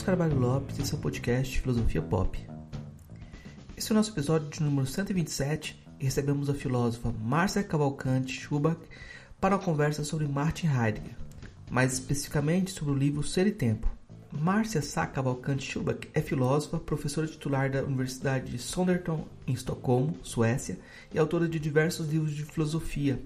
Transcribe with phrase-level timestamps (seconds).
[0.00, 2.38] Marcos Carvalho Lopes e seu podcast Filosofia Pop.
[3.76, 8.80] Esse é o nosso episódio de número 127 e recebemos a filósofa Márcia Cavalcante Schubach
[9.38, 11.16] para uma conversa sobre Martin Heidegger,
[11.70, 13.90] mais especificamente sobre o livro Ser e Tempo.
[14.32, 20.78] Márcia Sá Cavalcante Schubach é filósofa, professora titular da Universidade de Sonderton, em Estocolmo, Suécia,
[21.12, 23.20] e autora de diversos livros de filosofia.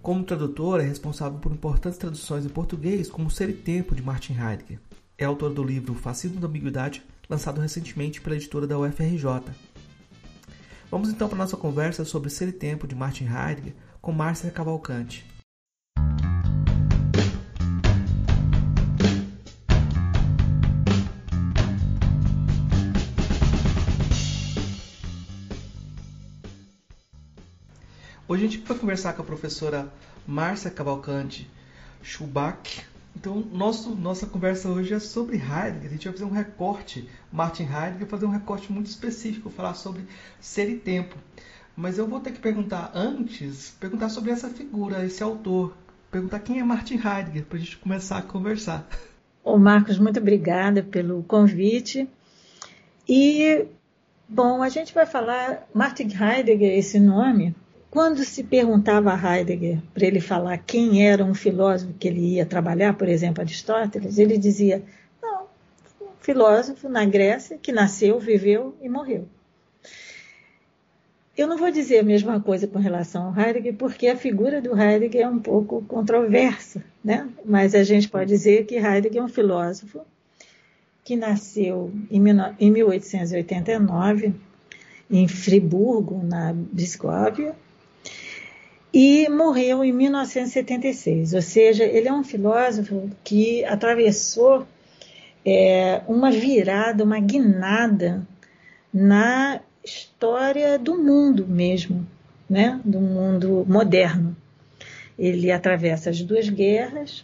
[0.00, 4.34] Como tradutora, é responsável por importantes traduções em português, como Ser e Tempo, de Martin
[4.34, 4.78] Heidegger.
[5.18, 9.24] É autora do livro Fascismo da Ambiguidade, lançado recentemente pela editora da UFRJ.
[10.90, 15.24] Vamos então para nossa conversa sobre Ser e Tempo, de Martin Heidegger, com Márcia Cavalcante.
[28.28, 29.90] Hoje a gente vai conversar com a professora
[30.26, 31.48] Márcia Cavalcante
[32.02, 32.84] Schubach.
[33.16, 35.86] Então, nosso, nossa conversa hoje é sobre Heidegger.
[35.86, 40.02] A gente vai fazer um recorte, Martin Heidegger, fazer um recorte muito específico, falar sobre
[40.38, 41.16] ser e tempo.
[41.74, 45.74] Mas eu vou ter que perguntar antes, perguntar sobre essa figura, esse autor,
[46.10, 48.86] perguntar quem é Martin Heidegger, para a gente começar a conversar.
[49.42, 52.06] Ô Marcos, muito obrigada pelo convite.
[53.08, 53.64] E,
[54.28, 57.54] bom, a gente vai falar Martin Heidegger, esse nome,
[57.96, 62.44] quando se perguntava a Heidegger para ele falar quem era um filósofo que ele ia
[62.44, 64.82] trabalhar, por exemplo, Aristóteles, ele dizia:
[65.22, 65.44] não,
[66.02, 69.26] um filósofo na Grécia que nasceu, viveu e morreu.
[71.34, 74.78] Eu não vou dizer a mesma coisa com relação ao Heidegger, porque a figura do
[74.78, 77.26] Heidegger é um pouco controversa, né?
[77.46, 80.02] mas a gente pode dizer que Heidegger é um filósofo
[81.02, 84.34] que nasceu em 1889
[85.10, 87.54] em Friburgo, na Biscóvia,
[88.98, 91.34] e morreu em 1976.
[91.34, 94.66] Ou seja, ele é um filósofo que atravessou
[95.44, 98.26] é, uma virada, uma guinada
[98.90, 102.06] na história do mundo mesmo,
[102.48, 102.80] né?
[102.82, 104.34] do mundo moderno.
[105.18, 107.22] Ele atravessa as duas guerras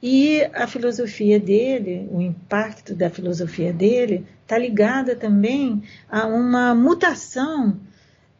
[0.00, 7.76] e a filosofia dele, o impacto da filosofia dele, está ligada também a uma mutação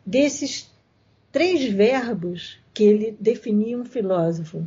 [0.07, 0.71] desses
[1.31, 4.67] três verbos que ele definia um filósofo.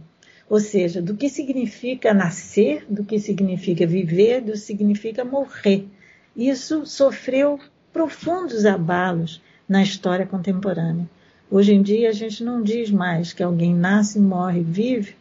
[0.50, 5.88] Ou seja, do que significa nascer, do que significa viver, do que significa morrer.
[6.36, 7.60] Isso sofreu
[7.94, 11.10] profundos abalos na história contemporânea.
[11.50, 15.16] Hoje em dia a gente não diz mais que alguém nasce, morre, vive,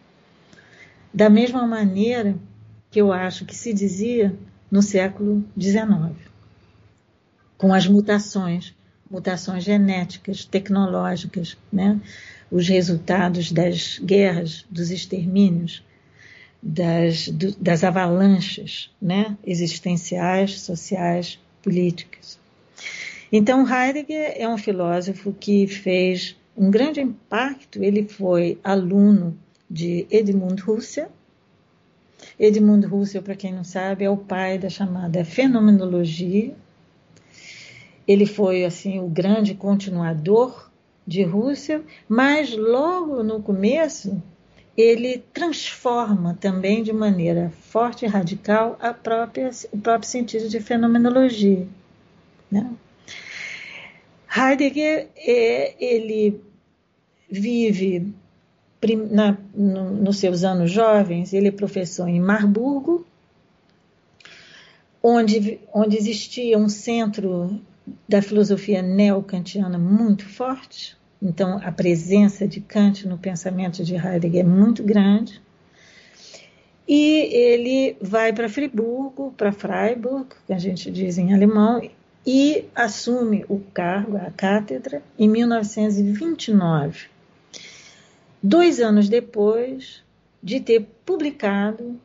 [1.13, 2.37] da mesma maneira
[2.91, 4.35] que eu acho que se dizia
[4.71, 6.17] no século XIX,
[7.59, 8.75] com as mutações,
[9.11, 12.01] mutações genéticas, tecnológicas, né?
[12.51, 15.83] os resultados das guerras, dos extermínios,
[16.63, 22.39] das, do, das avalanches né, existenciais, sociais, políticas.
[23.33, 27.83] Então, Heidegger é um filósofo que fez um grande impacto.
[27.83, 29.39] Ele foi aluno
[29.71, 31.09] de Edmund Husserl.
[32.39, 36.55] Edmund Husserl, para quem não sabe, é o pai da chamada fenomenologia.
[38.07, 40.71] Ele foi assim o grande continuador
[41.07, 44.21] de Russell, mas logo no começo
[44.77, 51.67] ele transforma também de maneira forte e radical própria, o próprio sentido de fenomenologia.
[52.51, 52.71] Né?
[54.35, 56.41] Heidegger é, ele
[57.29, 58.13] vive
[59.11, 63.05] na, no, nos seus anos jovens, ele é professor em Marburgo,
[65.03, 67.61] onde, onde existia um centro
[68.09, 74.49] da filosofia neocantiana muito forte, então, a presença de Kant no pensamento de Heidegger é
[74.49, 75.41] muito grande.
[76.89, 81.83] E ele vai para Friburgo, para Freiburg, que a gente diz em alemão,
[82.27, 87.09] e assume o cargo, a cátedra, em 1929.
[88.43, 90.03] Dois anos depois
[90.43, 92.01] de ter publicado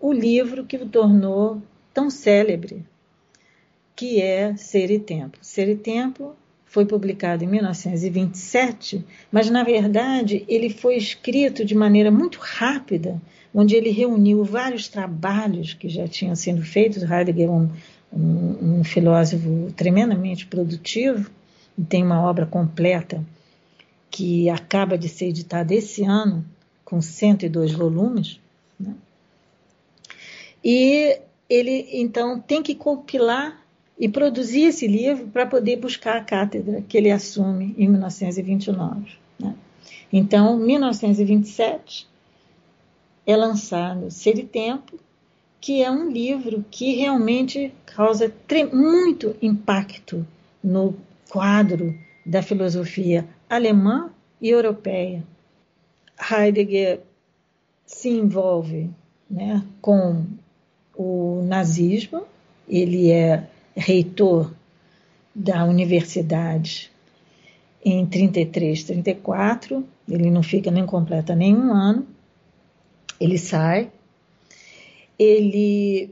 [0.00, 1.60] o livro que o tornou
[1.92, 2.84] tão célebre,
[4.00, 5.36] que é Ser e Tempo.
[5.42, 12.10] Ser e Tempo foi publicado em 1927, mas na verdade ele foi escrito de maneira
[12.10, 13.20] muito rápida,
[13.54, 17.02] onde ele reuniu vários trabalhos que já tinham sido feitos.
[17.02, 17.68] Heidegger é um,
[18.10, 21.30] um, um filósofo tremendamente produtivo
[21.86, 23.22] tem uma obra completa
[24.10, 26.42] que acaba de ser editada esse ano,
[26.86, 28.40] com 102 volumes.
[28.78, 28.94] Né?
[30.64, 31.20] E
[31.50, 33.59] ele então tem que compilar
[34.00, 39.12] e produzir esse livro para poder buscar a cátedra que ele assume em 1929.
[39.38, 39.54] Né?
[40.10, 42.08] Então, 1927
[43.26, 44.98] é lançado Ser e Tempo
[45.60, 48.32] que é um livro que realmente causa
[48.72, 50.26] muito impacto
[50.64, 50.96] no
[51.28, 51.94] quadro
[52.24, 54.10] da filosofia alemã
[54.40, 55.22] e europeia.
[56.30, 57.00] Heidegger
[57.84, 58.88] se envolve
[59.30, 60.24] né, com
[60.96, 62.22] o nazismo,
[62.66, 63.46] ele é
[63.80, 64.52] reitor
[65.34, 66.90] da universidade
[67.84, 72.06] em 33, 34, ele não fica nem completa nenhum ano,
[73.18, 73.90] ele sai,
[75.18, 76.10] ele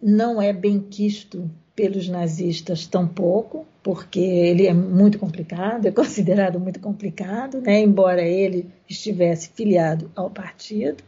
[0.00, 6.78] não é bem quisto pelos nazistas tampouco, porque ele é muito complicado, é considerado muito
[6.78, 7.80] complicado, né?
[7.80, 11.02] embora ele estivesse filiado ao partido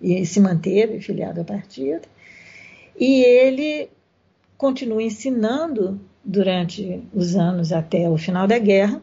[0.00, 2.06] e se manteve filiado ao partido.
[2.98, 3.88] E ele
[4.58, 9.00] continua ensinando durante os anos até o final da guerra,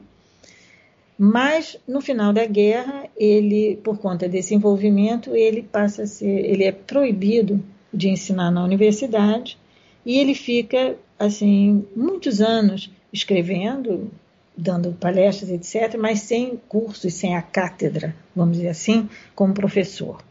[1.17, 6.65] mas no final da guerra, ele, por conta desse envolvimento, ele passa a ser, ele
[6.65, 9.57] é proibido de ensinar na universidade
[10.05, 14.11] e ele fica assim muitos anos escrevendo,
[14.57, 20.21] dando palestras, etc., mas sem cursos, sem a cátedra, vamos dizer assim, como professor.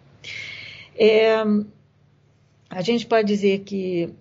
[0.94, 1.36] É,
[2.68, 4.12] a gente pode dizer que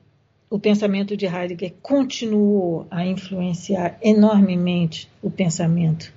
[0.53, 6.13] o pensamento de Heidegger continuou a influenciar enormemente o pensamento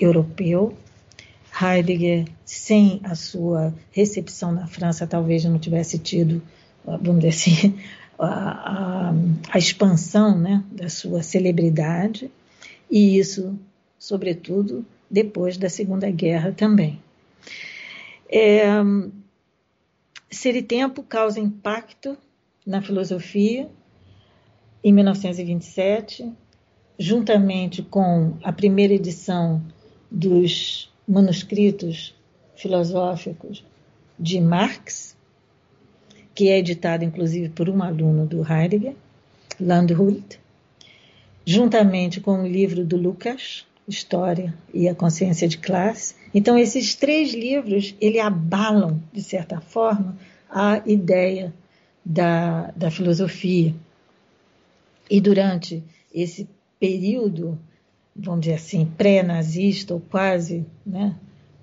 [0.00, 0.74] europeu.
[1.60, 6.40] Heidegger, sem a sua recepção na França, talvez não tivesse tido,
[6.82, 7.78] vamos dizer assim,
[8.18, 9.14] a, a,
[9.50, 12.30] a expansão né, da sua celebridade,
[12.90, 13.54] e isso,
[13.98, 16.98] sobretudo, depois da Segunda Guerra também.
[18.30, 18.62] É,
[20.66, 22.16] Tempo causa impacto
[22.68, 23.66] na filosofia
[24.84, 26.30] em 1927,
[26.98, 29.62] juntamente com a primeira edição
[30.10, 32.14] dos manuscritos
[32.54, 33.64] filosóficos
[34.18, 35.16] de Marx,
[36.34, 38.94] que é editado inclusive por um aluno do Heidegger,
[39.58, 40.38] Landhult,
[41.46, 46.14] juntamente com o livro do Lucas, História e a Consciência de Classe.
[46.34, 50.18] Então, esses três livros, ele abalam, de certa forma,
[50.50, 51.54] a ideia
[52.08, 53.74] da, da filosofia.
[55.10, 56.48] E durante esse
[56.80, 57.58] período,
[58.16, 61.14] vamos dizer assim, pré-nazista, ou quase, né,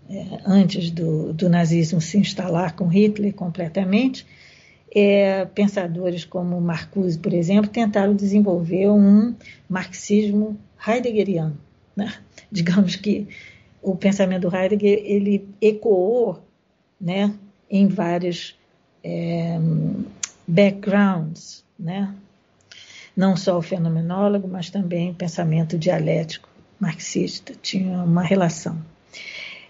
[0.07, 4.25] é, antes do, do nazismo se instalar com Hitler completamente,
[4.93, 9.33] é, pensadores como Marcuse, por exemplo, tentaram desenvolver um
[9.67, 10.55] marxismo
[10.87, 11.57] heideggeriano.
[11.95, 12.13] Né?
[12.51, 13.27] Digamos que
[13.81, 16.39] o pensamento do Heidegger ele ecoou
[17.01, 17.33] né,
[17.69, 18.55] em vários
[19.03, 19.59] é,
[20.47, 22.13] backgrounds, né?
[23.15, 26.49] não só o fenomenólogo, mas também o pensamento dialético
[26.79, 28.77] marxista tinha uma relação.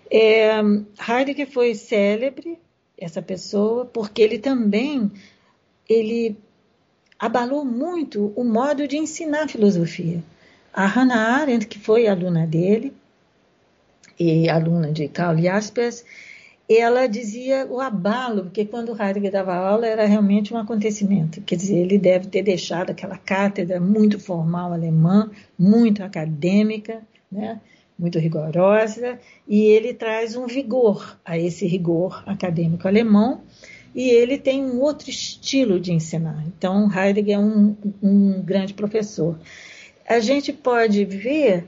[0.10, 0.60] É,
[1.08, 2.58] Heidegger foi célebre
[2.98, 5.12] essa pessoa, porque ele também
[5.88, 6.36] ele
[7.20, 10.24] abalou muito o modo de ensinar filosofia.
[10.74, 12.94] A Hannah Arendt, que foi aluna dele,
[14.20, 16.04] e aluna de Karl Jaspers,
[16.70, 21.42] ela dizia o abalo, porque quando Heidegger dava aula era realmente um acontecimento.
[21.42, 27.02] Quer dizer, ele deve ter deixado aquela cátedra muito formal alemã, muito acadêmica,
[27.32, 27.62] né?
[27.98, 33.42] muito rigorosa, e ele traz um vigor a esse rigor acadêmico alemão,
[33.94, 36.44] e ele tem um outro estilo de ensinar.
[36.48, 39.40] Então, Heidegger é um, um grande professor.
[40.08, 41.66] A gente pode ver,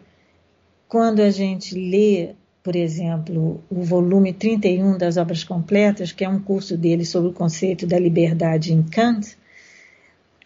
[0.89, 2.35] quando a gente lê,
[2.67, 7.33] por exemplo, o volume 31 das Obras Completas, que é um curso dele sobre o
[7.33, 9.37] conceito da liberdade em Kant,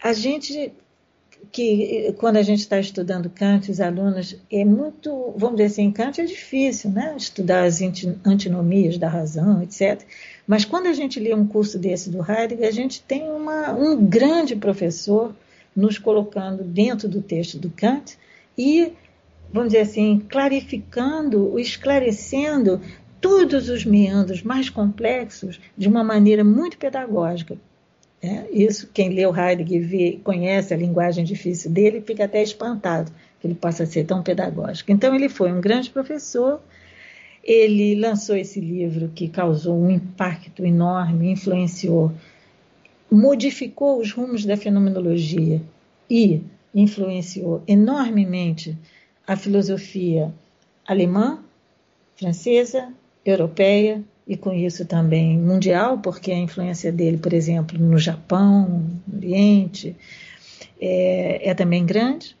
[0.00, 0.72] a gente
[1.50, 6.20] que quando a gente está estudando Kant, os alunos, é muito, vamos dizer assim, Kant
[6.20, 7.12] é difícil, né?
[7.16, 7.80] Estudar as
[8.24, 10.00] antinomias da razão, etc.
[10.46, 14.06] Mas quando a gente lê um curso desse do Heidegger, a gente tem uma, um
[14.06, 15.34] grande professor
[15.74, 18.16] nos colocando dentro do texto do Kant
[18.56, 18.92] e,
[19.52, 22.80] vamos dizer assim, clarificando, esclarecendo
[23.20, 27.56] todos os meandros mais complexos de uma maneira muito pedagógica,
[28.22, 33.46] é, isso, quem leu Heidegger vê, conhece a linguagem difícil dele, fica até espantado que
[33.48, 34.92] ele possa ser tão pedagógico.
[34.92, 36.60] Então, ele foi um grande professor,
[37.42, 42.12] ele lançou esse livro que causou um impacto enorme, influenciou,
[43.10, 45.60] modificou os rumos da fenomenologia
[46.08, 46.40] e
[46.72, 48.78] influenciou enormemente
[49.26, 50.32] a filosofia
[50.86, 51.42] alemã,
[52.16, 52.92] francesa,
[53.24, 59.16] europeia e com isso também mundial, porque a influência dele, por exemplo, no Japão, no
[59.18, 59.96] Oriente,
[60.80, 62.36] é, é também grande.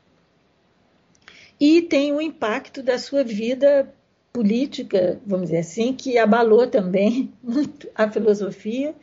[1.58, 3.92] E tem o impacto da sua vida
[4.32, 8.94] política, vamos dizer assim, que abalou também muito a filosofia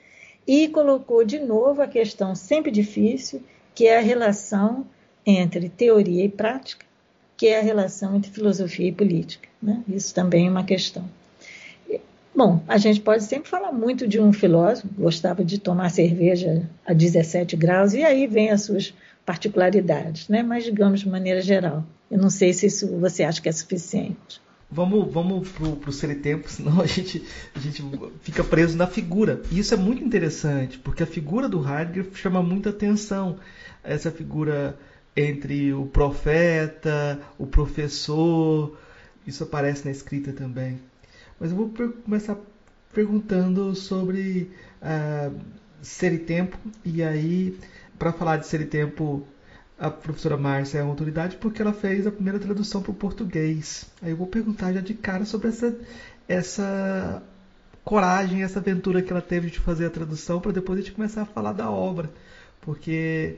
[0.46, 3.44] e colocou de novo a questão sempre difícil,
[3.76, 4.86] que é a relação
[5.26, 6.86] entre teoria e prática,
[7.40, 9.48] que é a relação entre filosofia e política.
[9.64, 9.82] Né?
[9.88, 11.06] Isso também é uma questão.
[12.36, 16.92] Bom, a gente pode sempre falar muito de um filósofo, gostava de tomar cerveja a
[16.92, 18.94] 17 graus, e aí vem as suas
[19.26, 20.44] particularidades, né?
[20.44, 21.86] mas digamos de maneira geral.
[22.12, 24.42] Eu não sei se isso você acha que é suficiente.
[24.70, 27.24] Vamos, vamos pro, pro tempo, senão a gente,
[27.56, 27.82] a gente
[28.20, 29.42] fica preso na figura.
[29.50, 33.38] E isso é muito interessante, porque a figura do Heidegger chama muita atenção.
[33.82, 34.78] Essa figura
[35.20, 38.78] entre o profeta, o professor,
[39.28, 40.80] isso aparece na escrita também.
[41.40, 41.74] Mas eu vou
[42.04, 42.38] começar
[42.94, 44.50] perguntando sobre
[44.82, 45.38] uh,
[45.82, 47.58] ser e tempo, e aí,
[47.98, 49.28] para falar de ser e tempo,
[49.78, 53.86] a professora Márcia é uma autoridade porque ela fez a primeira tradução para o português.
[54.02, 55.78] Aí eu vou perguntar já de cara sobre essa,
[56.28, 57.24] essa
[57.84, 61.24] coragem, essa aventura que ela teve de fazer a tradução, para depois a gente começar
[61.24, 62.10] a falar da obra.
[62.62, 63.38] Porque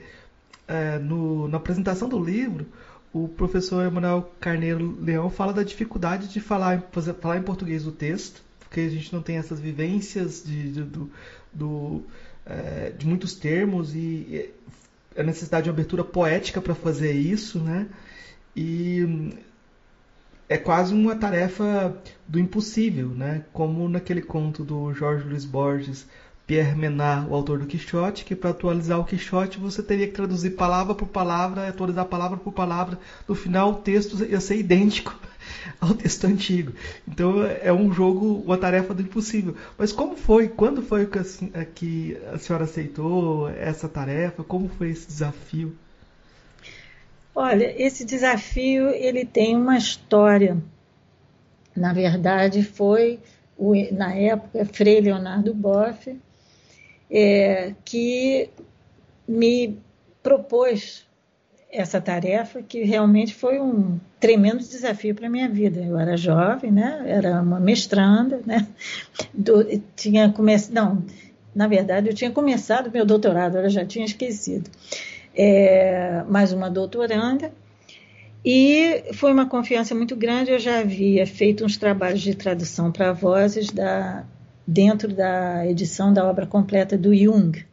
[0.67, 2.65] é, no, na apresentação do livro,
[3.13, 7.91] o professor Emanuel Carneiro Leão fala da dificuldade de falar, fazer, falar em português o
[7.91, 11.11] texto, porque a gente não tem essas vivências de, de, do,
[11.51, 12.03] do
[12.45, 14.49] é, de muitos termos e
[15.15, 17.87] a necessidade de uma abertura poética para fazer isso, né?
[18.55, 19.35] E
[20.47, 21.95] é quase uma tarefa
[22.27, 23.45] do impossível, né?
[23.53, 26.05] Como naquele conto do Jorge Luiz Borges,
[26.51, 30.49] Pierre Menard, o autor do Quixote, que para atualizar o Quixote você teria que traduzir
[30.49, 32.99] palavra por palavra, atualizar palavra por palavra.
[33.25, 35.17] No final o texto ia ser idêntico
[35.79, 36.73] ao texto antigo.
[37.07, 39.55] Então é um jogo, uma tarefa do impossível.
[39.77, 40.49] Mas como foi?
[40.49, 44.43] Quando foi que a, é, que a senhora aceitou essa tarefa?
[44.43, 45.73] Como foi esse desafio?
[47.33, 50.57] Olha, esse desafio ele tem uma história.
[51.73, 53.21] Na verdade, foi
[53.93, 56.13] na época Frei Leonardo Boff
[57.11, 58.49] é, que
[59.27, 59.77] me
[60.23, 61.05] propôs
[61.71, 65.79] essa tarefa, que realmente foi um tremendo desafio para a minha vida.
[65.79, 67.03] Eu era jovem, né?
[67.05, 68.67] era uma mestranda, né?
[69.33, 69.65] Do,
[69.95, 71.03] tinha começado, não,
[71.55, 74.69] na verdade eu tinha começado meu doutorado, eu já tinha esquecido.
[75.33, 77.53] É, mais uma doutoranda,
[78.43, 80.51] e foi uma confiança muito grande.
[80.51, 84.25] Eu já havia feito uns trabalhos de tradução para vozes da,
[84.65, 87.65] dentro da edição da obra completa do Jung.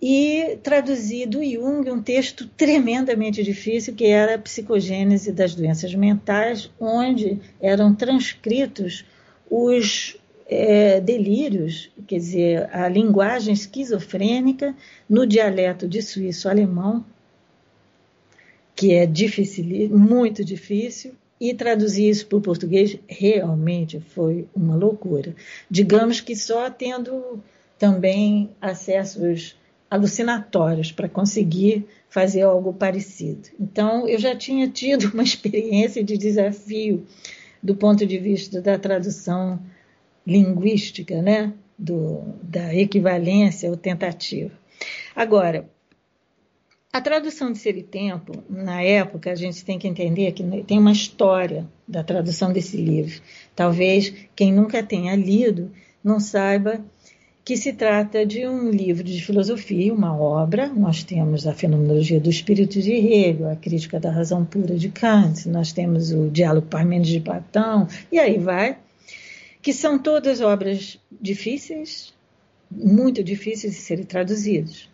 [0.00, 6.70] E traduzi do Jung um texto tremendamente difícil, que era a Psicogênese das Doenças Mentais,
[6.78, 9.04] onde eram transcritos
[9.48, 14.74] os é, delírios, quer dizer, a linguagem esquizofrênica
[15.08, 17.04] no dialeto de suíço-alemão,
[18.76, 19.64] que é difícil,
[19.96, 25.36] muito difícil, e traduzir isso para o português realmente foi uma loucura.
[25.70, 27.38] Digamos que só tendo
[27.78, 29.54] também acessos
[29.90, 33.50] alucinatórios para conseguir fazer algo parecido.
[33.60, 37.06] Então, eu já tinha tido uma experiência de desafio
[37.62, 39.60] do ponto de vista da tradução
[40.26, 41.52] linguística, né?
[41.78, 44.52] Do, da equivalência ou tentativa.
[45.14, 45.68] Agora,
[46.94, 50.78] a tradução de Ser e Tempo, na época, a gente tem que entender que tem
[50.78, 53.20] uma história da tradução desse livro.
[53.52, 55.72] Talvez quem nunca tenha lido
[56.04, 56.80] não saiba
[57.44, 60.68] que se trata de um livro de filosofia, uma obra.
[60.68, 65.48] Nós temos a Fenomenologia do Espírito de Hegel, a Crítica da Razão Pura de Kant,
[65.48, 68.78] nós temos o Diálogo Parmênides de Platão, e aí vai,
[69.60, 72.14] que são todas obras difíceis,
[72.70, 74.93] muito difíceis de serem traduzidas.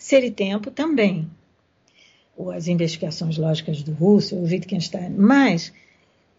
[0.00, 1.30] Ser e Tempo também,
[2.34, 5.74] ou as investigações lógicas do Russell, o Wittgenstein, mas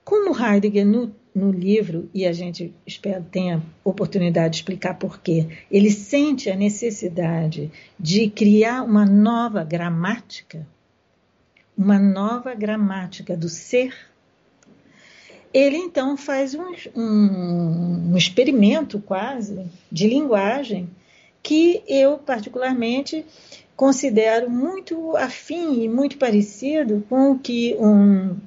[0.04, 5.48] como Heidegger no, no livro, e a gente espera tenha oportunidade de explicar por quê,
[5.70, 10.68] ele sente a necessidade de criar uma nova gramática,
[11.78, 13.94] uma nova gramática do ser,
[15.54, 20.90] ele então faz um, um, um experimento quase de linguagem
[21.44, 23.26] que eu, particularmente,
[23.76, 28.38] considero muito afim e muito parecido com o que um,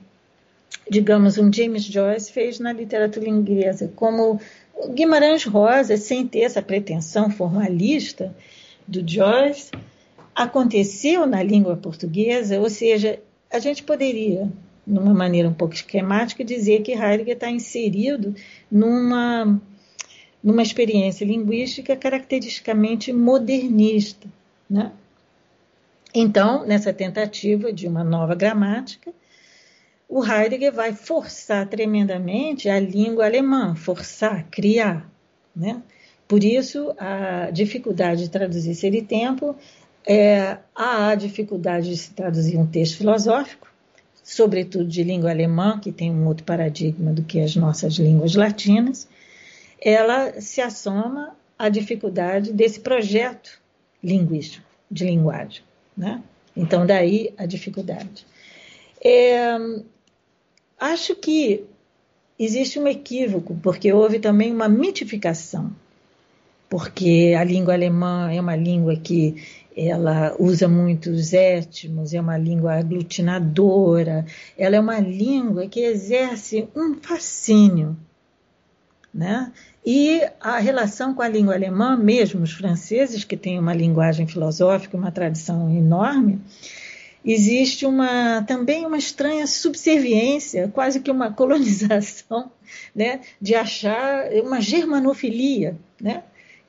[0.88, 4.40] digamos, um James Joyce fez na literatura inglesa, como
[4.90, 8.34] Guimarães Rosa, sem ter essa pretensão formalista
[8.86, 9.70] do Joyce,
[10.34, 13.18] aconteceu na língua portuguesa, ou seja,
[13.50, 14.50] a gente poderia,
[14.86, 18.34] numa maneira um pouco esquemática, dizer que Heidegger está inserido
[18.70, 19.60] numa
[20.44, 24.28] numa experiência linguística caracteristicamente modernista.
[24.68, 24.92] Né?
[26.14, 29.10] Então, nessa tentativa de uma nova gramática,
[30.06, 35.10] o Heidegger vai forçar tremendamente a língua alemã, forçar, criar.
[35.56, 35.82] Né?
[36.28, 39.56] Por isso, a dificuldade de traduzir ser e tempo,
[40.06, 43.66] é, há a dificuldade de se traduzir um texto filosófico,
[44.22, 49.08] sobretudo de língua alemã, que tem um outro paradigma do que as nossas línguas latinas,
[49.84, 53.60] ela se assoma à dificuldade desse projeto
[54.02, 55.62] linguístico, de linguagem.
[55.96, 56.22] Né?
[56.56, 58.26] Então, daí a dificuldade.
[59.04, 59.56] É,
[60.78, 61.64] acho que
[62.38, 65.70] existe um equívoco, porque houve também uma mitificação,
[66.68, 69.36] porque a língua alemã é uma língua que
[69.76, 74.24] ela usa muitos étmos, é uma língua aglutinadora,
[74.56, 77.96] ela é uma língua que exerce um fascínio.
[79.12, 79.52] Né?
[79.84, 84.96] E a relação com a língua alemã, mesmo os franceses, que têm uma linguagem filosófica,
[84.96, 86.40] uma tradição enorme,
[87.22, 92.50] existe uma, também uma estranha subserviência, quase que uma colonização,
[92.94, 96.22] né, de achar uma germanofilia, né,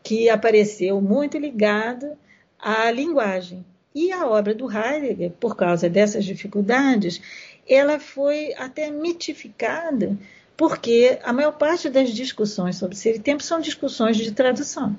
[0.04, 2.18] que apareceu muito ligada
[2.60, 3.66] à linguagem.
[3.94, 7.22] E a obra do Heidegger, por causa dessas dificuldades,
[7.68, 10.18] ela foi até mitificada,
[10.58, 14.96] porque a maior parte das discussões sobre ser e tempo são discussões de tradução.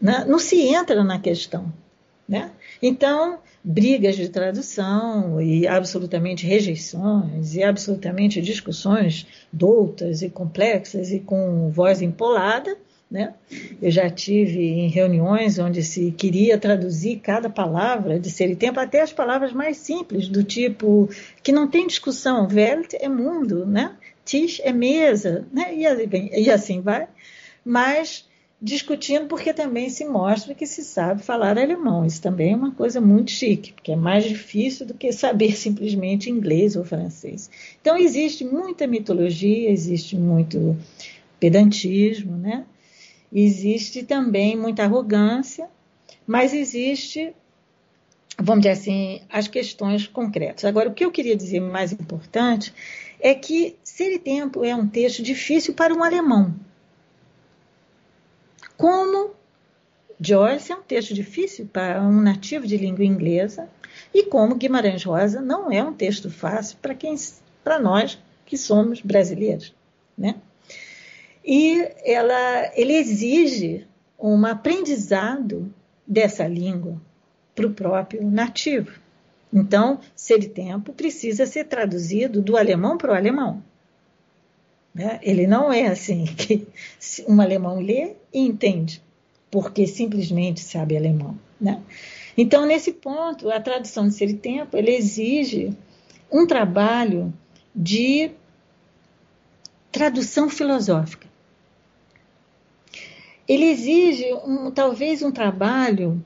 [0.00, 0.24] Né?
[0.26, 1.72] Não se entra na questão.
[2.28, 2.50] Né?
[2.82, 11.70] Então, brigas de tradução e absolutamente rejeições e absolutamente discussões doutas e complexas e com
[11.70, 12.76] voz empolada.
[13.10, 13.32] Né?
[13.80, 18.78] Eu já tive em reuniões onde se queria traduzir cada palavra de ser e tempo,
[18.78, 21.08] até as palavras mais simples, do tipo
[21.42, 23.96] que não tem discussão, Welt é mundo, né?
[24.26, 25.74] Tisch é mesa, né?
[25.74, 27.08] e, assim, vai.
[27.64, 28.28] Mas
[28.60, 32.04] discutindo porque também se mostra que se sabe falar alemão.
[32.04, 36.28] Isso também é uma coisa muito chique, porque é mais difícil do que saber simplesmente
[36.28, 37.48] inglês ou francês.
[37.80, 40.76] Então existe muita mitologia, existe muito
[41.38, 42.64] pedantismo, né?
[43.32, 45.68] Existe também muita arrogância,
[46.26, 47.34] mas existe,
[48.38, 50.64] vamos dizer assim, as questões concretas.
[50.64, 52.72] Agora, o que eu queria dizer mais importante
[53.20, 56.54] é que Ser e Tempo é um texto difícil para um alemão,
[58.78, 59.32] como
[60.20, 63.68] Joyce é um texto difícil para um nativo de língua inglesa
[64.14, 67.14] e como Guimarães Rosa não é um texto fácil para quem
[67.64, 69.74] para nós que somos brasileiros,
[70.16, 70.36] né?
[71.50, 73.86] E ela, ele exige
[74.20, 75.72] um aprendizado
[76.06, 77.00] dessa língua
[77.54, 78.92] para o próprio nativo.
[79.50, 83.62] Então, ser de tempo precisa ser traduzido do alemão para o alemão.
[84.94, 85.18] Né?
[85.22, 86.68] Ele não é assim que
[87.26, 89.02] um alemão lê e entende,
[89.50, 91.38] porque simplesmente sabe alemão.
[91.58, 91.80] Né?
[92.36, 95.72] Então, nesse ponto, a tradução de ser e tempo ele exige
[96.30, 97.32] um trabalho
[97.74, 98.32] de
[99.90, 101.27] tradução filosófica.
[103.48, 106.22] Ele exige um, talvez um trabalho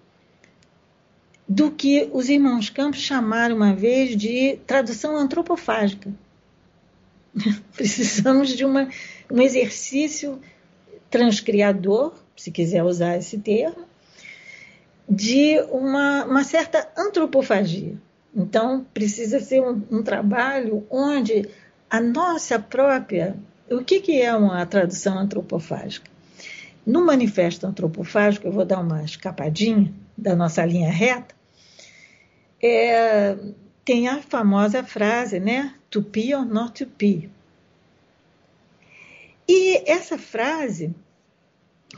[1.49, 6.11] do que os irmãos Campos chamaram uma vez de tradução antropofágica.
[7.77, 8.89] Precisamos de uma,
[9.31, 10.41] um exercício
[11.11, 13.85] transcriador, se quiser usar esse termo,
[15.09, 17.97] de uma, uma certa antropofagia.
[18.35, 21.49] Então, precisa ser um, um, trabalho onde
[21.91, 23.37] a nossa própria.
[23.71, 26.12] O que, que é uma tradução antropofágica?
[26.85, 31.35] No manifesto antropofágico, eu vou dar uma escapadinha da nossa linha reta,
[32.63, 33.37] é,
[33.85, 35.75] tem a famosa frase, né?
[35.91, 37.29] To be or not to be.
[39.49, 40.95] E essa frase,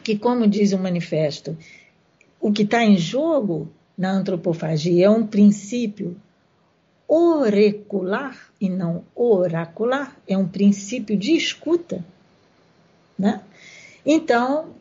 [0.03, 1.57] que como diz o manifesto,
[2.40, 6.16] o que está em jogo na antropofagia é um princípio
[7.07, 12.05] orecular e não oracular, é um princípio de escuta.
[13.16, 13.40] Né?
[14.05, 14.75] Então,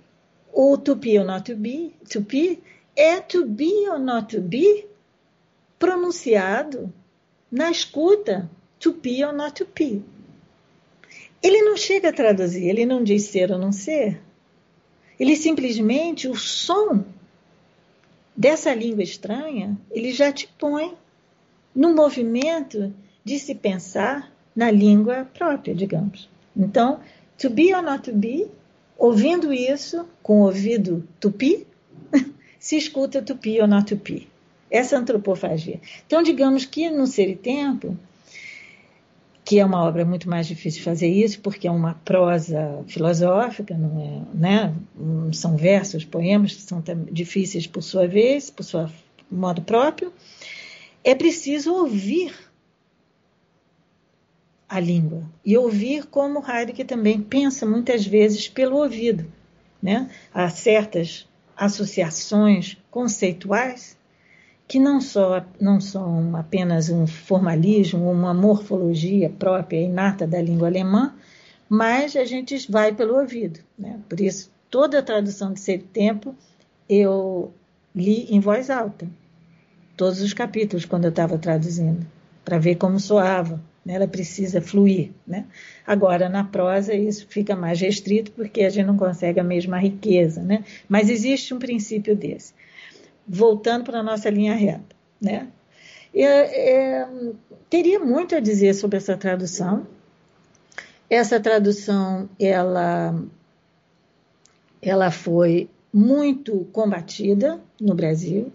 [0.51, 2.61] o to be or not to be, to be
[2.95, 4.85] é to be or not to be
[5.79, 6.93] pronunciado
[7.51, 10.03] na escuta, to be or not to be.
[11.41, 14.21] Ele não chega a traduzir, ele não diz ser ou não ser.
[15.19, 17.03] Ele simplesmente, o som
[18.35, 20.95] dessa língua estranha, ele já te põe
[21.75, 26.29] no movimento de se pensar na língua própria, digamos.
[26.55, 26.99] Então,
[27.37, 28.47] to be or not to be,
[28.97, 31.67] ouvindo isso com o ouvido tupi,
[32.59, 33.23] se escuta
[33.61, 34.27] or not to be
[34.73, 35.79] essa antropofagia.
[36.07, 37.95] Então, digamos que no Ser e Tempo,
[39.45, 43.77] que é uma obra muito mais difícil de fazer isso, porque é uma prosa filosófica,
[43.77, 44.73] não é, né?
[45.31, 48.89] são versos, poemas que são difíceis por sua vez, por seu
[49.29, 50.11] modo próprio,
[51.03, 52.33] é preciso ouvir
[54.73, 55.21] a língua.
[55.45, 59.25] E ouvir como Heidegger também pensa muitas vezes pelo ouvido.
[59.79, 63.97] né, a certas associações conceituais
[64.67, 71.13] que não, só, não são apenas um formalismo, uma morfologia própria, inata da língua alemã,
[71.69, 73.59] mas a gente vai pelo ouvido.
[73.77, 73.99] Né?
[74.09, 76.33] Por isso, toda a tradução de Ser Tempo
[76.89, 77.53] eu
[77.93, 79.07] li em voz alta,
[79.97, 82.07] todos os capítulos, quando eu estava traduzindo,
[82.43, 83.61] para ver como soava.
[83.85, 83.95] Né?
[83.95, 85.11] Ela precisa fluir.
[85.25, 85.45] Né?
[85.85, 90.41] Agora, na prosa, isso fica mais restrito, porque a gente não consegue a mesma riqueza.
[90.41, 90.63] Né?
[90.87, 92.53] Mas existe um princípio desse
[93.27, 94.95] voltando para a nossa linha reta.
[95.21, 95.47] Né?
[96.13, 97.07] é,
[97.69, 99.87] teria muito a dizer sobre essa tradução.
[101.09, 103.15] Essa tradução, ela,
[104.81, 108.51] ela foi muito combatida no Brasil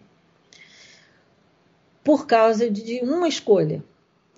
[2.03, 3.85] por causa de uma escolha,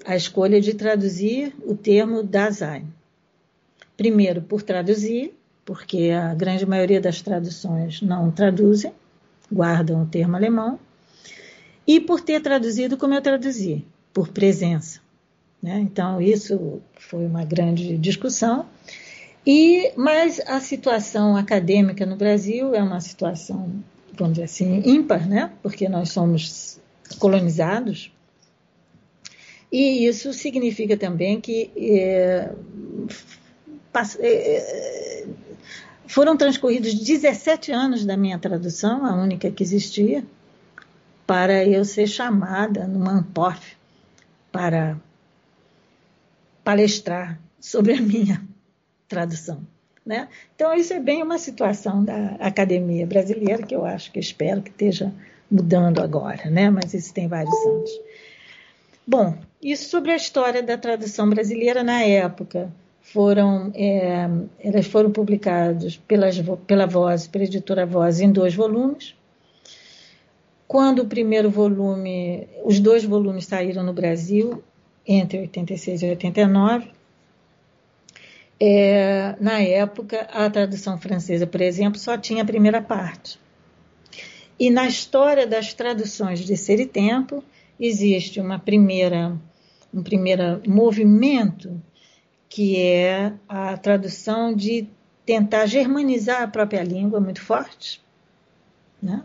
[0.04, 2.86] a escolha de traduzir o termo Dasein.
[3.96, 5.34] Primeiro, por traduzir,
[5.64, 8.92] porque a grande maioria das traduções não traduzem,
[9.52, 10.78] guardam o termo alemão,
[11.86, 15.00] e por ter traduzido como eu traduzi, por presença.
[15.62, 15.78] Né?
[15.80, 18.66] Então, isso foi uma grande discussão.
[19.46, 23.72] E, mas a situação acadêmica no Brasil é uma situação,
[24.14, 25.50] vamos dizer assim, ímpar, né?
[25.62, 26.78] porque nós somos
[27.18, 28.12] colonizados.
[29.70, 32.52] E isso significa também que é,
[34.20, 35.26] é,
[36.06, 40.24] foram transcorridos 17 anos da minha tradução, a única que existia,
[41.24, 43.76] para eu ser chamada numa ANPOF
[44.50, 44.96] para
[46.64, 48.42] palestrar sobre a minha
[49.06, 49.64] tradução.
[50.04, 50.28] Né?
[50.56, 54.70] Então, isso é bem uma situação da academia brasileira que eu acho que espero que
[54.70, 55.12] esteja
[55.48, 56.70] mudando agora, né?
[56.70, 57.90] mas isso tem vários anos.
[59.10, 64.28] Bom, isso sobre a história da tradução brasileira na época foram, é,
[64.60, 69.16] elas foram publicadas pelas, pela Voz, pela editora Voz, em dois volumes.
[70.68, 74.62] Quando o primeiro volume, os dois volumes saíram no Brasil,
[75.04, 76.92] entre 86 e 89,
[78.60, 83.40] é, na época, a tradução francesa, por exemplo, só tinha a primeira parte.
[84.56, 87.42] E na história das traduções de Ser e Tempo,
[87.80, 89.36] existe uma primeira,
[89.92, 91.80] um primeiro movimento
[92.48, 94.88] que é a tradução de
[95.24, 98.02] tentar germanizar a própria língua muito forte.
[99.00, 99.22] Né?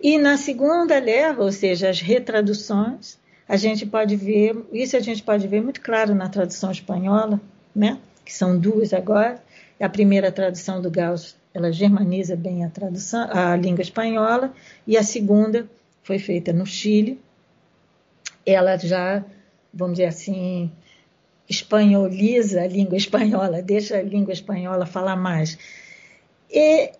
[0.00, 3.18] E na segunda leva, ou seja, as retraduções,
[3.48, 7.40] a gente pode ver, isso a gente pode ver muito claro na tradução espanhola,
[7.74, 7.98] né?
[8.24, 9.42] que são duas agora.
[9.80, 14.52] A primeira tradução do Gauss, ela germaniza bem a tradução, a língua espanhola,
[14.86, 15.68] e a segunda
[16.02, 17.20] foi feita no Chile.
[18.44, 19.24] Ela já,
[19.72, 20.70] vamos dizer assim,
[21.48, 25.58] espanholiza a língua espanhola, deixa a língua espanhola falar mais.
[26.50, 26.92] E,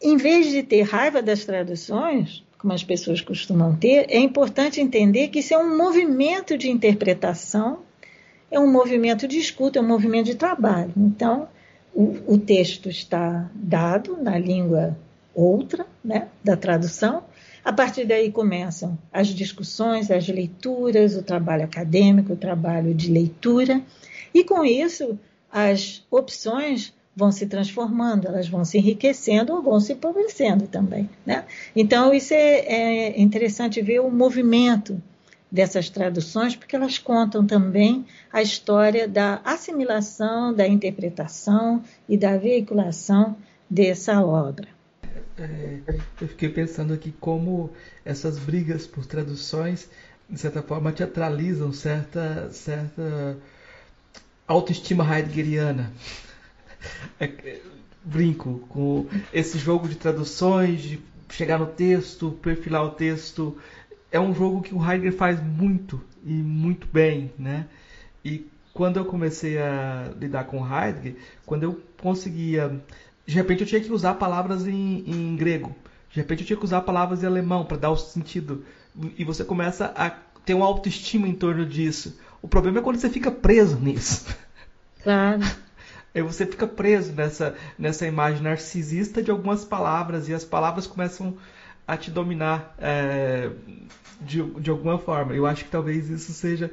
[0.00, 5.28] em vez de ter raiva das traduções, como as pessoas costumam ter, é importante entender
[5.28, 7.80] que isso é um movimento de interpretação,
[8.50, 10.92] é um movimento de escuta, é um movimento de trabalho.
[10.96, 11.48] Então,
[11.94, 14.96] o, o texto está dado na língua
[15.34, 17.22] outra, né, da tradução,
[17.64, 23.80] a partir daí começam as discussões, as leituras, o trabalho acadêmico, o trabalho de leitura,
[24.32, 25.18] e com isso
[25.52, 31.10] as opções vão se transformando, elas vão se enriquecendo ou vão se empobrecendo também.
[31.26, 31.44] Né?
[31.74, 35.02] Então, isso é, é interessante ver o movimento
[35.50, 43.36] dessas traduções, porque elas contam também a história da assimilação, da interpretação e da veiculação
[43.68, 44.68] dessa obra.
[45.40, 45.80] É,
[46.20, 47.70] eu fiquei pensando aqui como
[48.04, 49.88] essas brigas por traduções,
[50.28, 53.38] de certa forma, teatralizam certa, certa
[54.46, 55.92] autoestima heideggeriana.
[57.18, 57.60] É,
[58.02, 61.00] brinco com esse jogo de traduções, de
[61.30, 63.56] chegar no texto, perfilar o texto.
[64.10, 67.66] É um jogo que o Heidegger faz muito e muito bem, né?
[68.24, 72.80] E quando eu comecei a lidar com Heidegger, quando eu conseguia
[73.26, 75.74] de repente eu tinha que usar palavras em, em grego.
[76.10, 78.64] De repente eu tinha que usar palavras em alemão para dar o sentido.
[79.16, 80.10] E você começa a
[80.44, 82.18] ter uma autoestima em torno disso.
[82.42, 84.26] O problema é quando você fica preso nisso.
[85.02, 85.42] Claro.
[86.14, 91.36] Aí você fica preso nessa, nessa imagem narcisista de algumas palavras e as palavras começam
[91.86, 93.50] a te dominar é,
[94.20, 95.34] de, de alguma forma.
[95.34, 96.72] Eu acho que talvez isso seja,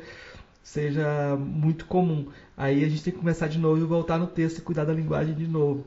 [0.63, 2.27] seja muito comum.
[2.55, 4.93] Aí a gente tem que começar de novo e voltar no texto e cuidar da
[4.93, 5.85] linguagem de novo.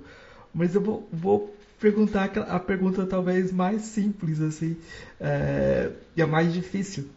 [0.53, 4.77] Mas eu vou, vou perguntar a pergunta talvez mais simples, assim,
[5.21, 7.09] é, e a mais difícil.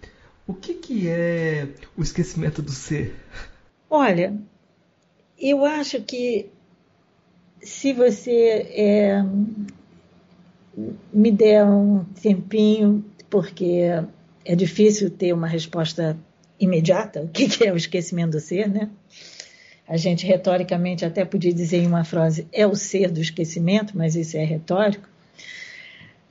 [0.48, 1.67] O que, que é
[1.98, 3.15] o esquecimento do ser?
[3.89, 4.36] Olha,
[5.39, 6.50] eu acho que
[7.62, 9.24] se você é,
[11.13, 13.89] me der um tempinho, porque
[14.46, 16.17] é difícil ter uma resposta
[16.60, 18.89] imediata, o que é o esquecimento do ser, né?
[19.88, 24.15] A gente retoricamente até podia dizer em uma frase é o ser do esquecimento, mas
[24.15, 25.08] isso é retórico.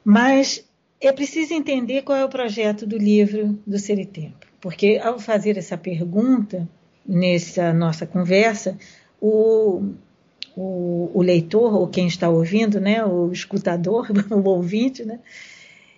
[0.04, 0.64] Mas
[1.00, 5.18] é preciso entender qual é o projeto do livro do Ser e Tempo, porque ao
[5.18, 6.68] fazer essa pergunta
[7.06, 8.78] nessa nossa conversa,
[9.20, 9.92] o,
[10.56, 15.18] o, o leitor ou quem está ouvindo, né, o escutador, o ouvinte, né,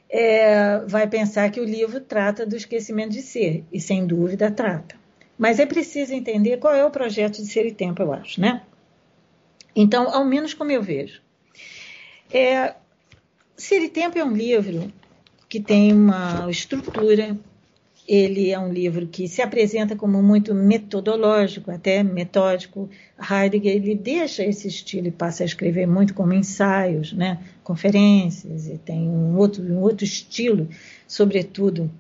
[0.09, 4.97] é, vai pensar que o livro trata do esquecimento de ser, e sem dúvida trata.
[5.39, 8.63] Mas é preciso entender qual é o projeto de Ser e Tempo, eu acho, né?
[9.75, 11.21] Então, ao menos como eu vejo.
[12.33, 12.75] É,
[13.57, 14.93] Ser e Tempo é um livro
[15.49, 17.37] que tem uma estrutura,
[18.07, 22.89] ele é um livro que se apresenta como muito metodológico, até metódico.
[23.19, 27.43] Heidegger ele deixa esse estilo e passa a escrever muito como ensaios, né?
[27.63, 30.69] conferências, e tem um outro, um outro estilo,
[31.09, 31.91] sobretudo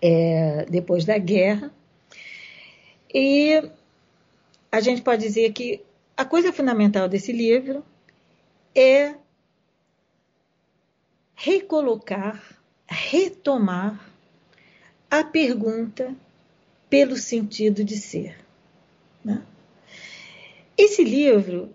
[0.00, 1.70] é, depois da guerra.
[3.12, 3.70] E
[4.70, 5.82] a gente pode dizer que
[6.16, 7.84] a coisa fundamental desse livro
[8.74, 9.14] é
[11.34, 12.42] recolocar,
[12.86, 14.12] retomar
[15.10, 16.14] a pergunta
[16.90, 18.36] pelo sentido de ser.
[19.24, 19.42] Né?
[20.76, 21.72] Esse livro,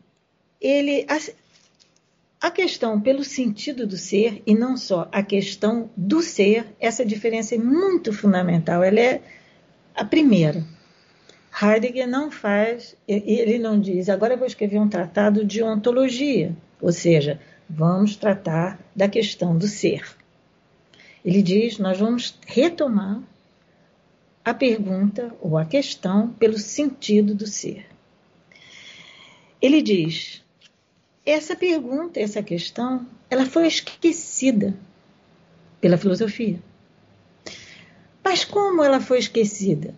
[0.61, 6.75] ele a, a questão pelo sentido do ser e não só a questão do ser,
[6.79, 8.83] essa diferença é muito fundamental.
[8.83, 9.21] Ela é
[9.95, 10.63] a primeira.
[11.61, 16.91] Heidegger não faz, ele não diz, agora eu vou escrever um tratado de ontologia, ou
[16.91, 17.39] seja,
[17.69, 20.03] vamos tratar da questão do ser.
[21.23, 23.21] Ele diz, nós vamos retomar
[24.43, 27.85] a pergunta ou a questão pelo sentido do ser.
[29.61, 30.43] Ele diz,
[31.25, 34.75] essa pergunta, essa questão, ela foi esquecida
[35.79, 36.59] pela filosofia.
[38.23, 39.93] Mas como ela foi esquecida?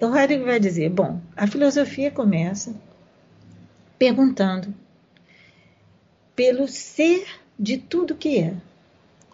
[0.00, 2.74] O Heidegger vai dizer: bom, a filosofia começa
[3.98, 4.74] perguntando
[6.34, 7.26] pelo ser
[7.58, 8.54] de tudo que é,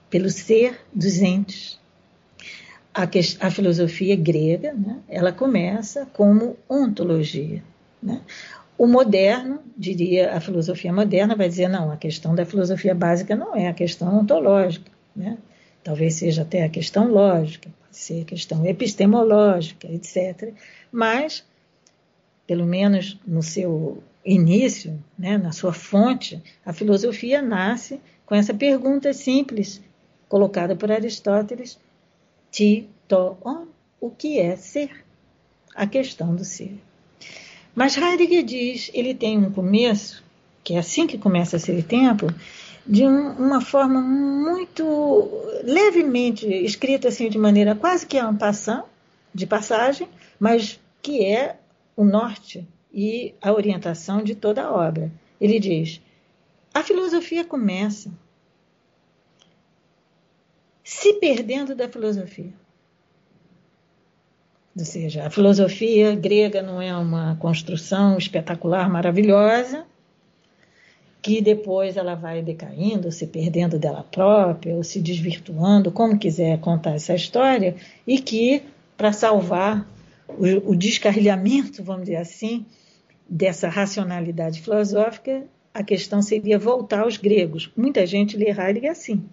[0.08, 1.80] pelo ser dos entes.
[2.94, 3.08] A,
[3.40, 7.62] a filosofia grega, né, ela começa como ontologia.
[8.02, 8.20] Né?
[8.76, 13.56] O moderno, diria a filosofia moderna, vai dizer: não, a questão da filosofia básica não
[13.56, 15.38] é a questão ontológica, né?
[15.82, 20.52] talvez seja até a questão lógica, ser questão epistemológica, etc.
[20.90, 21.44] Mas,
[22.46, 29.12] pelo menos no seu início, né, na sua fonte, a filosofia nasce com essa pergunta
[29.12, 29.80] simples
[30.28, 31.78] colocada por Aristóteles:
[32.50, 33.66] ti, to, on,
[34.00, 35.04] o que é ser?
[35.74, 36.78] A questão do ser.
[37.74, 40.22] Mas Heidegger diz, ele tem um começo,
[40.62, 42.26] que é assim que começa a ser tempo,
[42.86, 45.30] de um, uma forma muito
[45.62, 48.84] levemente escrita assim de maneira quase que passant,
[49.34, 51.56] de passagem, mas que é
[51.96, 55.10] o norte e a orientação de toda a obra.
[55.40, 56.00] Ele diz:
[56.74, 58.10] a filosofia começa
[60.82, 62.52] se perdendo da filosofia.
[64.76, 69.86] Ou seja, a filosofia grega não é uma construção espetacular, maravilhosa,
[71.22, 76.96] que depois ela vai decaindo, se perdendo dela própria, ou se desvirtuando, como quiser contar
[76.96, 78.64] essa história, e que,
[78.96, 79.88] para salvar
[80.28, 82.66] o, o descarrilhamento, vamos dizer assim,
[83.28, 87.70] dessa racionalidade filosófica, a questão seria voltar aos gregos.
[87.76, 89.24] Muita gente lê Heidegger assim,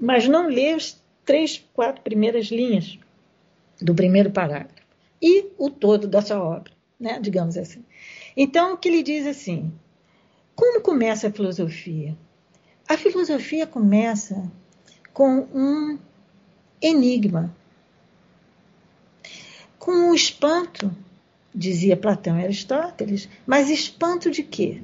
[0.00, 2.98] mas não lê as três, quatro primeiras linhas
[3.80, 4.74] do primeiro parágrafo
[5.20, 7.18] e o todo da sua obra, né?
[7.20, 7.84] digamos assim.
[8.34, 9.70] Então, o que ele diz assim,
[10.58, 12.18] como começa a filosofia?
[12.88, 14.50] A filosofia começa
[15.12, 15.96] com um
[16.82, 17.54] enigma,
[19.78, 20.90] com um espanto,
[21.54, 24.82] dizia Platão e Aristóteles, mas espanto de quê?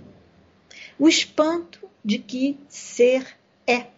[0.96, 3.88] O espanto de que ser é.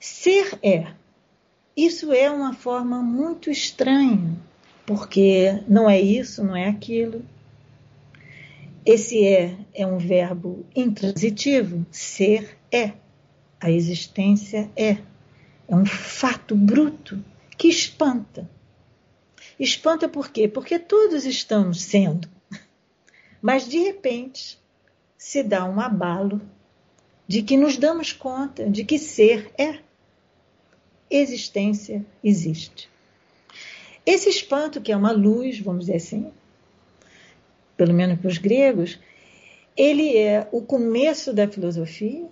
[0.00, 0.94] Ser é.
[1.76, 4.34] Isso é uma forma muito estranha,
[4.86, 7.22] porque não é isso, não é aquilo,
[8.84, 11.86] esse é é um verbo intransitivo.
[11.90, 12.92] Ser é.
[13.60, 14.98] A existência é.
[15.66, 17.24] É um fato bruto
[17.56, 18.48] que espanta.
[19.58, 20.46] Espanta por quê?
[20.46, 22.28] Porque todos estamos sendo.
[23.40, 24.58] Mas de repente
[25.16, 26.40] se dá um abalo
[27.26, 29.78] de que nos damos conta de que ser é.
[31.10, 32.90] Existência existe.
[34.04, 36.30] Esse espanto, que é uma luz, vamos dizer assim,
[37.76, 38.98] pelo menos para os gregos,
[39.76, 42.26] ele é o começo da filosofia,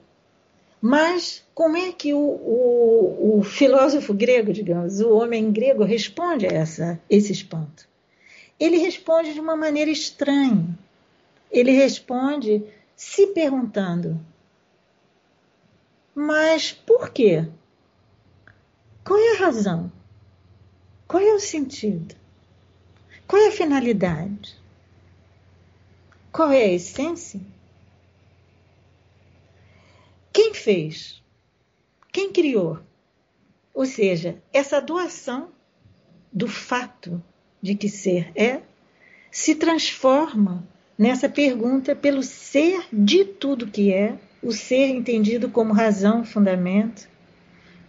[0.81, 6.51] mas como é que o, o, o filósofo grego, digamos, o homem grego, responde a
[6.51, 7.89] essa, esse espanto?
[8.59, 10.67] Ele responde de uma maneira estranha.
[11.51, 12.65] Ele responde
[12.97, 14.21] se perguntando:
[16.15, 17.49] mas por quê?
[19.05, 19.91] Qual é a razão?
[21.09, 22.15] Qual é o sentido?
[23.27, 24.62] Qual é a finalidade?
[26.33, 27.39] Qual é a essência?
[30.33, 31.23] Quem fez?
[32.11, 32.81] Quem criou?
[33.75, 35.51] Ou seja, essa doação
[36.33, 37.23] do fato
[37.61, 38.63] de que ser é
[39.31, 40.67] se transforma
[40.99, 47.09] nessa pergunta pelo ser de tudo que é, o ser entendido como razão, fundamento,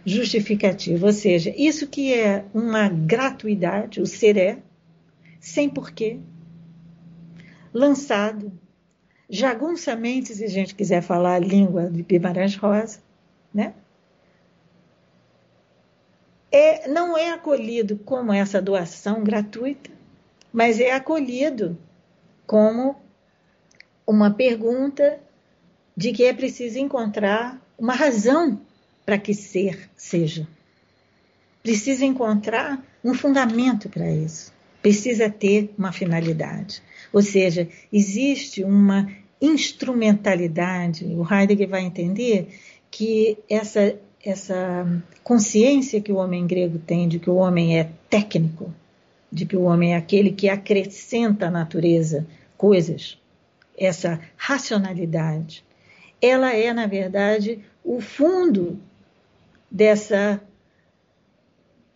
[0.04, 1.06] justificativo.
[1.06, 4.58] Ou seja, isso que é uma gratuidade, o ser é,
[5.40, 6.18] sem porquê,
[7.74, 8.52] lançado
[9.28, 13.00] jagunçamente, se a gente quiser falar a língua de Guimarães Rosa,
[13.52, 13.74] né?
[16.52, 19.90] É, não é acolhido como essa doação gratuita,
[20.52, 21.76] mas é acolhido
[22.46, 22.94] como
[24.06, 25.18] uma pergunta
[25.96, 28.60] de que é preciso encontrar uma razão
[29.04, 30.46] para que ser seja.
[31.60, 34.52] Precisa encontrar um fundamento para isso.
[34.80, 36.82] Precisa ter uma finalidade.
[37.14, 39.08] Ou seja, existe uma
[39.40, 41.04] instrumentalidade.
[41.04, 42.48] O Heidegger vai entender
[42.90, 44.84] que essa, essa
[45.22, 48.74] consciência que o homem grego tem de que o homem é técnico,
[49.30, 52.26] de que o homem é aquele que acrescenta à natureza
[52.58, 53.16] coisas,
[53.78, 55.64] essa racionalidade,
[56.20, 58.80] ela é, na verdade, o fundo
[59.70, 60.40] dessa,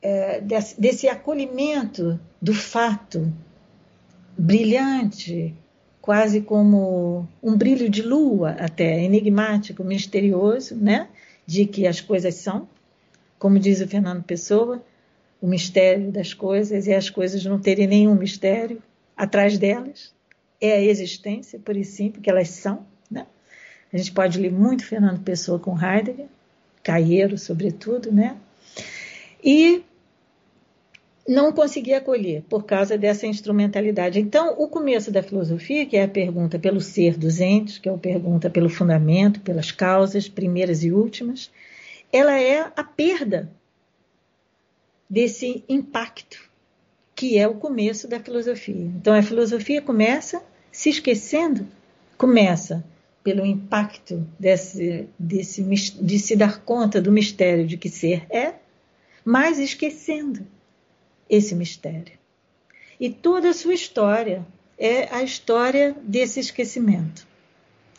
[0.01, 3.33] é, desse, desse acolhimento do fato
[4.39, 5.53] brilhante,
[6.01, 11.09] quase como um brilho de lua, até enigmático, misterioso, né?
[11.45, 12.69] De que as coisas são,
[13.39, 14.83] como diz o Fernando Pessoa,
[15.41, 18.81] o mistério das coisas e as coisas não terem nenhum mistério
[19.17, 20.13] atrás delas.
[20.61, 22.87] É a existência, por sim, porque elas são.
[23.11, 23.27] Né?
[23.93, 26.27] A gente pode ler muito Fernando Pessoa com Heidegger,
[26.83, 28.37] Caieiro, sobretudo, né?
[29.43, 29.83] E
[31.29, 34.19] não conseguia acolher por causa dessa instrumentalidade.
[34.19, 37.93] Então, o começo da filosofia, que é a pergunta pelo ser dos entes, que é
[37.93, 41.51] a pergunta pelo fundamento, pelas causas primeiras e últimas,
[42.11, 43.53] ela é a perda
[45.09, 46.49] desse impacto,
[47.15, 48.87] que é o começo da filosofia.
[48.97, 51.67] Então, a filosofia começa se esquecendo,
[52.17, 52.83] começa
[53.23, 58.55] pelo impacto desse, desse, de se dar conta do mistério de que ser é,
[59.23, 60.47] mas esquecendo
[61.29, 62.19] esse mistério.
[62.99, 64.47] E toda a sua história
[64.79, 67.27] é a história desse esquecimento.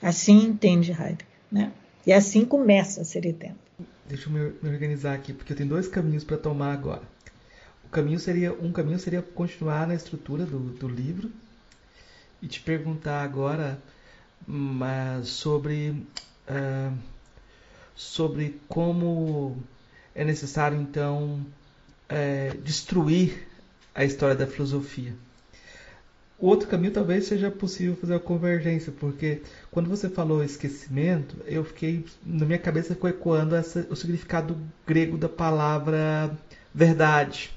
[0.01, 1.27] Assim entende Heidegger.
[1.51, 1.71] Né?
[2.05, 3.57] E assim começa a ser tempo.
[4.05, 7.03] Deixa eu me organizar aqui, porque eu tenho dois caminhos para tomar agora.
[7.85, 11.31] O caminho seria um caminho seria continuar na estrutura do, do livro
[12.41, 13.81] e te perguntar agora
[14.47, 15.89] mas, sobre
[16.47, 16.97] uh,
[17.95, 19.57] sobre como
[20.15, 21.45] é necessário então
[22.09, 23.47] é, destruir
[23.93, 25.13] a história da filosofia.
[26.39, 31.65] O outro caminho talvez seja possível fazer a convergência, porque quando você falou esquecimento, eu
[31.65, 36.31] fiquei na minha cabeça ficou ecoando essa, o significado grego da palavra
[36.73, 37.51] verdade,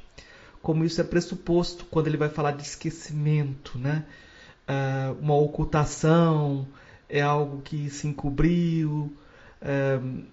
[0.61, 4.05] como isso é pressuposto quando ele vai falar de esquecimento, né?
[4.69, 6.67] Uh, uma ocultação
[7.09, 9.13] é algo que se encobriu.
[9.61, 10.25] Uh,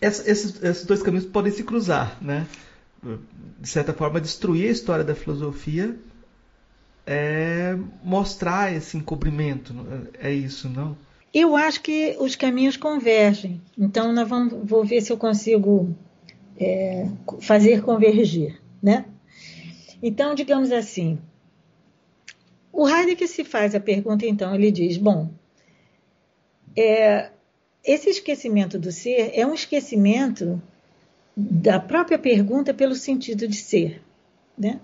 [0.00, 2.46] esses, esses dois caminhos podem se cruzar, né?
[3.60, 5.96] De certa forma, destruir a história da filosofia
[7.06, 9.74] é mostrar esse encobrimento.
[10.18, 10.96] É isso, não?
[11.32, 13.60] Eu acho que os caminhos convergem.
[13.76, 15.94] Então, nós vamos, vou ver se eu consigo
[16.58, 17.08] é,
[17.40, 19.04] fazer convergir, né?
[20.02, 21.18] Então, digamos assim,
[22.72, 25.30] o Heidegger se faz a pergunta, então, ele diz, bom,
[26.76, 27.30] é,
[27.84, 30.62] esse esquecimento do ser é um esquecimento
[31.36, 34.02] da própria pergunta pelo sentido de ser.
[34.56, 34.80] Né?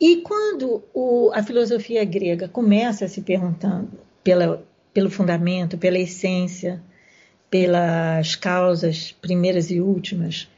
[0.00, 3.90] E quando o, a filosofia grega começa a se perguntando
[4.24, 6.82] pela, pelo fundamento, pela essência,
[7.50, 10.48] pelas causas primeiras e últimas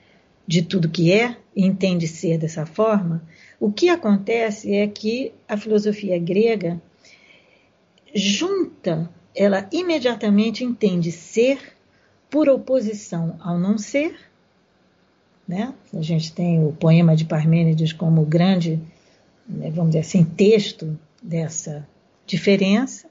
[0.46, 3.22] de tudo que é, e entende ser dessa forma,
[3.58, 6.80] o que acontece é que a filosofia grega
[8.14, 11.58] junta, ela imediatamente entende ser
[12.30, 14.16] por oposição ao não ser
[15.46, 15.74] né?
[15.92, 18.80] A gente tem o poema de Parmênides como grande,
[19.48, 21.86] né, vamos dizer assim, texto dessa
[22.26, 23.08] diferença.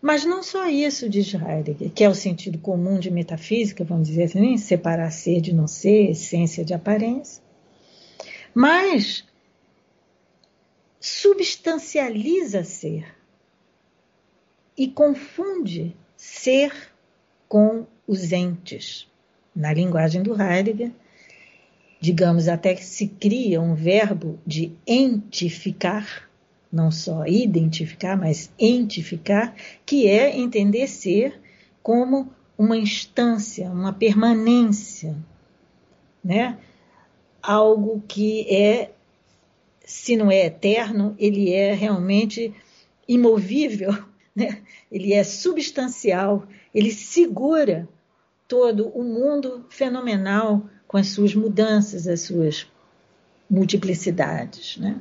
[0.00, 4.24] Mas não só isso, diz Heidegger, que é o sentido comum de metafísica, vamos dizer
[4.24, 7.42] assim, separar ser de não ser, essência de aparência,
[8.54, 9.24] mas
[11.00, 13.06] substancializa ser
[14.76, 16.72] e confunde ser
[17.48, 19.08] com os entes.
[19.54, 20.92] Na linguagem do Heidegger,
[22.06, 26.30] digamos até que se cria um verbo de entificar,
[26.72, 29.52] não só identificar, mas entificar,
[29.84, 31.40] que é entender ser
[31.82, 35.16] como uma instância, uma permanência,
[36.22, 36.56] né?
[37.42, 38.92] Algo que é,
[39.84, 42.54] se não é eterno, ele é realmente
[43.08, 43.90] imovível,
[44.32, 44.62] né?
[44.92, 47.88] Ele é substancial, ele segura
[48.46, 52.66] todo o mundo fenomenal com as suas mudanças, as suas
[53.48, 54.76] multiplicidades.
[54.76, 55.00] Né?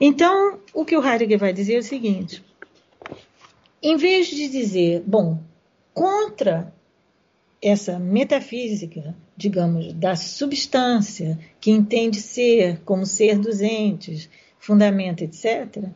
[0.00, 2.44] Então, o que o Heidegger vai dizer é o seguinte:
[3.82, 5.38] em vez de dizer, bom,
[5.92, 6.72] contra
[7.62, 15.88] essa metafísica, digamos, da substância, que entende ser como ser dos entes, fundamento, etc.,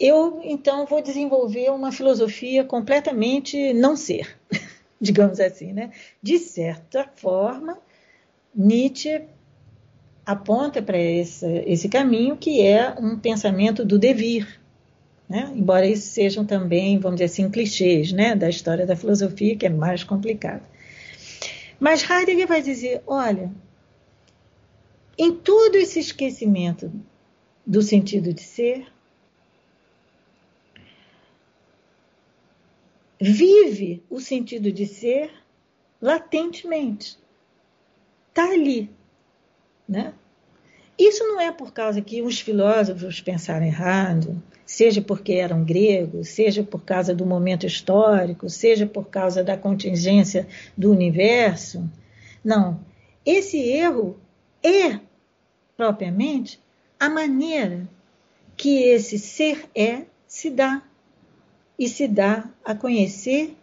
[0.00, 4.38] eu então vou desenvolver uma filosofia completamente não ser.
[5.00, 5.90] digamos assim, né?
[6.22, 7.78] De certa forma,
[8.54, 9.22] Nietzsche
[10.26, 14.60] aponta para esse, esse caminho que é um pensamento do devir,
[15.28, 15.50] né?
[15.54, 18.34] embora isso sejam também, vamos dizer assim, clichês né?
[18.34, 20.62] da história da filosofia, que é mais complicado.
[21.78, 23.50] Mas Heidegger vai dizer: olha,
[25.16, 26.92] em todo esse esquecimento
[27.64, 28.86] do sentido de ser,
[33.20, 35.30] vive o sentido de ser
[36.00, 37.18] latentemente.
[38.28, 38.90] Está ali.
[39.88, 40.12] Né?
[40.98, 46.62] Isso não é por causa que os filósofos pensaram errado, seja porque eram gregos, seja
[46.62, 50.46] por causa do momento histórico, seja por causa da contingência
[50.76, 51.88] do universo.
[52.44, 52.80] Não.
[53.24, 54.18] Esse erro
[54.62, 55.00] é,
[55.76, 56.60] propriamente,
[56.98, 57.88] a maneira
[58.56, 60.82] que esse ser é se dá
[61.78, 63.56] e se dá a conhecer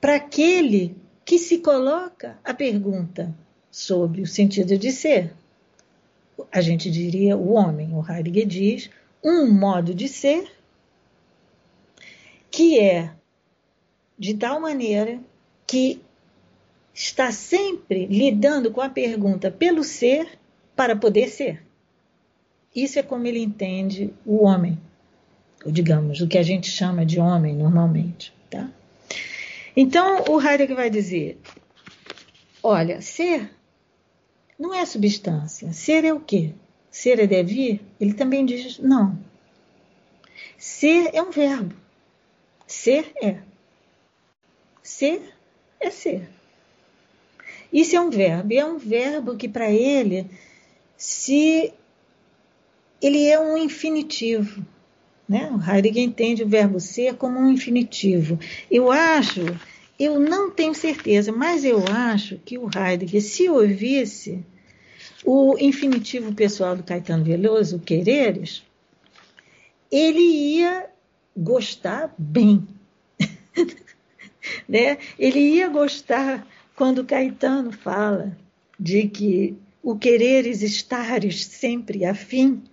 [0.00, 3.32] para aquele que se coloca a pergunta
[3.70, 5.32] sobre o sentido de ser.
[6.50, 8.90] A gente diria o homem, o Heidegger diz,
[9.22, 10.50] um modo de ser
[12.50, 13.12] que é
[14.18, 15.20] de tal maneira
[15.66, 16.02] que
[16.92, 20.38] está sempre lidando com a pergunta pelo ser
[20.74, 21.62] para poder ser.
[22.74, 24.78] Isso é como ele entende o homem
[25.66, 28.32] digamos, o que a gente chama de homem normalmente.
[28.48, 28.68] Tá?
[29.76, 31.38] Então, o Heidegger vai dizer:
[32.62, 33.50] olha, ser
[34.58, 35.72] não é substância.
[35.72, 36.52] Ser é o quê?
[36.90, 37.80] Ser é devir?
[38.00, 39.18] Ele também diz: não.
[40.58, 41.74] Ser é um verbo.
[42.66, 43.38] Ser é.
[44.82, 45.34] Ser
[45.80, 46.28] é ser.
[47.72, 50.28] Isso é um verbo, e é um verbo que para ele
[50.96, 51.72] se
[53.00, 54.66] ele é um infinitivo.
[55.30, 55.48] Né?
[55.48, 58.36] O Heidegger entende o verbo ser como um infinitivo.
[58.68, 59.40] Eu acho,
[59.96, 64.44] eu não tenho certeza, mas eu acho que o Heidegger, se ouvisse
[65.24, 68.64] o infinitivo pessoal do Caetano Veloso, o quereres,
[69.88, 70.90] ele ia
[71.36, 72.66] gostar bem.
[74.68, 74.98] né?
[75.16, 78.36] Ele ia gostar quando Caetano fala
[78.80, 82.64] de que o quereres estares sempre afim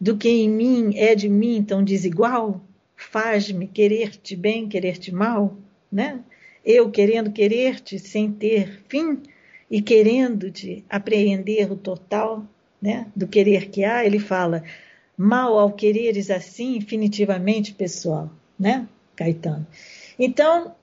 [0.00, 2.60] do que em mim é de mim tão desigual?
[2.96, 5.56] Faz-me querer-te bem, querer-te mal,
[5.90, 6.20] né?
[6.64, 9.22] Eu querendo querer-te sem ter fim
[9.70, 12.44] e querendo-te apreender o total,
[12.80, 13.06] né?
[13.14, 14.62] Do querer que há, ele fala
[15.16, 18.86] mal ao quereres assim infinitivamente pessoal, né?
[19.16, 19.66] Caetano.
[20.18, 20.74] Então,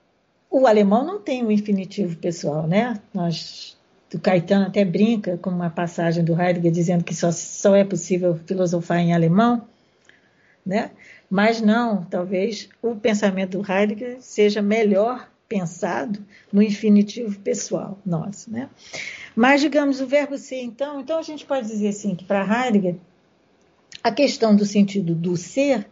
[0.50, 3.00] o alemão não tem um infinitivo pessoal, né?
[3.12, 3.75] Nós
[4.14, 8.38] o Caetano até brinca com uma passagem do Heidegger dizendo que só, só é possível
[8.46, 9.66] filosofar em alemão,
[10.64, 10.90] né?
[11.28, 18.68] Mas não, talvez o pensamento do Heidegger seja melhor pensado no infinitivo pessoal nosso, né?
[19.34, 22.96] Mas, digamos, o verbo ser, então, então a gente pode dizer assim que para Heidegger
[24.02, 25.86] a questão do sentido do ser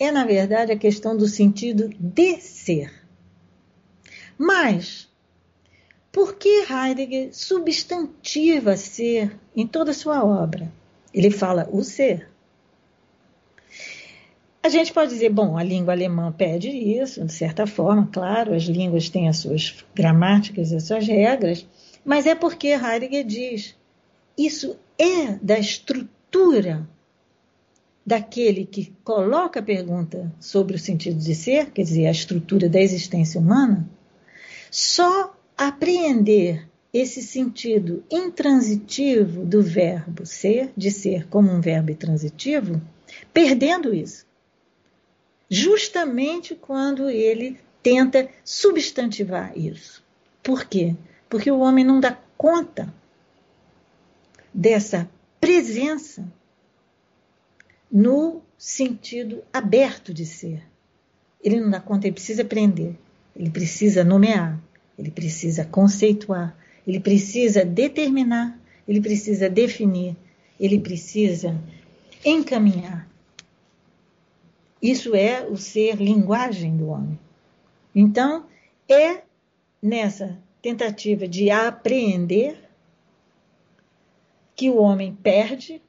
[0.00, 2.90] é, na verdade, a questão do sentido de ser.
[4.38, 5.09] Mas
[6.12, 10.72] por que Heidegger substantiva ser em toda a sua obra?
[11.14, 12.28] Ele fala o ser.
[14.62, 18.64] A gente pode dizer, bom, a língua alemã pede isso, de certa forma, claro, as
[18.64, 21.66] línguas têm as suas gramáticas, as suas regras,
[22.04, 23.74] mas é porque Heidegger diz,
[24.36, 26.86] isso é da estrutura
[28.04, 32.80] daquele que coloca a pergunta sobre o sentido de ser, quer dizer, a estrutura da
[32.80, 33.88] existência humana,
[34.70, 42.80] só apreender esse sentido intransitivo do verbo ser, de ser como um verbo transitivo,
[43.30, 44.24] perdendo isso.
[45.50, 50.02] Justamente quando ele tenta substantivar isso.
[50.42, 50.96] Por quê?
[51.28, 52.90] Porque o homem não dá conta
[54.52, 56.26] dessa presença
[57.92, 60.62] no sentido aberto de ser.
[61.44, 62.98] Ele não dá conta, ele precisa aprender,
[63.36, 64.58] ele precisa nomear,
[65.00, 66.54] ele precisa conceituar,
[66.86, 70.14] ele precisa determinar, ele precisa definir,
[70.58, 71.58] ele precisa
[72.22, 73.08] encaminhar.
[74.82, 77.18] Isso é o ser linguagem do homem.
[77.94, 78.44] Então,
[78.86, 79.22] é
[79.82, 82.68] nessa tentativa de apreender
[84.54, 85.80] que o homem perde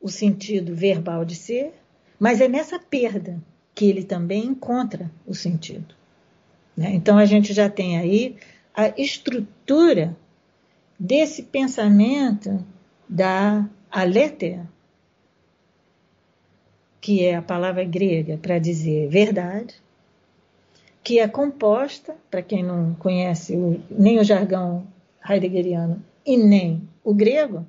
[0.00, 1.74] o sentido verbal de ser,
[2.18, 3.38] mas é nessa perda
[3.74, 6.01] que ele também encontra o sentido.
[6.76, 6.92] Né?
[6.94, 8.36] Então a gente já tem aí
[8.74, 10.16] a estrutura
[10.98, 12.64] desse pensamento
[13.08, 14.68] da aletheia,
[17.00, 19.74] que é a palavra grega para dizer verdade,
[21.02, 24.86] que é composta, para quem não conhece o, nem o jargão
[25.28, 27.66] heideggeriano e nem o grego,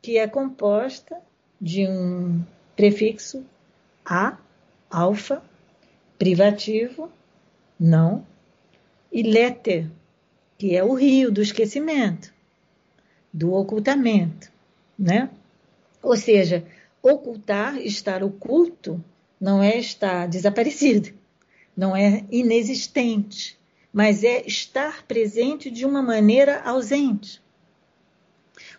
[0.00, 1.16] que é composta
[1.60, 2.42] de um
[2.74, 3.44] prefixo
[4.04, 4.38] a,
[4.90, 5.42] alfa,
[6.18, 7.10] privativo,
[7.78, 8.26] não,
[9.12, 9.90] e leter,
[10.58, 12.32] que é o rio do esquecimento,
[13.32, 14.50] do ocultamento,
[14.98, 15.30] né?
[16.02, 16.64] Ou seja,
[17.02, 19.02] ocultar, estar oculto,
[19.40, 21.10] não é estar desaparecido,
[21.76, 23.58] não é inexistente,
[23.92, 27.40] mas é estar presente de uma maneira ausente.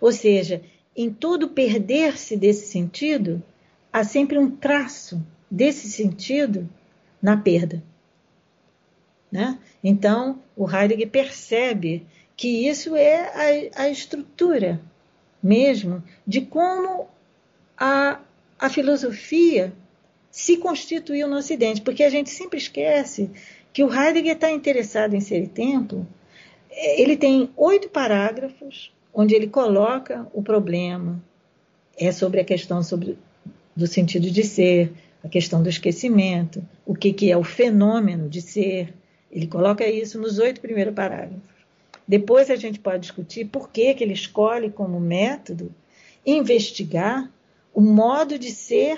[0.02, 0.62] Ou seja,
[0.96, 3.42] em todo perder-se desse sentido,
[3.92, 6.70] há sempre um traço desse sentido
[7.22, 7.84] na perda.
[9.36, 9.60] Né?
[9.84, 12.06] Então, o Heidegger percebe
[12.38, 14.80] que isso é a, a estrutura
[15.44, 17.10] mesmo de como
[17.78, 18.22] a,
[18.58, 19.74] a filosofia
[20.32, 23.30] se constituiu no Ocidente, porque a gente sempre esquece
[23.74, 26.08] que o Heidegger está interessado em ser e templo.
[26.72, 31.22] Ele tem oito parágrafos onde ele coloca o problema,
[31.98, 33.18] é sobre a questão sobre,
[33.76, 34.94] do sentido de ser,
[35.26, 38.94] a questão do esquecimento, o que, que é o fenômeno de ser.
[39.36, 41.44] Ele coloca isso nos oito primeiros parágrafos.
[42.08, 45.76] Depois a gente pode discutir por que, que ele escolhe como método
[46.26, 47.30] investigar
[47.74, 48.98] o modo de ser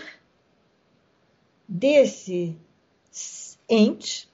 [1.68, 2.56] desse
[3.68, 4.30] ente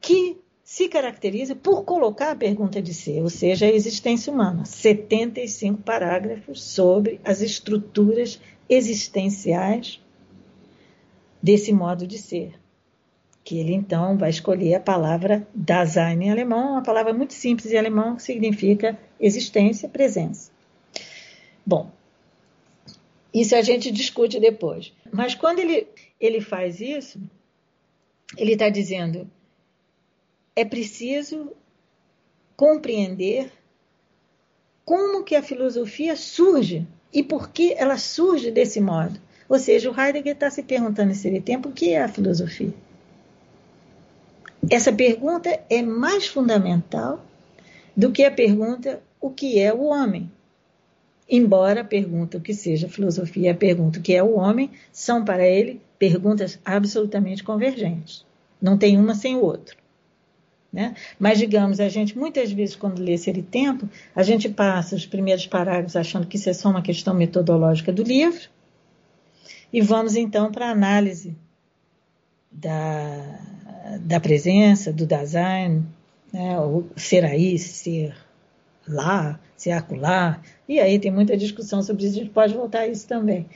[0.00, 4.64] que se caracteriza por colocar a pergunta de ser, ou seja, a existência humana.
[4.64, 10.00] 75 parágrafos sobre as estruturas existenciais
[11.42, 12.54] desse modo de ser.
[13.46, 17.78] Que ele então vai escolher a palavra Dasein em alemão, uma palavra muito simples em
[17.78, 20.50] alemão que significa existência, presença.
[21.64, 21.88] Bom,
[23.32, 24.92] isso a gente discute depois.
[25.12, 25.86] Mas quando ele,
[26.20, 27.20] ele faz isso,
[28.36, 29.30] ele está dizendo
[30.56, 31.52] é preciso
[32.56, 33.52] compreender
[34.84, 39.20] como que a filosofia surge e por que ela surge desse modo.
[39.48, 42.74] Ou seja, o Heidegger está se perguntando nesse tempo o que é a filosofia.
[44.70, 47.24] Essa pergunta é mais fundamental
[47.96, 50.30] do que a pergunta o que é o homem.
[51.28, 55.24] Embora a pergunta o que seja filosofia a pergunta o que é o homem são
[55.24, 58.24] para ele perguntas absolutamente convergentes.
[58.60, 59.76] Não tem uma sem o outro.
[60.72, 60.94] Né?
[61.18, 65.06] Mas, digamos, a gente, muitas vezes, quando lê Ser e Tempo, a gente passa os
[65.06, 68.48] primeiros parágrafos achando que isso é só uma questão metodológica do livro,
[69.72, 71.34] e vamos então para a análise
[72.52, 73.40] da,
[74.00, 75.86] da presença, do Dasein,
[76.32, 76.58] né?
[76.60, 78.16] o ser aí, ser
[78.86, 82.88] lá, ser acolá, e aí tem muita discussão sobre isso, a gente pode voltar a
[82.88, 83.46] isso também.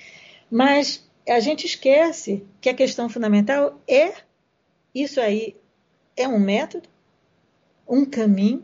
[0.51, 4.13] Mas a gente esquece que a questão fundamental é
[4.95, 5.57] isso aí
[6.17, 6.89] é um método
[7.91, 8.63] um caminho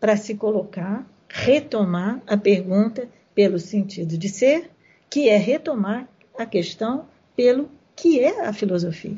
[0.00, 4.70] para se colocar, retomar a pergunta pelo sentido de ser,
[5.08, 9.16] que é retomar a questão pelo que é a filosofia.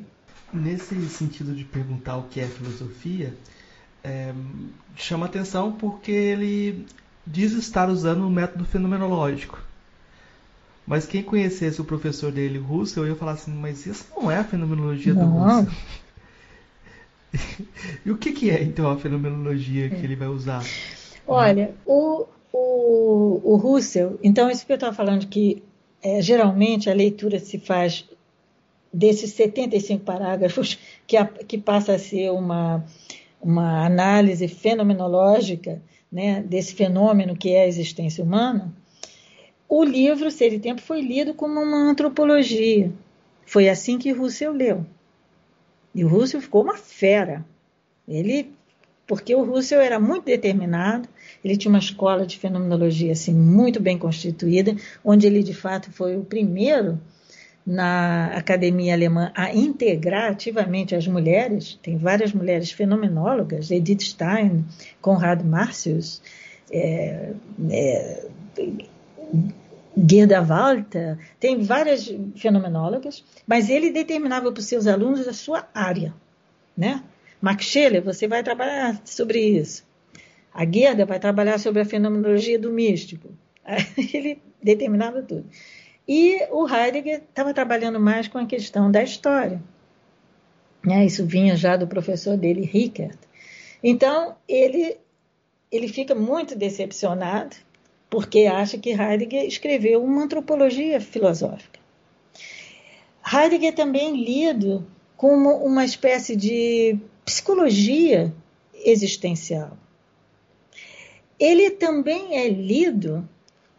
[0.52, 3.34] Nesse sentido de perguntar o que é filosofia,
[4.02, 4.32] é,
[4.96, 6.86] chama atenção porque ele
[7.26, 9.62] diz estar usando o método fenomenológico.
[10.86, 14.44] Mas quem conhecesse o professor dele, Russell, ia falar assim, mas isso não é a
[14.44, 15.30] fenomenologia não.
[15.30, 15.72] do Russell.
[18.06, 20.64] e o que, que, é, então, a fenomenologia que ele vai usar?
[21.26, 25.62] Olha, o, o, o Russell, então, isso que eu estava falando, que
[26.02, 28.08] é, geralmente a leitura se faz
[28.92, 32.84] desses 75 parágrafos, que, a, que passa a ser uma,
[33.40, 38.72] uma análise fenomenológica né, desse fenômeno que é a existência humana,
[39.68, 42.90] o livro Ser e Tempo foi lido como uma antropologia.
[43.44, 44.86] Foi assim que Russell leu.
[45.94, 47.44] E o Russell ficou uma fera.
[48.06, 48.50] Ele,
[49.06, 51.06] porque o Russell era muito determinado,
[51.44, 54.74] ele tinha uma escola de fenomenologia assim muito bem constituída,
[55.04, 56.98] onde ele de fato foi o primeiro
[57.68, 61.78] na academia alemã a integrar ativamente as mulheres.
[61.82, 64.64] Tem várias mulheres fenomenólogas, Edith Stein,
[65.02, 66.22] Conrad Marcius,
[66.72, 67.34] é,
[67.70, 68.26] é,
[69.94, 76.14] Gerda Walter, tem várias fenomenólogas, mas ele determinava para os seus alunos a sua área,
[76.74, 77.02] né?
[77.38, 79.84] Max Scheler, você vai trabalhar sobre isso.
[80.54, 83.28] A Gerda vai trabalhar sobre a fenomenologia do místico.
[84.14, 85.44] Ele determinava tudo.
[86.08, 89.62] E o Heidegger estava trabalhando mais com a questão da história.
[90.82, 91.04] Né?
[91.04, 93.18] Isso vinha já do professor dele, Rickert.
[93.82, 94.96] Então, ele,
[95.70, 97.54] ele fica muito decepcionado
[98.08, 101.78] porque acha que Heidegger escreveu uma antropologia filosófica.
[103.30, 108.32] Heidegger também lido como uma espécie de psicologia
[108.72, 109.76] existencial.
[111.38, 113.28] Ele também é lido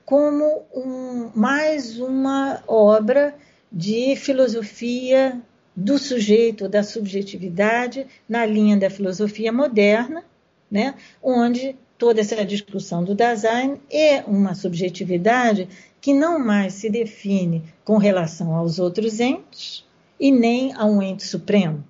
[0.10, 3.36] como um, mais uma obra
[3.72, 5.40] de filosofia
[5.76, 10.24] do sujeito, da subjetividade, na linha da filosofia moderna,
[10.70, 15.70] né, onde toda essa discussão do Dasein é uma subjetividade
[16.02, 19.86] que não mais se define com relação aos outros entes
[20.20, 21.84] e nem a um ente supremo.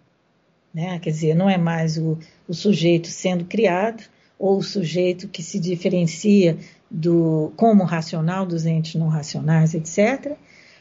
[0.73, 0.99] Né?
[0.99, 2.17] Quer dizer, não é mais o,
[2.49, 4.03] o sujeito sendo criado
[4.37, 6.57] ou o sujeito que se diferencia
[6.89, 10.35] do como racional dos entes não racionais, etc.,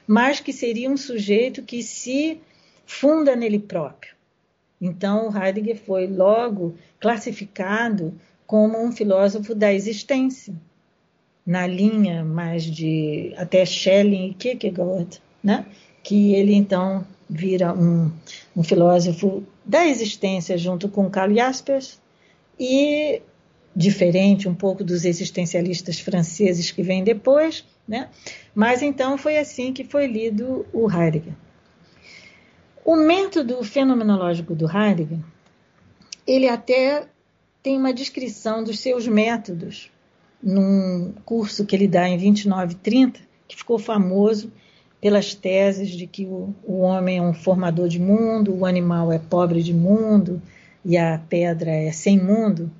[0.07, 2.41] mas que seria um sujeito que se
[2.87, 4.15] funda nele próprio.
[4.81, 8.15] Então, Heidegger foi logo classificado
[8.47, 10.55] como um filósofo da existência,
[11.45, 15.67] na linha mais de até Schelling e Kierkegaard, né?
[16.03, 18.11] que ele então vira um,
[18.57, 22.01] um filósofo da existência junto com Karl Jaspers
[22.59, 23.21] e
[23.75, 28.09] diferente um pouco dos existencialistas franceses que vêm depois, né?
[28.55, 31.35] mas então foi assim que foi lido o Heidegger.
[32.85, 35.19] O método fenomenológico do Heidegger,
[36.27, 37.07] ele até
[37.63, 39.91] tem uma descrição dos seus métodos
[40.43, 44.53] num curso que ele dá em 29 e 30, que ficou famoso
[45.01, 49.19] pelas teses de que o, o homem é um formador de mundo, o animal é
[49.19, 50.43] pobre de mundo
[50.85, 52.71] e a pedra é sem mundo,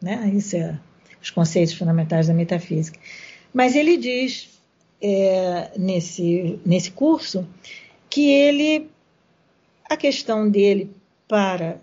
[0.00, 0.30] né?
[0.34, 0.78] Isso é
[1.20, 2.98] os conceitos fundamentais da metafísica.
[3.52, 4.60] Mas ele diz
[5.00, 7.46] é, nesse, nesse curso
[8.08, 8.88] que ele,
[9.88, 10.90] a questão dele
[11.26, 11.80] para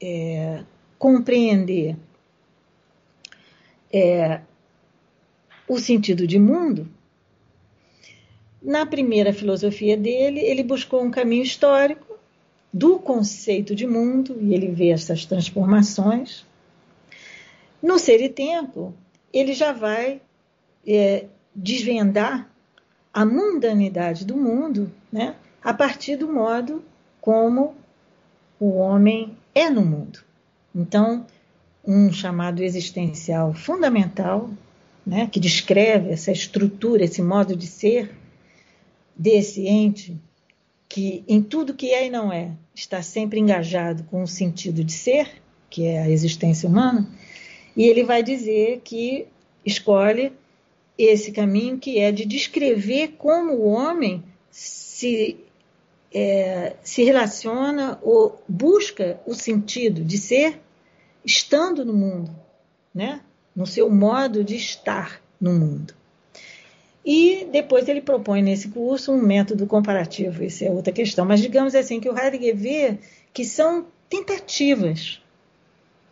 [0.00, 0.62] é,
[0.98, 1.96] compreender
[3.92, 4.40] é,
[5.68, 6.88] o sentido de mundo,
[8.62, 12.18] na primeira filosofia dele, ele buscou um caminho histórico
[12.72, 16.44] do conceito de mundo, e ele vê essas transformações.
[17.86, 18.92] No Ser e Tempo,
[19.32, 20.20] ele já vai
[20.84, 22.50] é, desvendar
[23.14, 26.84] a mundanidade do mundo né, a partir do modo
[27.20, 27.76] como
[28.58, 30.18] o homem é no mundo.
[30.74, 31.24] Então,
[31.86, 34.50] um chamado existencial fundamental,
[35.06, 38.10] né, que descreve essa estrutura, esse modo de ser
[39.16, 40.20] desse ente
[40.88, 44.92] que em tudo que é e não é está sempre engajado com o sentido de
[44.92, 47.08] ser, que é a existência humana,
[47.76, 49.26] e ele vai dizer que
[49.64, 50.32] escolhe
[50.96, 55.36] esse caminho que é de descrever como o homem se
[56.12, 60.58] é, se relaciona ou busca o sentido de ser
[61.24, 62.34] estando no mundo,
[62.94, 63.20] né?
[63.54, 65.94] no seu modo de estar no mundo.
[67.04, 71.24] E depois ele propõe nesse curso um método comparativo, isso é outra questão.
[71.24, 72.98] Mas digamos assim que o Heidegger vê
[73.32, 75.20] que são tentativas,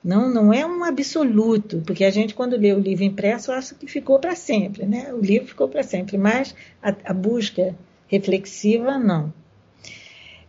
[0.04, 3.86] não, não é um absoluto, porque a gente quando lê o livro impresso acha que
[3.86, 5.10] ficou para sempre, né?
[5.14, 7.74] O livro ficou para sempre, mas a, a busca
[8.06, 9.32] reflexiva não.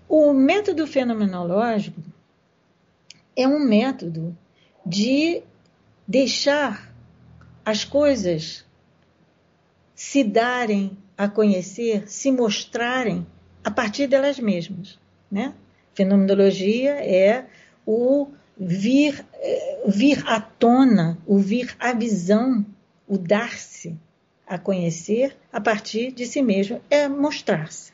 [0.10, 2.02] O método fenomenológico
[3.34, 4.38] é um método
[4.86, 5.42] de
[6.06, 6.94] deixar
[7.64, 8.66] as coisas
[9.96, 13.26] se darem a conhecer, se mostrarem
[13.64, 15.00] a partir delas mesmas.
[15.32, 15.54] Né?
[15.94, 17.46] Fenomenologia é
[17.86, 18.28] o
[18.58, 19.26] vir,
[19.88, 22.66] vir à tona, o vir à visão,
[23.08, 23.96] o dar-se
[24.48, 27.94] a conhecer a partir de si mesmo, é mostrar-se.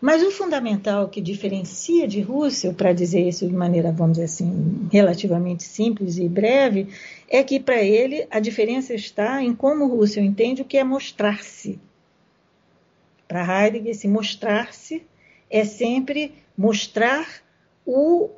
[0.00, 4.88] Mas o fundamental que diferencia de Russell, para dizer isso de maneira, vamos dizer assim,
[4.90, 6.88] relativamente simples e breve,
[7.28, 11.78] é que para ele a diferença está em como Russell entende o que é mostrar-se.
[13.28, 15.02] Para Heidegger, se mostrar-se
[15.50, 17.26] é sempre mostrar
[17.84, 18.30] o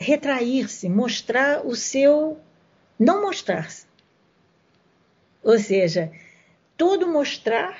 [0.00, 2.38] retrair-se, mostrar o seu
[2.98, 3.86] não mostrar-se.
[5.44, 6.10] Ou seja,
[6.76, 7.76] todo mostrar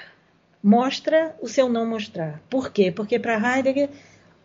[0.63, 2.43] mostra o seu não mostrar.
[2.51, 2.93] Por quê?
[2.93, 3.89] Porque para Heidegger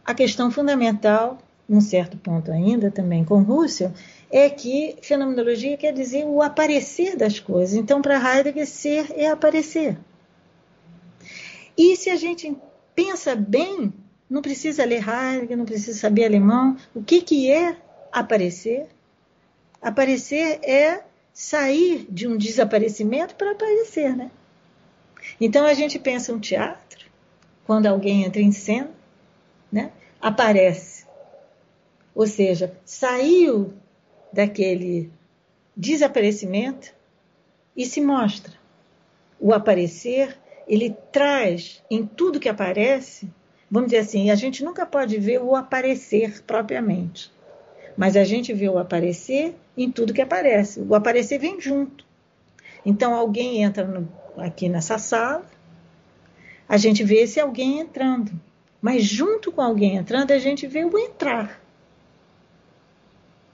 [0.06, 3.92] a questão fundamental, num certo ponto ainda também com Russell,
[4.32, 7.76] é que fenomenologia quer dizer o aparecer das coisas.
[7.76, 9.98] Então, para Heidegger, ser é aparecer.
[11.78, 12.56] E se a gente
[12.96, 13.94] pensa bem,
[14.30, 17.78] não precisa ler Heidegger, não precisa saber alemão, o que, que é
[18.12, 18.88] aparecer?
[19.82, 21.04] Aparecer é
[21.34, 24.32] sair de um desaparecimento para aparecer, né?
[25.40, 27.06] Então a gente pensa um teatro,
[27.66, 28.92] quando alguém entra em cena,
[29.72, 31.06] né, aparece.
[32.14, 33.74] Ou seja, saiu
[34.32, 35.12] daquele
[35.76, 36.94] desaparecimento
[37.76, 38.54] e se mostra.
[39.40, 43.30] O aparecer, ele traz em tudo que aparece,
[43.70, 47.32] vamos dizer assim, a gente nunca pode ver o aparecer propriamente,
[47.98, 50.82] mas a gente vê o aparecer em tudo que aparece.
[50.82, 52.06] O aparecer vem junto.
[52.86, 54.08] Então alguém entra no
[54.38, 55.46] aqui nessa sala,
[56.68, 58.32] a gente vê esse alguém entrando.
[58.82, 61.62] Mas junto com alguém entrando, a gente vê o entrar.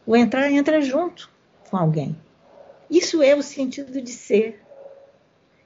[0.06, 1.30] O entrar entra junto
[1.70, 2.18] com alguém.
[2.90, 4.62] Isso é o sentido de ser,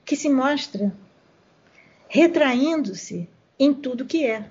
[0.04, 0.93] que se mostra
[2.08, 3.28] retraindo-se
[3.60, 4.45] em tudo que é.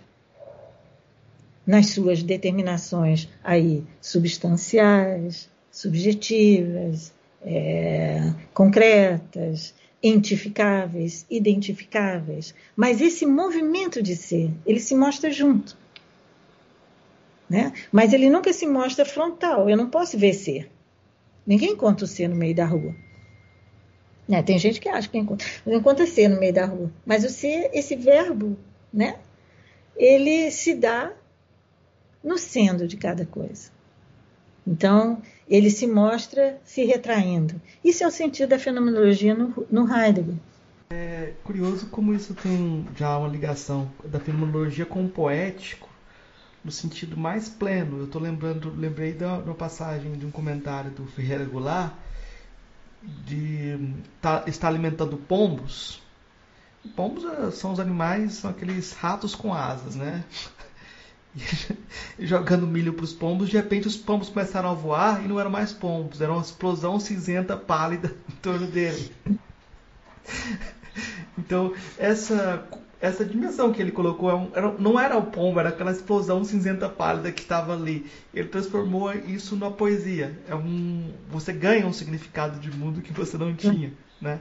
[1.67, 14.51] Nas suas determinações aí substanciais, subjetivas, é, concretas, entificáveis, identificáveis, mas esse movimento de ser,
[14.67, 15.77] ele se mostra junto.
[17.49, 17.73] Né?
[17.91, 20.71] Mas ele nunca se mostra frontal, eu não posso ver ser.
[21.47, 22.95] Ninguém conta o ser no meio da rua.
[24.29, 24.43] Né?
[24.43, 26.91] Tem gente que acha que encontra, encontra ser no meio da rua.
[27.05, 28.57] Mas o ser, esse verbo,
[28.95, 29.19] né?
[29.97, 31.13] ele se dá
[32.23, 33.71] no sendo de cada coisa.
[34.67, 37.61] Então, ele se mostra se retraindo.
[37.85, 40.37] Isso é o sentido da fenomenologia no, no Heidegger.
[40.91, 45.89] É curioso como isso tem já uma ligação da fenomenologia com o poético
[46.65, 47.99] no sentido mais pleno.
[47.99, 51.93] Eu estou lembrando, lembrei da, passagem de um comentário do Ferreira Goulart
[53.03, 53.79] de
[54.23, 56.03] tá, estar alimentando pombos.
[56.95, 60.25] Pombos eh, são os animais, são aqueles ratos com asas, né?
[62.19, 63.49] jogando milho para os pombos.
[63.49, 66.99] De repente, os pombos começaram a voar e não eram mais pombos, era uma explosão
[67.01, 69.11] cinzenta pálida em torno dele.
[71.37, 72.65] Então, essa,
[73.01, 77.33] essa dimensão que ele colocou é não era o pombo, era aquela explosão cinzenta pálida
[77.33, 78.07] que estava ali.
[78.33, 80.39] Ele transformou isso numa poesia.
[80.49, 83.93] É um, você ganha um significado de mundo que você não tinha.
[84.21, 84.39] Né?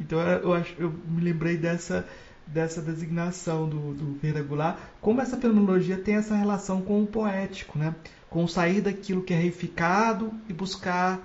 [0.00, 2.06] Então, eu, acho, eu me lembrei dessa
[2.46, 7.94] dessa designação do, do Goulart, como essa fenomenologia tem essa relação com o poético, né?
[8.28, 11.20] com sair daquilo que é reificado e buscar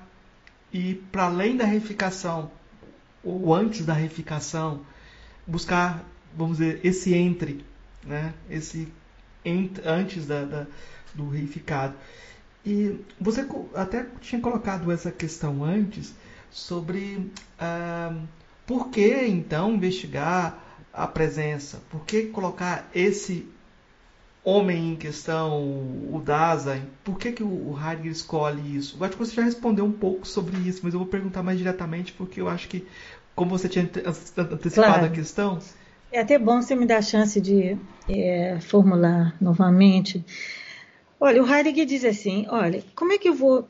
[0.71, 2.51] ir para além da reificação,
[3.23, 4.81] ou antes da reificação,
[5.45, 6.03] buscar,
[6.35, 7.65] vamos dizer, esse entre,
[8.03, 8.33] né?
[8.49, 8.87] esse
[9.43, 10.67] ent, antes da, da,
[11.13, 11.95] do reificado.
[12.65, 16.13] E você até tinha colocado essa questão antes
[16.51, 18.15] sobre ah,
[18.65, 21.81] por que então investigar a presença?
[21.89, 23.47] Por que colocar esse
[24.43, 26.83] homem em questão, o Dasein?
[27.03, 28.97] Por que, que o Heidegger escolhe isso?
[28.97, 31.57] Eu acho que você já respondeu um pouco sobre isso, mas eu vou perguntar mais
[31.57, 32.87] diretamente porque eu acho que,
[33.35, 35.05] como você tinha antecipado claro.
[35.05, 35.59] a questão.
[36.11, 37.77] É até bom você me dar a chance de
[38.07, 40.23] é, formular novamente.
[41.19, 43.67] Olha, o Heidegger diz assim: olha, como é que eu vou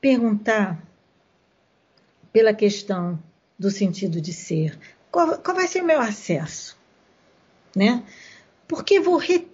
[0.00, 0.78] perguntar
[2.36, 3.18] pela questão
[3.58, 4.78] do sentido de ser?
[5.10, 6.76] Qual, qual vai ser o meu acesso?
[7.74, 8.02] Né?
[8.68, 9.48] Por que, vou re...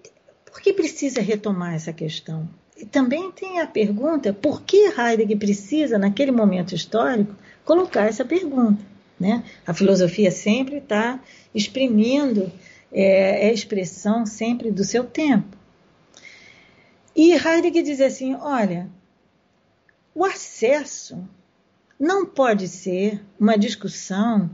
[0.45, 2.51] por que precisa retomar essa questão?
[2.77, 7.33] E também tem a pergunta por que Heidegger precisa, naquele momento histórico,
[7.65, 8.85] colocar essa pergunta.
[9.21, 9.45] Né?
[9.65, 11.21] A filosofia sempre está
[11.55, 12.51] exprimindo,
[12.91, 15.57] é, é a expressão sempre do seu tempo.
[17.15, 18.91] E Heidegger diz assim: olha,
[20.13, 21.25] o acesso
[21.99, 24.51] não pode ser uma discussão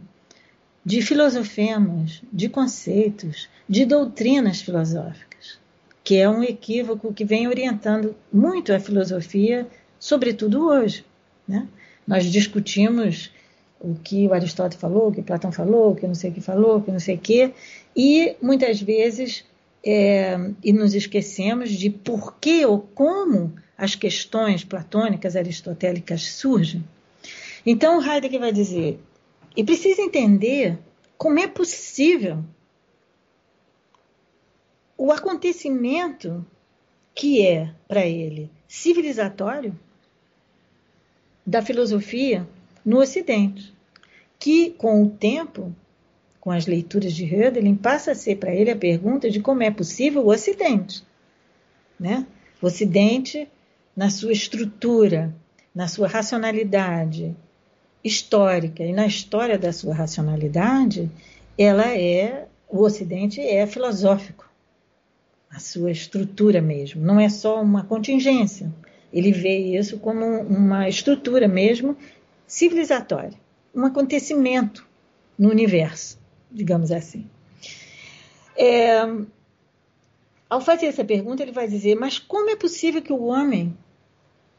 [0.84, 5.58] de filosofemas, de conceitos, de doutrinas filosóficas,
[6.02, 9.66] que é um equívoco que vem orientando muito a filosofia,
[9.98, 11.04] sobretudo hoje.
[11.46, 11.68] Né?
[12.06, 13.30] Nós discutimos
[13.80, 16.40] o que o Aristóteles falou, o que Platão falou, o que não sei o que
[16.40, 17.52] falou, o que não sei o que,
[17.94, 19.44] e muitas vezes
[19.84, 26.84] é, e nos esquecemos de por que ou como as questões platônicas, aristotélicas surgem.
[27.70, 28.98] Então Heidegger vai dizer,
[29.54, 30.78] e precisa entender
[31.18, 32.42] como é possível
[34.96, 36.46] o acontecimento
[37.14, 39.78] que é para ele civilizatório
[41.46, 42.48] da filosofia
[42.82, 43.74] no Ocidente,
[44.38, 45.76] que com o tempo,
[46.40, 49.70] com as leituras de Hölderlin, passa a ser para ele a pergunta de como é
[49.70, 51.04] possível o Ocidente,
[52.00, 52.26] né?
[52.62, 53.46] O Ocidente
[53.94, 55.34] na sua estrutura,
[55.74, 57.36] na sua racionalidade
[58.02, 61.10] histórica e na história da sua racionalidade,
[61.56, 64.48] ela é o Ocidente é filosófico,
[65.50, 68.72] a sua estrutura mesmo, não é só uma contingência.
[69.12, 71.96] Ele vê isso como uma estrutura mesmo
[72.46, 73.38] civilizatória,
[73.74, 74.86] um acontecimento
[75.38, 76.18] no universo,
[76.50, 77.26] digamos assim.
[78.54, 79.00] É,
[80.50, 83.74] ao fazer essa pergunta, ele vai dizer: mas como é possível que o homem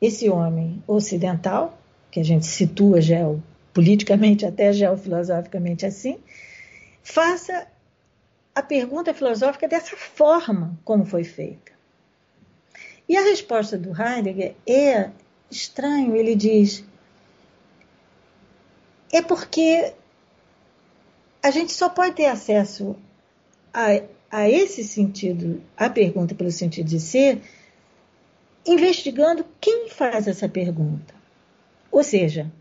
[0.01, 1.78] esse homem ocidental,
[2.11, 6.19] que a gente situa geopoliticamente, até geofilosoficamente assim,
[7.03, 7.67] faça
[8.53, 11.71] a pergunta filosófica dessa forma como foi feita.
[13.07, 15.09] E a resposta do Heidegger é
[15.49, 16.83] estranho, ele diz:
[19.11, 19.93] é porque
[21.41, 22.95] a gente só pode ter acesso
[23.73, 27.41] a, a esse sentido, a pergunta pelo sentido de ser,
[28.65, 31.18] investigando quem faz essa pergunta.
[31.91, 32.51] Ou seja,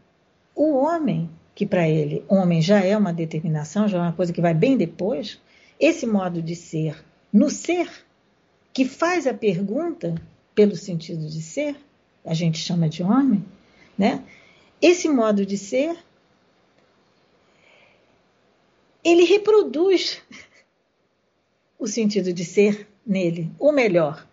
[0.55, 4.41] o homem, que para ele homem já é uma determinação, já é uma coisa que
[4.41, 5.41] vai bem depois,
[5.79, 7.89] esse modo de ser no ser,
[8.73, 10.15] que faz a pergunta
[10.55, 11.77] pelo sentido de ser,
[12.25, 13.45] a gente chama de homem,
[13.97, 14.25] né?
[14.81, 15.97] Esse modo de ser,
[19.05, 20.23] ele reproduz
[21.79, 24.27] o sentido de ser nele, ou melhor,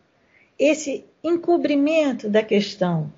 [0.58, 3.12] esse encobrimento da questão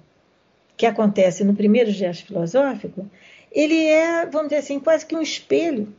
[0.77, 3.09] que acontece no primeiro gesto filosófico,
[3.51, 5.93] ele é, vamos dizer assim, quase que um espelho.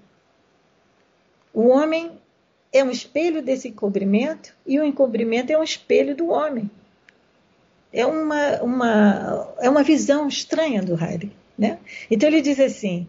[1.53, 2.13] O homem
[2.73, 6.71] é um espelho desse encobrimento e o encobrimento é um espelho do homem.
[7.93, 11.31] É uma, uma, é uma visão estranha do Heidegger.
[11.59, 11.79] Né?
[12.09, 13.09] Então ele diz assim: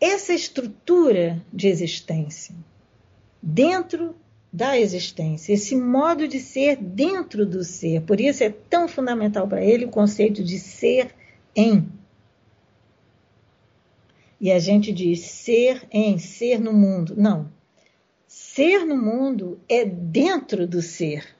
[0.00, 2.54] essa estrutura de existência
[3.40, 4.16] dentro
[4.56, 8.00] da existência, esse modo de ser dentro do ser.
[8.00, 11.14] Por isso é tão fundamental para ele o conceito de ser
[11.54, 11.86] em.
[14.40, 17.12] E a gente diz ser em, ser no mundo.
[17.18, 17.52] Não.
[18.26, 21.36] Ser no mundo é dentro do ser.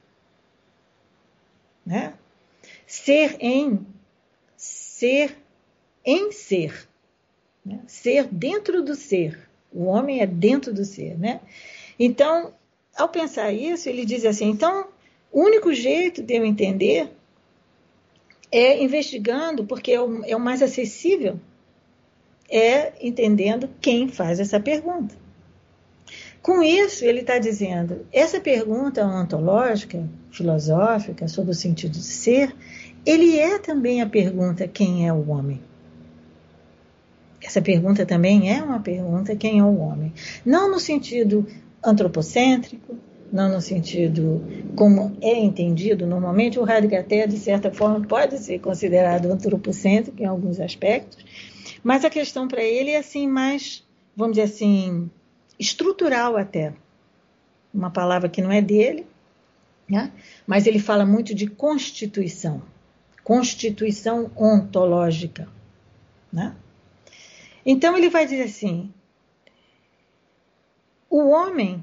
[1.86, 2.12] Né?
[2.86, 3.86] Ser em,
[4.58, 5.38] ser
[6.04, 6.86] em ser.
[7.64, 7.80] Né?
[7.86, 9.48] Ser dentro do ser.
[9.72, 11.18] O homem é dentro do ser.
[11.18, 11.40] Né?
[11.98, 12.52] Então,
[12.96, 14.86] ao pensar isso, ele diz assim: então,
[15.30, 17.10] o único jeito de eu entender
[18.50, 21.38] é investigando, porque é o, é o mais acessível,
[22.50, 25.14] é entendendo quem faz essa pergunta.
[26.40, 32.54] Com isso, ele está dizendo: essa pergunta ontológica, filosófica, sobre o sentido de ser,
[33.04, 35.60] ele é também a pergunta: quem é o homem?
[37.42, 40.12] Essa pergunta também é uma pergunta: quem é o homem?
[40.44, 41.46] Não no sentido
[41.86, 42.98] antropocêntrico,
[43.32, 44.42] não no sentido
[44.74, 50.60] como é entendido normalmente, o Heidegger de certa forma, pode ser considerado antropocêntrico em alguns
[50.60, 51.24] aspectos,
[51.82, 53.84] mas a questão para ele é assim mais,
[54.16, 55.10] vamos dizer assim,
[55.58, 56.74] estrutural até.
[57.72, 59.06] Uma palavra que não é dele,
[59.88, 60.10] né?
[60.46, 62.62] mas ele fala muito de constituição,
[63.22, 65.48] constituição ontológica.
[66.32, 66.54] Né?
[67.64, 68.92] Então ele vai dizer assim:
[71.08, 71.82] o homem,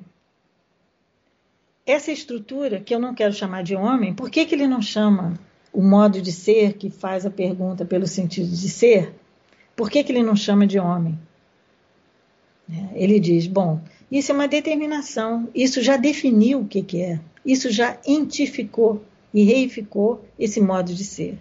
[1.86, 5.34] essa estrutura que eu não quero chamar de homem, por que, que ele não chama
[5.72, 9.14] o modo de ser que faz a pergunta pelo sentido de ser?
[9.76, 11.18] Por que, que ele não chama de homem?
[12.70, 17.20] É, ele diz: bom, isso é uma determinação, isso já definiu o que, que é,
[17.46, 19.04] isso já entificou
[19.34, 21.38] e reificou esse modo de ser.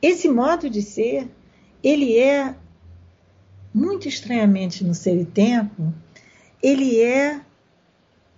[0.00, 1.28] Esse modo de ser,
[1.84, 2.54] ele é
[3.72, 5.92] muito estranhamente no ser e tempo,
[6.62, 7.40] ele é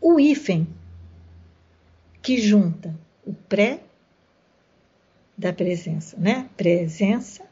[0.00, 0.66] o hífen
[2.22, 2.94] que junta
[3.26, 3.80] o pré
[5.36, 6.48] da presença, né?
[6.56, 7.44] Presença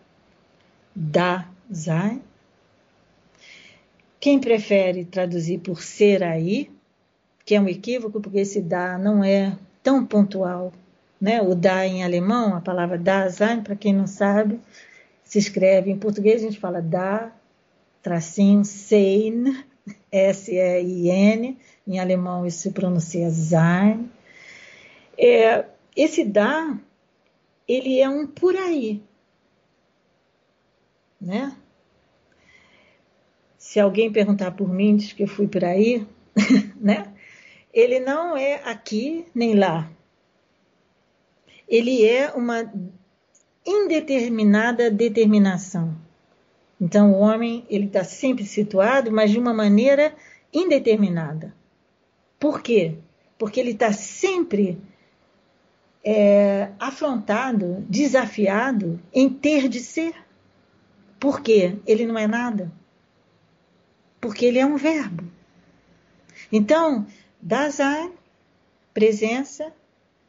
[0.94, 2.22] da Sein.
[4.18, 6.70] Quem prefere traduzir por ser aí,
[7.44, 10.72] que é um equívoco, porque esse da não é tão pontual,
[11.20, 11.40] né?
[11.42, 14.60] O da em alemão, a palavra da Sein, para quem não sabe,
[15.24, 17.32] se escreve em português, a gente fala da
[18.02, 19.64] tracinho Sein,
[20.10, 24.10] S-E-I-N, em alemão isso se pronuncia Sein.
[25.16, 26.78] É, esse da,
[27.68, 29.02] ele é um por aí,
[31.20, 31.56] né?
[33.58, 36.06] Se alguém perguntar por mim, diz que eu fui por aí,
[36.76, 37.12] né?
[37.72, 39.90] Ele não é aqui nem lá.
[41.68, 42.72] Ele é uma
[43.64, 45.94] indeterminada determinação.
[46.80, 50.14] Então, o homem ele está sempre situado, mas de uma maneira
[50.52, 51.54] indeterminada.
[52.38, 52.96] Por quê?
[53.36, 54.80] Porque ele está sempre
[56.02, 60.14] é, afrontado, desafiado em ter de ser.
[61.18, 61.76] Por quê?
[61.86, 62.72] Ele não é nada.
[64.18, 65.24] Porque ele é um verbo.
[66.50, 67.06] Então,
[67.42, 68.12] Dasein,
[68.94, 69.72] presença,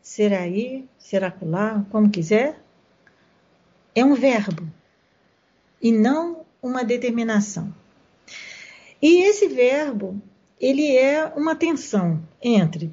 [0.02, 2.62] ser aí, ser acolá, como quiser,
[3.96, 4.68] é um verbo
[5.82, 7.74] e não uma determinação.
[9.02, 10.22] E esse verbo,
[10.60, 12.92] ele é uma tensão entre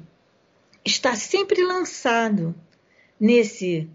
[0.83, 2.55] estar sempre lançado
[3.19, 3.87] nesse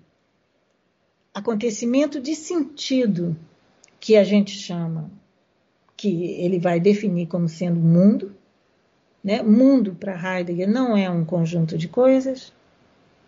[1.32, 3.36] acontecimento de sentido
[3.98, 5.10] que a gente chama,
[5.96, 8.36] que ele vai definir como sendo mundo.
[9.22, 9.42] Né?
[9.42, 12.52] Mundo para Heidegger não é um conjunto de coisas,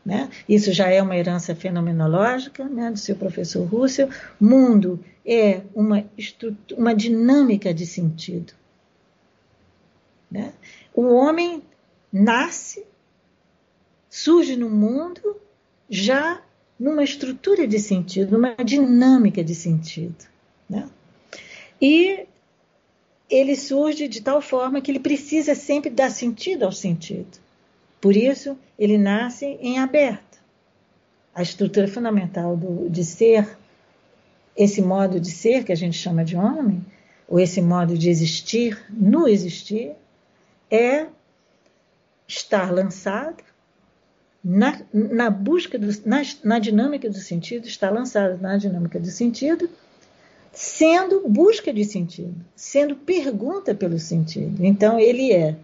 [0.06, 0.30] né?
[0.48, 4.08] Isso já é uma herança fenomenológica né, do seu professor Russell.
[4.40, 6.04] Mundo é uma,
[6.76, 8.52] uma dinâmica de sentido.
[10.30, 10.52] Né?
[10.94, 11.60] O homem
[12.12, 12.84] nasce,
[14.08, 15.36] surge no mundo
[15.90, 16.40] já
[16.78, 20.24] numa estrutura de sentido, numa dinâmica de sentido.
[20.70, 20.88] Né?
[21.82, 22.26] E
[23.28, 27.44] ele surge de tal forma que ele precisa sempre dar sentido ao sentido.
[28.06, 30.38] Por isso, ele nasce em aberto.
[31.34, 33.58] A estrutura fundamental do, de ser,
[34.56, 36.86] esse modo de ser que a gente chama de homem,
[37.26, 39.90] ou esse modo de existir, no existir,
[40.70, 41.08] é
[42.28, 43.42] estar lançado
[44.44, 49.68] na, na busca, do, na, na dinâmica do sentido, estar lançado na dinâmica do sentido,
[50.52, 54.64] sendo busca de sentido, sendo pergunta pelo sentido.
[54.64, 55.56] Então, ele é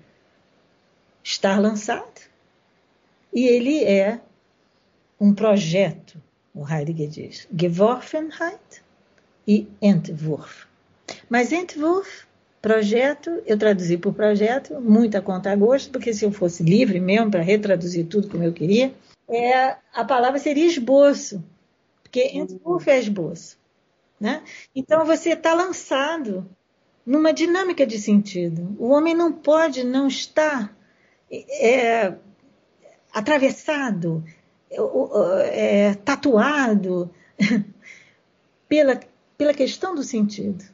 [1.23, 2.32] estar lançado
[3.33, 4.21] e ele é
[5.21, 6.21] um projeto,
[6.55, 8.83] o Heidegger diz, Geworfenheit
[9.47, 10.67] e Entwurf.
[11.31, 12.27] Mas Entwurf,
[12.61, 17.01] projeto, eu traduzi por projeto, muito a conta a gosto, porque se eu fosse livre
[17.01, 18.93] mesmo para retraduzir tudo como eu queria,
[19.29, 21.43] é, a palavra seria esboço,
[22.03, 23.59] porque Entwurf é esboço.
[24.21, 24.43] Né?
[24.75, 26.49] Então você está lançado
[27.05, 28.77] numa dinâmica de sentido.
[28.79, 30.77] O homem não pode não estar
[31.31, 32.15] é,
[33.13, 34.25] atravessado,
[35.51, 37.11] é, tatuado
[38.69, 39.01] pela,
[39.37, 40.65] pela questão do sentido.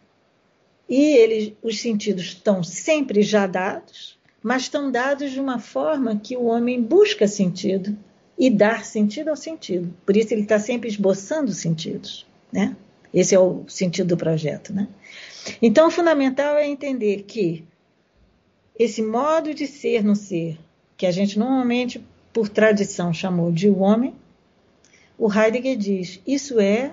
[0.89, 6.37] E eles, os sentidos estão sempre já dados, mas estão dados de uma forma que
[6.37, 7.97] o homem busca sentido
[8.39, 9.93] e dar sentido ao sentido.
[10.07, 12.77] Por isso ele está sempre esboçando sentidos, né?
[13.13, 14.87] Esse é o sentido do projeto, né?
[15.61, 17.65] Então, o fundamental é entender que
[18.79, 20.59] esse modo de ser no ser,
[20.97, 24.15] que a gente normalmente, por tradição, chamou de homem,
[25.19, 26.93] o Heidegger diz: isso é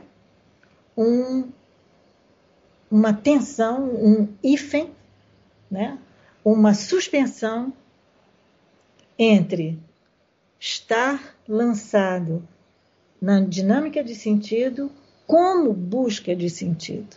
[0.98, 1.50] um,
[2.90, 4.90] uma tensão, um hífen,
[5.70, 5.98] né?
[6.44, 7.74] uma suspensão
[9.18, 9.80] entre
[10.60, 12.48] estar lançado
[13.22, 14.92] na dinâmica de sentido
[15.28, 17.16] como busca de sentido.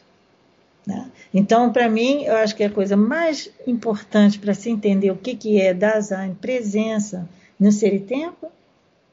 [0.87, 1.11] Né?
[1.33, 5.35] Então, para mim, eu acho que a coisa mais importante para se entender o que,
[5.35, 7.29] que é Dasein, presença
[7.59, 8.51] no ser e tempo,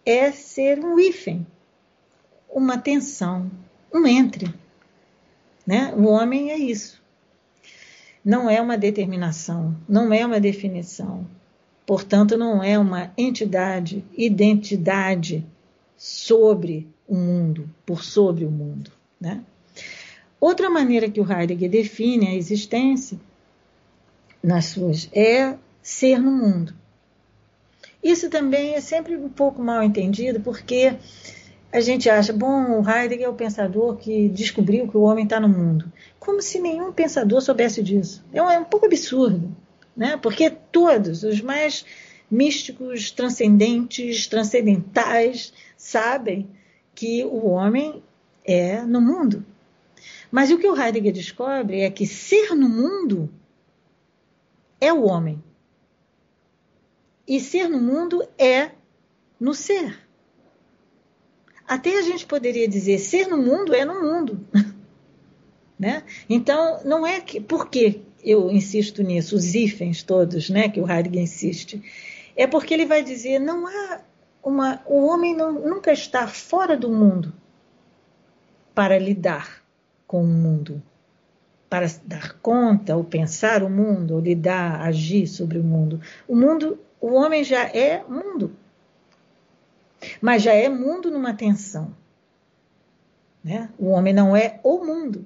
[0.05, 1.45] é ser um hífen,
[2.49, 3.49] uma tensão,
[3.93, 4.53] um entre.
[5.65, 5.93] Né?
[5.95, 7.01] O homem é isso.
[8.23, 11.27] Não é uma determinação, não é uma definição.
[11.85, 15.45] Portanto, não é uma entidade, identidade
[15.95, 18.91] sobre o mundo, por sobre o mundo.
[19.19, 19.43] Né?
[20.39, 23.19] Outra maneira que o Heidegger define a existência
[24.43, 26.73] nas suas é ser no mundo.
[28.05, 30.95] Isso também é sempre um pouco mal entendido, porque
[31.71, 35.39] a gente acha, bom, o Heidegger é o pensador que descobriu que o homem está
[35.39, 35.91] no mundo.
[36.19, 38.23] Como se nenhum pensador soubesse disso.
[38.31, 39.51] É um, é um pouco absurdo,
[39.97, 40.19] né?
[40.21, 41.83] porque todos, os mais
[42.29, 46.47] místicos, transcendentes, transcendentais, sabem
[46.93, 48.03] que o homem
[48.45, 49.43] é no mundo.
[50.29, 53.31] Mas o que o Heidegger descobre é que ser no mundo
[54.79, 55.43] é o homem.
[57.27, 58.71] E ser no mundo é
[59.39, 59.99] no ser.
[61.67, 64.45] Até a gente poderia dizer ser no mundo é no mundo.
[65.77, 66.03] Né?
[66.29, 67.41] Então, não é que.
[67.41, 69.35] Por que eu insisto nisso?
[69.35, 71.83] Os hífens todos, né, que o Heidegger insiste.
[72.33, 73.99] É porque ele vai dizer: não há
[74.41, 74.81] uma.
[74.85, 77.33] O homem não, nunca está fora do mundo
[78.73, 79.63] para lidar
[80.05, 80.81] com o mundo,
[81.69, 85.99] para dar conta ou pensar o mundo, ou lidar, agir sobre o mundo.
[86.27, 88.55] O mundo, o homem já é mundo,
[90.19, 91.95] mas já é mundo numa tensão.
[93.43, 93.69] Né?
[93.77, 95.23] O homem não é o mundo.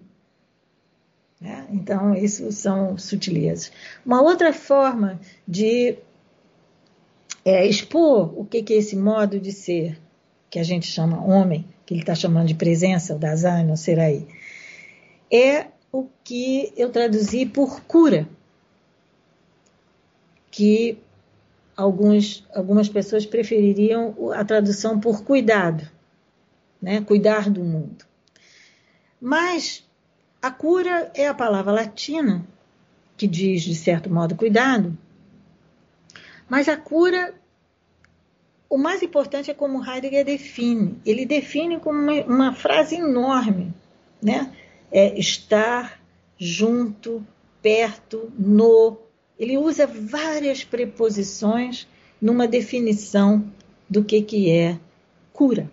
[1.39, 1.65] Né?
[1.71, 3.71] Então, isso são sutilezas.
[4.05, 5.97] Uma outra forma de
[7.45, 9.97] é, expor o que, que é esse modo de ser,
[10.49, 14.01] que a gente chama homem, que ele está chamando de presença, o Dasein, ou ser
[14.01, 14.27] aí,
[15.31, 18.27] é o que eu traduzi por cura,
[20.51, 20.99] que
[21.79, 25.89] alguns, algumas pessoas prefeririam a tradução por cuidado,
[26.81, 26.99] né?
[27.01, 28.05] cuidar do mundo.
[29.19, 29.87] Mas
[30.41, 32.45] a cura é a palavra latina,
[33.15, 34.97] que diz, de certo modo, cuidado,
[36.49, 37.33] mas a cura,
[38.69, 40.99] o mais importante é como Heidegger define.
[41.05, 43.73] Ele define como uma, uma frase enorme,
[44.21, 44.51] né?
[44.91, 46.01] É estar
[46.37, 47.25] junto,
[47.61, 48.97] perto, no.
[49.39, 51.87] Ele usa várias preposições
[52.21, 53.49] numa definição
[53.89, 54.77] do que, que é
[55.31, 55.71] cura.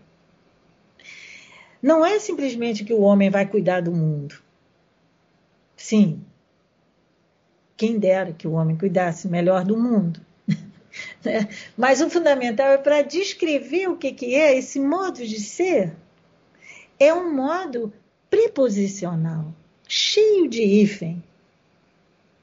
[1.82, 4.36] Não é simplesmente que o homem vai cuidar do mundo.
[5.76, 6.24] Sim,
[7.76, 10.20] quem dera que o homem cuidasse melhor do mundo.
[11.22, 11.46] Né?
[11.76, 15.94] Mas o fundamental é para descrever o que, que é esse modo de ser.
[16.98, 17.92] É um modo
[18.30, 19.52] preposicional,
[19.86, 21.22] cheio de hífen.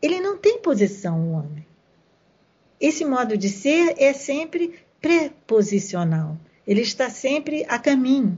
[0.04, 1.66] Ele não tem posição, o homem.
[2.78, 6.38] Esse modo de ser é sempre preposicional.
[6.68, 8.38] Ele está sempre a caminho.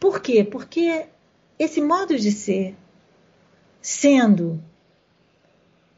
[0.00, 0.42] Por quê?
[0.42, 1.06] Porque
[1.56, 2.74] esse modo de ser,
[3.80, 4.60] sendo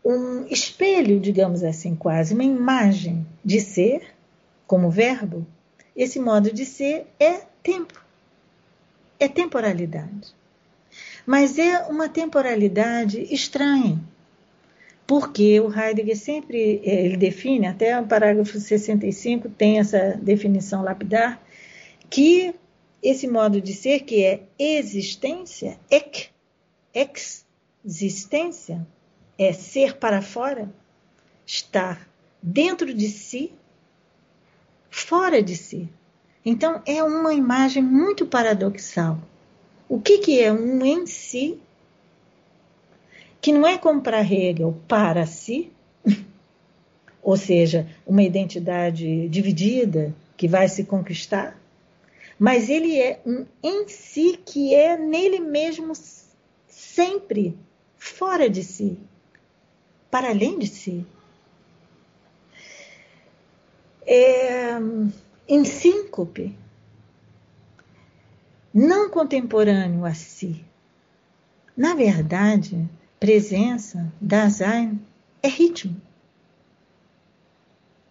[0.04, 4.12] um espelho, digamos assim, quase, uma imagem de ser,
[4.66, 5.46] como verbo,
[5.96, 7.98] esse modo de ser é tempo,
[9.18, 10.34] é temporalidade.
[11.24, 13.98] Mas é uma temporalidade estranha,
[15.06, 21.40] porque o Heidegger sempre eh, ele define, até o parágrafo 65 tem essa definição lapidar,
[22.10, 22.54] que
[23.02, 26.28] esse modo de ser, que é existência, ek,
[27.84, 28.86] existência,
[29.38, 30.72] é ser para fora,
[31.46, 32.08] estar
[32.40, 33.52] dentro de si,
[34.90, 35.88] fora de si.
[36.44, 39.18] Então é uma imagem muito paradoxal.
[39.92, 41.60] O que, que é um em si,
[43.42, 45.70] que não é como para Hegel, para si,
[47.22, 51.60] ou seja, uma identidade dividida que vai se conquistar,
[52.38, 55.92] mas ele é um em si que é nele mesmo
[56.66, 57.54] sempre
[57.98, 58.96] fora de si
[60.10, 61.04] para além de si.
[64.06, 64.70] É,
[65.46, 66.61] em síncope,
[68.72, 70.64] não contemporâneo a si.
[71.76, 75.00] Na verdade, presença, Dasein,
[75.42, 75.96] é ritmo.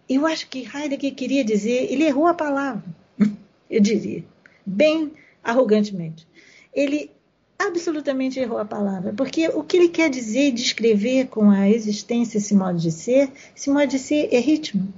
[0.08, 2.84] Eu acho que Heidegger queria dizer, ele errou a palavra,
[3.70, 4.24] eu diria,
[4.64, 5.12] bem
[5.42, 6.26] arrogantemente.
[6.72, 7.10] Ele
[7.58, 12.38] absolutamente errou a palavra, porque o que ele quer dizer e descrever com a existência,
[12.38, 14.92] esse modo de ser, esse modo de ser é ritmo.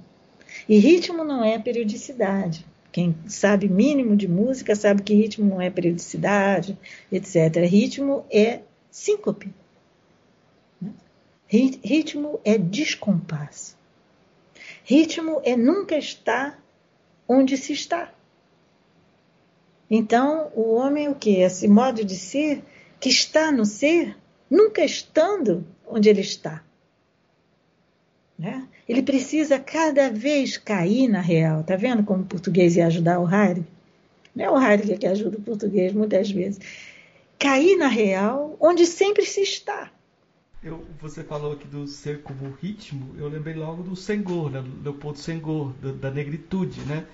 [0.69, 2.65] E ritmo não é periodicidade.
[2.95, 6.79] Quem sabe mínimo de música sabe que ritmo não é periodicidade,
[7.11, 7.66] etc.
[7.69, 9.53] Ritmo é síncope.
[11.49, 13.77] Ritmo é descompasso.
[14.85, 16.62] Ritmo é nunca estar
[17.27, 18.15] onde se está.
[19.91, 21.41] Então, o homem, o que?
[21.41, 22.62] Esse modo de ser
[23.01, 24.16] que está no ser,
[24.49, 26.62] nunca estando onde ele está.
[28.39, 28.66] Né?
[28.89, 31.62] Ele precisa cada vez cair na real.
[31.62, 33.65] Tá vendo como o português ia ajudar o Heidegger?
[34.35, 36.61] Não é o Heidegger que ajuda o português muitas vezes.
[37.39, 39.90] Cair na real, onde sempre se está.
[40.62, 44.65] Eu, você falou aqui do ser como ritmo, eu lembrei logo do Senghor, né?
[44.82, 47.05] Leopoldo Senghor, da, da negritude, né?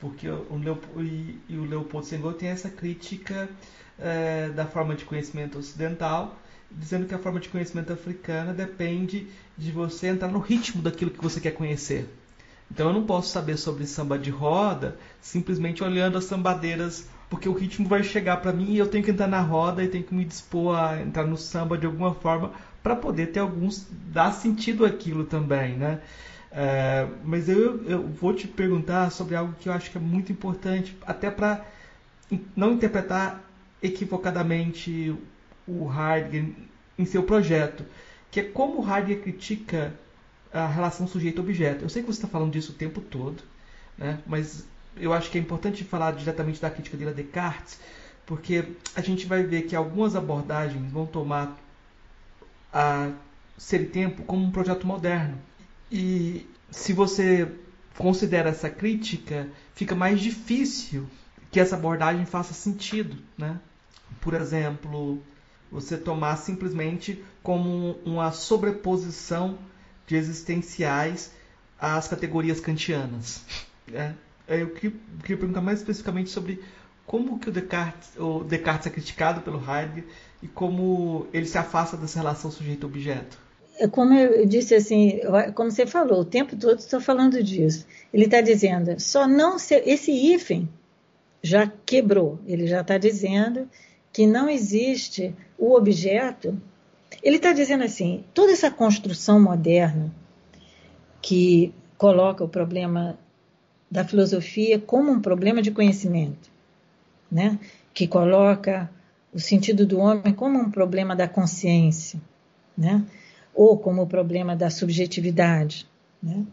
[0.00, 3.48] porque o Leopoldo, e, e, o Leopoldo Senghor tem essa crítica
[3.98, 6.34] é, da forma de conhecimento ocidental,
[6.70, 9.26] dizendo que a forma de conhecimento africana depende
[9.56, 12.08] de você entrar no ritmo daquilo que você quer conhecer.
[12.70, 17.52] Então eu não posso saber sobre samba de roda simplesmente olhando as sambadeiras, porque o
[17.52, 20.14] ritmo vai chegar para mim e eu tenho que entrar na roda e tenho que
[20.14, 22.52] me dispor a entrar no samba de alguma forma
[22.82, 26.00] para poder ter alguns dar sentido àquilo também, né?
[26.52, 30.32] É, mas eu, eu vou te perguntar sobre algo que eu acho que é muito
[30.32, 31.64] importante, até para
[32.56, 33.40] não interpretar
[33.82, 35.14] equivocadamente
[35.66, 36.50] o Heidegger
[36.98, 37.84] em seu projeto,
[38.30, 39.94] que é como o Heidegger critica
[40.52, 41.84] a relação sujeito-objeto.
[41.84, 43.42] Eu sei que você está falando disso o tempo todo,
[43.96, 44.18] né?
[44.26, 44.66] mas
[44.96, 47.78] eu acho que é importante falar diretamente da crítica dele a Descartes,
[48.26, 48.64] porque
[48.94, 51.58] a gente vai ver que algumas abordagens vão tomar
[52.72, 53.10] a
[53.56, 55.38] Ser Tempo como um projeto moderno.
[55.90, 57.50] E se você
[57.98, 61.06] considera essa crítica, fica mais difícil
[61.50, 63.58] que essa abordagem faça sentido, né?
[64.20, 65.20] Por exemplo,
[65.70, 69.58] você tomar simplesmente como uma sobreposição
[70.06, 71.30] de existenciais
[71.78, 73.44] às categorias kantianas.
[73.86, 74.14] Né?
[74.48, 76.62] Eu queria, queria perguntar mais especificamente sobre
[77.06, 80.04] como que o Descartes, o Descartes é criticado pelo Heidegger
[80.42, 83.38] e como ele se afasta dessa relação sujeito-objeto.
[83.78, 85.20] É como eu disse assim,
[85.54, 87.86] como você falou, o tempo todo estou falando disso.
[88.12, 90.68] Ele está dizendo, só não ser, esse hífen
[91.42, 92.38] já quebrou.
[92.46, 93.68] Ele já está dizendo
[94.12, 96.60] que não existe o objeto.
[97.22, 100.12] Ele está dizendo assim: toda essa construção moderna
[101.20, 103.18] que coloca o problema
[103.90, 106.50] da filosofia como um problema de conhecimento,
[107.30, 107.58] né?
[107.92, 108.90] que coloca
[109.32, 112.20] o sentido do homem como um problema da consciência,
[112.76, 113.04] né?
[113.52, 115.86] ou como o problema da subjetividade.
[116.22, 116.44] Né?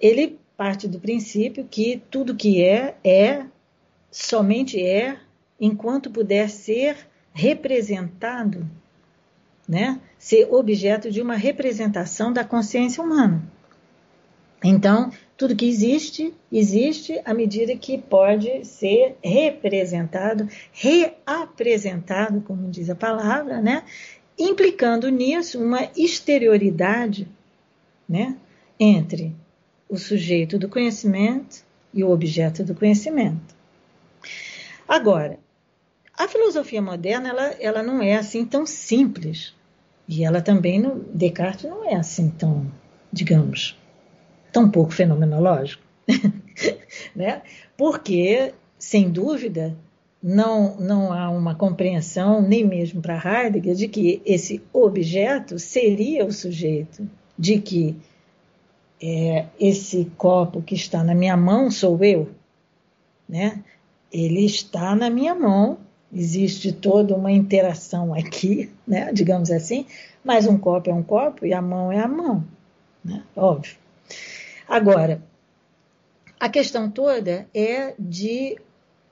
[0.00, 3.44] Ele parte do princípio que tudo que é, é
[4.10, 5.18] somente é
[5.60, 6.96] enquanto puder ser
[7.32, 8.68] representado,
[9.68, 10.00] né?
[10.18, 13.42] ser objeto de uma representação da consciência humana.
[14.64, 22.94] Então, tudo que existe, existe à medida que pode ser representado, reapresentado, como diz a
[22.94, 23.84] palavra, né?
[24.38, 27.28] implicando nisso uma exterioridade
[28.08, 28.36] né?
[28.78, 29.34] entre
[29.88, 33.54] o sujeito do conhecimento e o objeto do conhecimento.
[34.88, 35.38] Agora,
[36.16, 39.54] a filosofia moderna ela, ela não é assim tão simples.
[40.08, 42.70] E ela também, no Descartes, não é assim tão,
[43.12, 43.76] digamos,
[44.52, 45.82] tão pouco fenomenológico.
[47.14, 47.42] né?
[47.76, 49.76] Porque, sem dúvida,
[50.22, 56.32] não, não há uma compreensão, nem mesmo para Heidegger, de que esse objeto seria o
[56.32, 57.96] sujeito, de que
[59.02, 62.30] é, esse copo que está na minha mão sou eu.
[63.28, 63.64] Né?
[64.12, 65.78] ele está na minha mão,
[66.12, 69.86] existe toda uma interação aqui, né, digamos assim,
[70.24, 72.44] mas um copo é um copo e a mão é a mão,
[73.04, 73.76] né, óbvio.
[74.68, 75.22] Agora,
[76.38, 78.58] a questão toda é de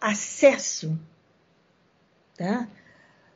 [0.00, 0.98] acesso,
[2.36, 2.68] tá?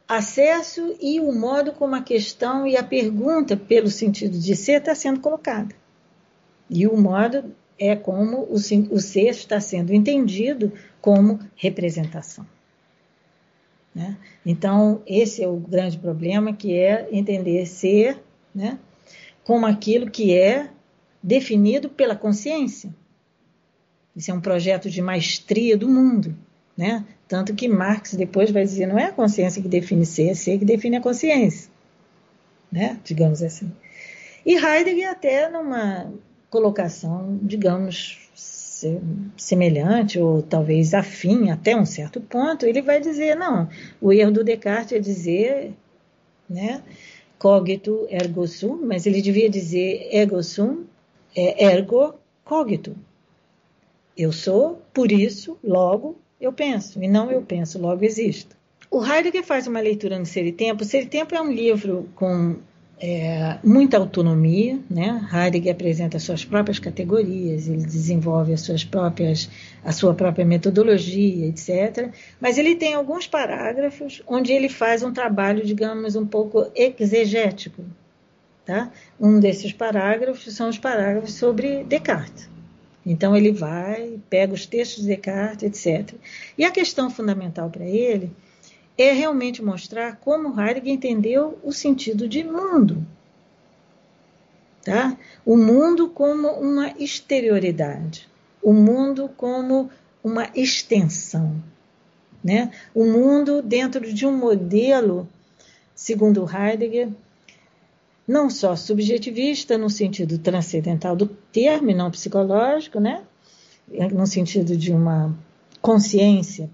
[0.06, 4.94] Acesso e o modo como a questão e a pergunta, pelo sentido de ser, está
[4.94, 5.74] sendo colocada.
[6.68, 12.46] E o modo é como o, o ser está sendo entendido como representação.
[13.94, 14.16] Né?
[14.44, 18.22] Então, esse é o grande problema, que é entender ser
[18.54, 18.78] né,
[19.44, 20.70] como aquilo que é
[21.22, 22.94] definido pela consciência.
[24.14, 26.36] Isso é um projeto de maestria do mundo.
[26.76, 27.04] Né?
[27.26, 30.58] Tanto que Marx depois vai dizer, não é a consciência que define ser, é ser
[30.58, 31.70] que define a consciência.
[32.70, 32.98] Né?
[33.04, 33.72] Digamos assim.
[34.46, 36.12] E Heidegger até numa
[36.48, 38.30] colocação, digamos,
[39.36, 43.68] semelhante ou talvez afim até um certo ponto, ele vai dizer, não,
[44.00, 45.72] o erro do Descartes é dizer,
[46.48, 46.82] né,
[47.38, 50.84] cogito ergo sum, mas ele devia dizer ego sum,
[51.34, 52.14] é ergo
[52.44, 52.96] cogito.
[54.16, 58.56] Eu sou, por isso, logo eu penso, e não eu penso, logo existo.
[58.90, 60.84] O Heidegger faz uma leitura no Ser e Tempo.
[60.84, 62.56] Ser e Tempo é um livro com
[63.00, 65.28] é, muita autonomia, né?
[65.32, 69.48] Heidegger apresenta suas próprias categorias, ele desenvolve as suas próprias,
[69.84, 72.10] a sua própria metodologia, etc.
[72.40, 77.84] Mas ele tem alguns parágrafos onde ele faz um trabalho, digamos, um pouco exegético.
[78.64, 78.90] Tá?
[79.18, 82.50] Um desses parágrafos são os parágrafos sobre Descartes.
[83.06, 86.14] Então ele vai, pega os textos de Descartes, etc.
[86.58, 88.30] E a questão fundamental para ele
[88.98, 93.06] é realmente mostrar como Heidegger entendeu o sentido de mundo.
[94.84, 95.16] Tá?
[95.46, 98.28] O mundo como uma exterioridade,
[98.60, 99.88] o mundo como
[100.22, 101.62] uma extensão.
[102.42, 102.72] Né?
[102.92, 105.28] O mundo dentro de um modelo,
[105.94, 107.08] segundo Heidegger,
[108.26, 113.22] não só subjetivista no sentido transcendental do termo, não psicológico, né?
[114.12, 115.34] no sentido de uma
[115.80, 116.68] consciência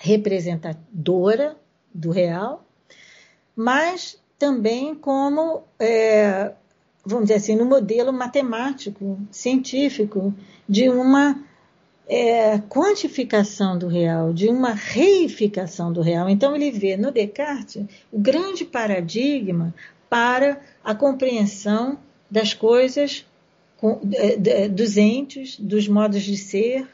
[0.00, 1.56] representadora
[1.92, 2.64] do real,
[3.54, 6.52] mas também como, é,
[7.04, 10.34] vamos dizer assim, no modelo matemático, científico,
[10.66, 11.44] de uma
[12.08, 16.30] é, quantificação do real, de uma reificação do real.
[16.30, 19.74] Então, ele vê no Descartes o grande paradigma
[20.08, 21.98] para a compreensão
[22.30, 23.26] das coisas,
[24.70, 26.88] dos entes, dos modos de ser,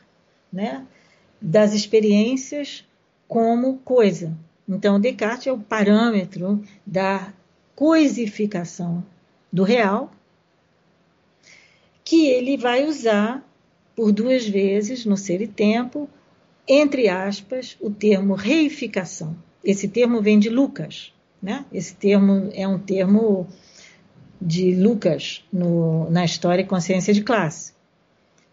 [0.53, 0.85] né?
[1.41, 2.85] das experiências
[3.29, 4.37] como coisa.
[4.69, 7.33] Então, Descartes é o parâmetro da
[7.75, 9.05] coisificação
[9.53, 10.11] do real,
[12.05, 13.45] que ele vai usar
[13.95, 16.09] por duas vezes no Ser e Tempo,
[16.69, 19.37] entre aspas, o termo reificação.
[19.65, 21.13] Esse termo vem de Lucas,
[21.43, 21.65] né?
[21.73, 23.47] Esse termo é um termo
[24.41, 27.73] de Lucas no, na História e Consciência de Classe,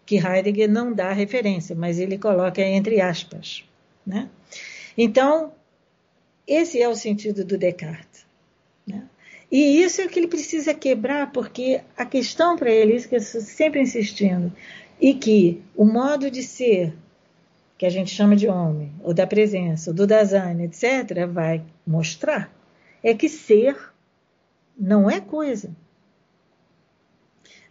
[0.06, 3.64] que Heidegger não dá referência, mas ele coloca entre aspas,
[4.06, 4.28] né?
[4.96, 5.52] Então,
[6.46, 8.24] esse é o sentido do Descartes.
[8.86, 9.08] Né?
[9.50, 13.14] E isso é o que ele precisa quebrar, porque a questão para ele, isso que
[13.14, 14.52] eu estou sempre insistindo,
[15.00, 16.94] e que o modo de ser,
[17.76, 22.52] que a gente chama de homem, ou da presença, ou do Dasein, etc., vai mostrar,
[23.02, 23.76] é que ser
[24.78, 25.74] não é coisa.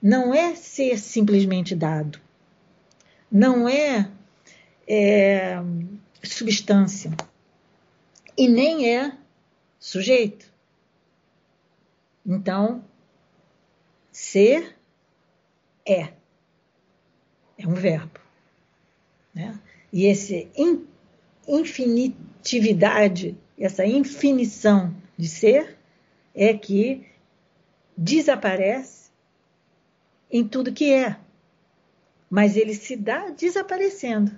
[0.02, 2.20] Não é ser simplesmente dado.
[3.32, 4.10] Não é,
[4.88, 5.62] é
[6.24, 7.12] substância.
[8.38, 9.18] E nem é
[9.80, 10.52] sujeito.
[12.26, 12.84] Então,
[14.12, 14.76] ser
[15.86, 16.14] é
[17.58, 18.20] é um verbo.
[19.34, 19.60] Né?
[19.92, 20.34] E essa
[21.48, 25.78] infinitividade, essa infinição de ser,
[26.34, 27.06] é que
[27.96, 29.12] desaparece
[30.32, 31.18] em tudo que é.
[32.30, 34.38] Mas ele se dá desaparecendo.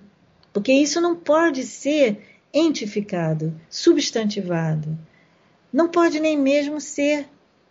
[0.56, 2.18] Porque isso não pode ser
[2.53, 4.98] entificado, substantivado.
[5.72, 7.27] Não pode nem mesmo ser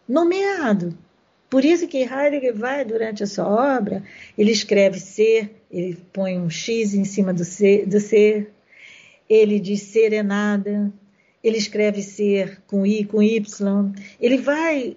[0.07, 0.95] nomeado.
[1.49, 3.49] Por isso que Heidegger vai, durante a sua
[3.79, 4.05] obra,
[4.37, 8.53] ele escreve ser, ele põe um X em cima do ser, do ser
[9.31, 10.93] ele diz ser é nada,
[11.43, 14.95] ele escreve ser com I, com Y, ele vai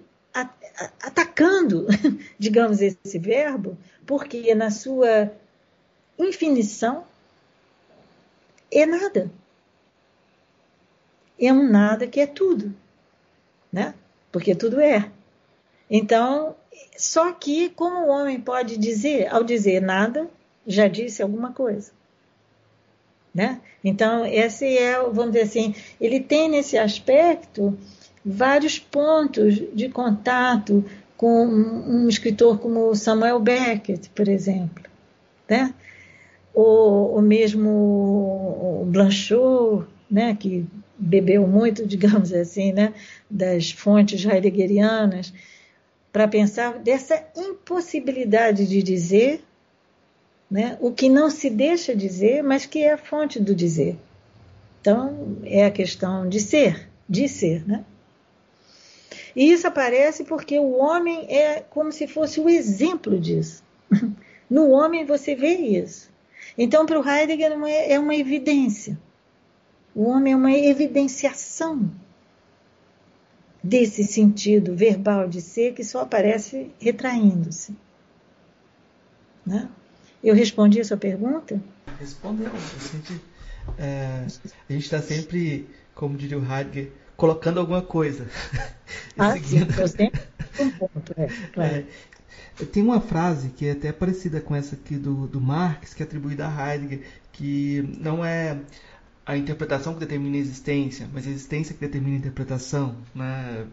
[1.02, 1.86] atacando,
[2.38, 5.32] digamos, esse verbo, porque na sua
[6.18, 7.08] infinição
[8.70, 9.30] é nada.
[11.40, 12.74] É um nada que é tudo,
[13.72, 13.94] né?
[14.32, 15.10] Porque tudo é.
[15.90, 16.56] Então,
[16.96, 20.28] só que como o homem pode dizer, ao dizer nada,
[20.66, 21.92] já disse alguma coisa.
[23.34, 23.60] Né?
[23.84, 27.78] Então, esse é, vamos dizer assim, ele tem nesse aspecto
[28.24, 30.84] vários pontos de contato
[31.16, 34.84] com um escritor como Samuel Beckett, por exemplo,
[35.48, 35.74] né?
[36.60, 40.36] Ou, ou mesmo Blanchot, né?
[40.38, 40.66] que
[40.98, 42.92] bebeu muito, digamos assim, né?
[43.30, 45.32] das fontes heideggerianas,
[46.12, 49.40] para pensar dessa impossibilidade de dizer
[50.50, 53.96] né, o que não se deixa dizer, mas que é a fonte do dizer.
[54.80, 57.84] Então, é a questão de ser, de ser, né?
[59.36, 63.62] E isso aparece porque o homem é como se fosse o exemplo disso.
[64.50, 66.08] No homem você vê isso.
[66.58, 68.98] Então, para o Heidegger é uma evidência.
[69.94, 71.88] O homem é uma evidenciação
[73.62, 77.76] desse sentido verbal de ser que só aparece retraindo-se.
[79.46, 79.68] Né?
[80.22, 81.62] Eu respondi a sua pergunta?
[82.00, 82.50] Respondeu.
[82.50, 83.20] A gente
[83.78, 84.26] é,
[84.68, 88.26] está sempre, como diria o Heidegger, colocando alguma coisa.
[89.16, 89.72] Ah, Seguindo.
[89.72, 90.20] sim, sempre
[90.60, 91.14] um ponto.
[91.16, 91.74] É, claro.
[91.74, 91.84] é,
[92.66, 96.06] tem uma frase que é até parecida com essa aqui do, do Marx, que é
[96.06, 97.02] atribuída a Heidegger,
[97.32, 98.58] que não é
[99.24, 102.96] a interpretação que determina a existência, mas a existência que determina a interpretação.
[103.14, 103.66] Né?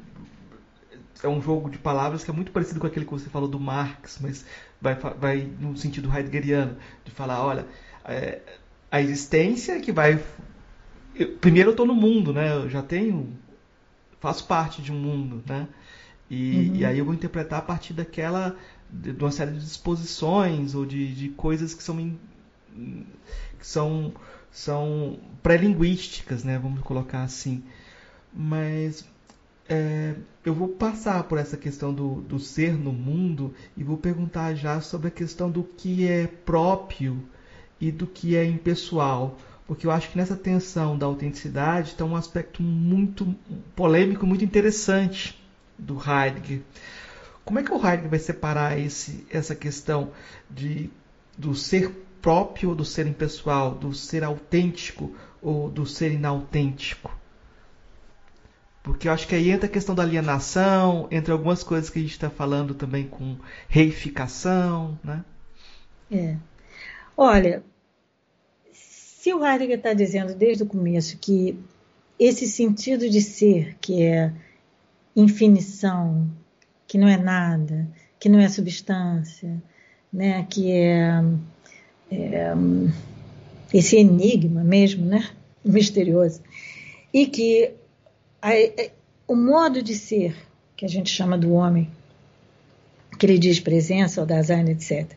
[1.23, 3.59] É um jogo de palavras que é muito parecido com aquele que você falou do
[3.59, 4.45] Marx, mas
[4.81, 7.65] vai, vai no sentido heideggeriano, de falar, olha,
[8.03, 8.41] é,
[8.91, 10.21] a existência que vai...
[11.15, 12.53] Eu, primeiro eu estou no mundo, né?
[12.53, 13.33] eu já tenho...
[14.19, 15.67] faço parte de um mundo, né?
[16.29, 16.75] E, uhum.
[16.75, 18.55] e aí eu vou interpretar a partir daquela...
[18.89, 22.15] de, de uma série de disposições ou de, de coisas que são...
[22.73, 24.13] que são
[24.55, 26.57] são pré-linguísticas, né?
[26.57, 27.61] Vamos colocar assim.
[28.33, 29.05] Mas
[29.67, 34.55] é, eu vou passar por essa questão do, do ser no mundo e vou perguntar
[34.55, 37.21] já sobre a questão do que é próprio
[37.81, 39.37] e do que é impessoal.
[39.67, 43.35] Porque eu acho que nessa tensão da autenticidade está um aspecto muito
[43.75, 45.37] polêmico, muito interessante
[45.77, 46.61] do Heidegger.
[47.45, 50.11] Como é que o Heidegger vai separar esse, essa questão
[50.49, 50.89] de,
[51.37, 51.91] do ser
[52.25, 57.15] próprio do ser impessoal, do ser autêntico ou do ser inautêntico.
[58.81, 62.01] Porque eu acho que aí entra a questão da alienação, entre algumas coisas que a
[62.01, 65.23] gente está falando também com reificação, né?
[66.11, 66.35] É.
[67.15, 67.63] Olha,
[68.71, 71.59] Se o Heidegger está dizendo desde o começo que
[72.17, 74.33] esse sentido de ser, que é
[75.15, 76.27] infinição,
[76.95, 77.85] que não é nada,
[78.17, 79.61] que não é substância,
[80.13, 81.21] né, que é,
[82.09, 82.53] é
[83.73, 85.29] esse enigma mesmo, né,
[85.61, 86.41] misterioso,
[87.13, 87.73] e que
[88.41, 88.89] a, a,
[89.27, 90.37] o modo de ser
[90.73, 91.91] que a gente chama do homem,
[93.19, 95.11] que ele diz presença ou Dasein, etc.,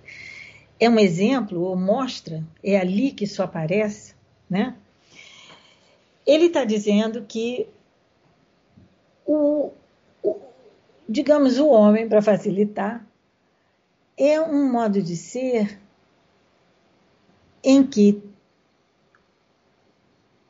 [0.80, 4.14] é um exemplo ou mostra, é ali que isso aparece,
[4.50, 4.74] né?
[6.26, 7.68] Ele está dizendo que
[9.24, 9.70] o,
[11.08, 13.06] digamos, o homem, para facilitar,
[14.16, 15.80] é um modo de ser
[17.62, 18.22] em que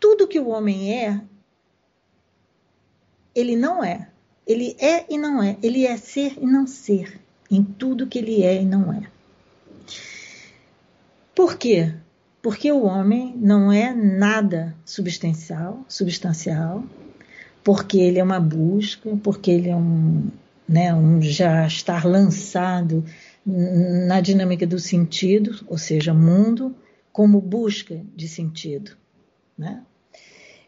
[0.01, 1.21] tudo que o homem é,
[3.35, 4.09] ele não é.
[4.47, 5.57] Ele é e não é.
[5.63, 7.21] Ele é ser e não ser.
[7.51, 9.03] Em tudo que ele é e não é.
[11.35, 11.95] Por quê?
[12.43, 16.83] Porque o homem não é nada substancial, substancial,
[17.63, 20.29] porque ele é uma busca, porque ele é um,
[20.69, 23.05] né, um já estar lançado
[23.45, 26.77] na dinâmica do sentido, ou seja, mundo,
[27.11, 28.93] como busca de sentido.
[29.57, 29.83] Né?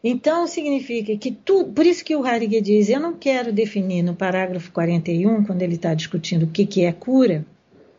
[0.03, 1.71] Então, significa que tudo.
[1.71, 5.75] Por isso que o Heidegger diz: eu não quero definir no parágrafo 41, quando ele
[5.75, 7.45] está discutindo o que, que é cura,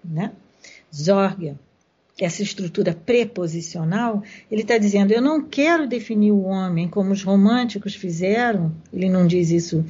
[0.04, 0.32] né?
[0.92, 1.56] Zorga,
[2.20, 7.94] essa estrutura preposicional, ele está dizendo: eu não quero definir o homem como os românticos
[7.94, 8.72] fizeram.
[8.92, 9.84] Ele não diz isso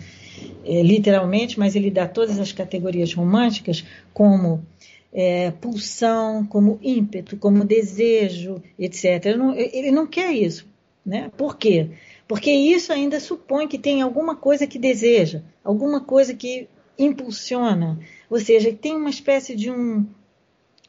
[0.65, 4.65] é, literalmente, mas ele dá todas as categorias românticas como
[5.13, 9.27] é, pulsão, como ímpeto, como desejo, etc.
[9.27, 10.67] Ele não, ele não quer isso.
[11.05, 11.31] Né?
[11.37, 11.91] Por quê?
[12.27, 17.99] Porque isso ainda supõe que tem alguma coisa que deseja, alguma coisa que impulsiona,
[18.31, 20.07] ou seja, tem uma espécie de um,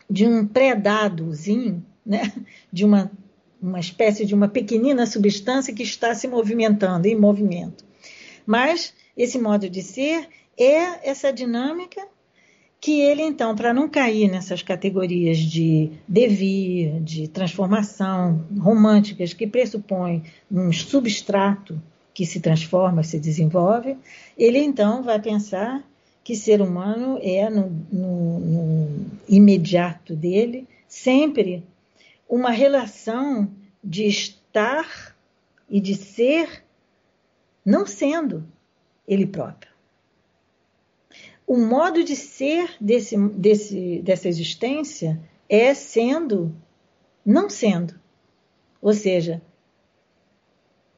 [0.09, 2.31] de um pré-dadozinho, né?
[2.71, 3.11] de uma,
[3.61, 7.83] uma espécie de uma pequenina substância que está se movimentando, em movimento.
[8.45, 10.27] Mas esse modo de ser
[10.57, 12.01] é essa dinâmica
[12.83, 20.21] que ele, então, para não cair nessas categorias de devir, de transformação românticas, que pressupõem
[20.51, 21.81] um substrato
[22.13, 23.95] que se transforma, se desenvolve,
[24.37, 25.81] ele, então, vai pensar
[26.25, 31.63] que ser humano é, no, no, no imediato dele, sempre
[32.27, 33.49] uma relação
[33.81, 35.15] de estar
[35.69, 36.65] e de ser,
[37.65, 38.43] não sendo
[39.07, 39.73] ele próprio
[41.45, 46.55] o modo de ser desse, desse, dessa existência é sendo,
[47.25, 47.99] não sendo.
[48.81, 49.41] Ou seja,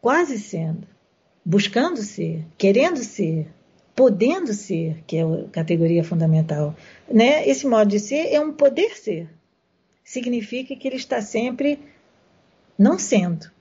[0.02, 0.88] quase sendo,
[1.44, 3.48] buscando ser, querendo ser,
[3.96, 6.76] podendo ser, que é a categoria fundamental.
[7.12, 7.48] Né?
[7.48, 9.30] Esse modo de ser é um poder ser.
[10.04, 11.80] Significa que ele está sempre
[12.78, 13.52] não sendo.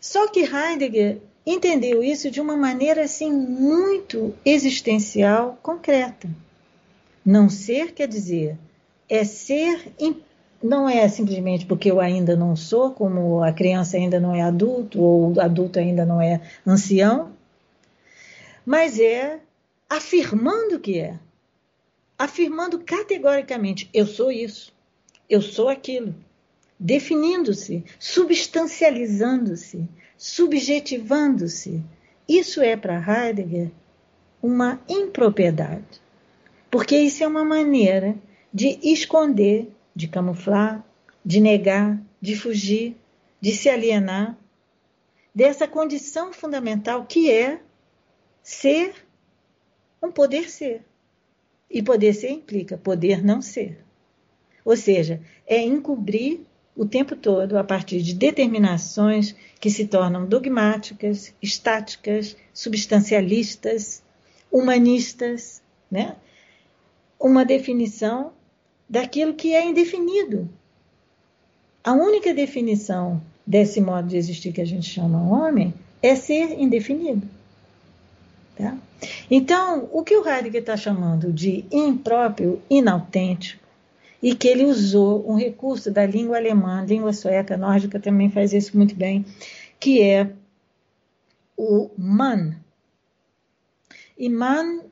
[0.00, 6.28] Só que Heidegger entendeu isso de uma maneira assim muito existencial, concreta.
[7.24, 8.58] Não ser quer dizer
[9.08, 9.92] é ser
[10.62, 15.00] não é simplesmente porque eu ainda não sou, como a criança ainda não é adulto
[15.00, 17.32] ou o adulto ainda não é ancião,
[18.64, 19.40] mas é
[19.90, 21.18] afirmando que é.
[22.18, 24.72] Afirmando categoricamente, eu sou isso,
[25.28, 26.14] eu sou aquilo,
[26.78, 29.88] definindo-se, substancializando-se,
[30.22, 31.82] subjetivando-se.
[32.28, 33.72] Isso é para Heidegger
[34.40, 36.00] uma impropriedade,
[36.70, 38.14] porque isso é uma maneira
[38.54, 40.86] de esconder, de camuflar,
[41.24, 42.96] de negar, de fugir,
[43.40, 44.38] de se alienar
[45.34, 47.60] dessa condição fundamental que é
[48.44, 48.94] ser
[50.00, 50.84] um poder ser.
[51.68, 53.84] E poder ser implica poder não ser.
[54.64, 56.46] Ou seja, é encobrir
[56.76, 64.02] o tempo todo a partir de determinações que se tornam dogmáticas, estáticas, substancialistas,
[64.50, 66.16] humanistas, né?
[67.20, 68.32] Uma definição
[68.88, 70.48] daquilo que é indefinido.
[71.84, 77.26] A única definição desse modo de existir que a gente chama homem é ser indefinido.
[78.56, 78.76] Tá?
[79.30, 83.61] Então, o que o Heidegger está chamando de impróprio, inautêntico,
[84.22, 88.76] e que ele usou um recurso da língua alemã, língua sueca, nórdica também faz isso
[88.76, 89.26] muito bem,
[89.80, 90.30] que é
[91.56, 92.54] o man.
[94.16, 94.84] E man,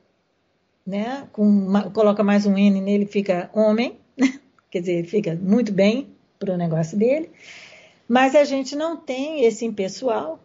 [0.85, 3.97] né, com, coloca mais um N nele, fica homem,
[4.69, 7.31] quer dizer, fica muito bem para o negócio dele,
[8.09, 10.39] mas a gente não tem esse impessoal,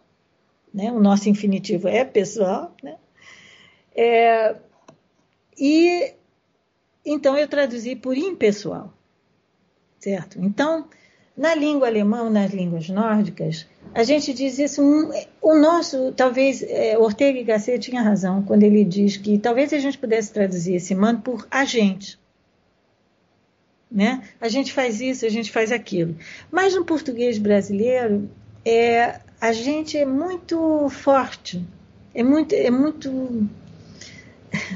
[0.73, 2.95] né, o nosso infinitivo é pessoal, né,
[3.93, 4.55] é,
[5.57, 6.13] e
[7.09, 8.93] então eu traduzi por impessoal,
[9.99, 10.39] certo?
[10.41, 10.87] Então,
[11.37, 14.81] Na língua alemã, nas línguas nórdicas, a gente diz isso.
[15.39, 19.77] O nosso, talvez, é, Ortega y Gasset tinha razão quando ele diz que talvez a
[19.77, 22.19] gente pudesse traduzir esse mano por agente.
[23.89, 24.23] Né?
[24.41, 26.17] A gente faz isso, a gente faz aquilo.
[26.51, 28.27] Mas no português brasileiro,
[28.65, 31.63] é, a gente é muito forte,
[32.15, 33.47] é muito, é muito,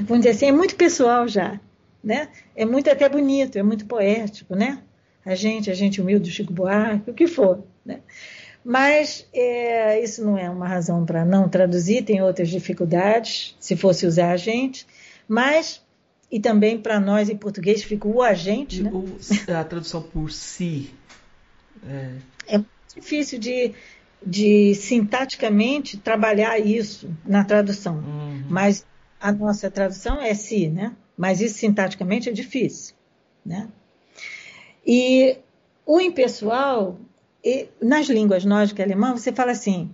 [0.04, 1.60] vamos dizer assim, é muito pessoal já,
[2.04, 2.30] né?
[2.56, 4.82] É muito até bonito, é muito poético, né?
[5.26, 8.00] A gente, a gente humilde Chico Buarque, o que for, né?
[8.64, 14.06] Mas é, isso não é uma razão para não traduzir, tem outras dificuldades, se fosse
[14.06, 14.86] usar a gente,
[15.28, 15.82] mas
[16.32, 18.82] e também para nós em português fica o agente.
[18.82, 18.92] Né?
[18.94, 19.06] O,
[19.54, 20.92] a tradução por si.
[21.86, 22.62] É, é
[22.96, 23.74] difícil de,
[24.26, 27.96] de sintaticamente trabalhar isso na tradução.
[27.96, 28.44] Uhum.
[28.48, 28.86] Mas
[29.20, 30.94] a nossa tradução é si, né?
[31.22, 32.96] Mas isso sintaticamente é difícil,
[33.46, 33.70] né?
[34.84, 35.38] E
[35.86, 36.98] o impessoal,
[37.80, 39.94] nas línguas nórdicas alemã, você fala assim: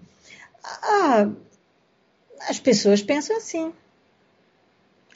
[0.63, 1.29] ah,
[2.47, 3.73] as pessoas pensam assim.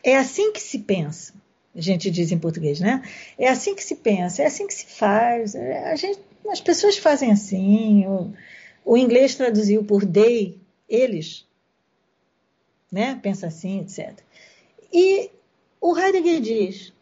[0.04, 1.34] É assim que se pensa.
[1.74, 3.02] A gente diz em português, né?
[3.38, 5.56] É assim que se pensa, é assim que se faz.
[5.56, 6.20] É, gente,
[6.50, 8.06] as pessoas fazem assim.
[8.06, 8.34] O,
[8.84, 10.60] o inglês traduziu por they,
[10.90, 11.48] eles,
[12.92, 13.18] né?
[13.24, 14.20] Pensa assim, etc.
[14.92, 15.32] E
[15.82, 16.94] o Heidegger diz: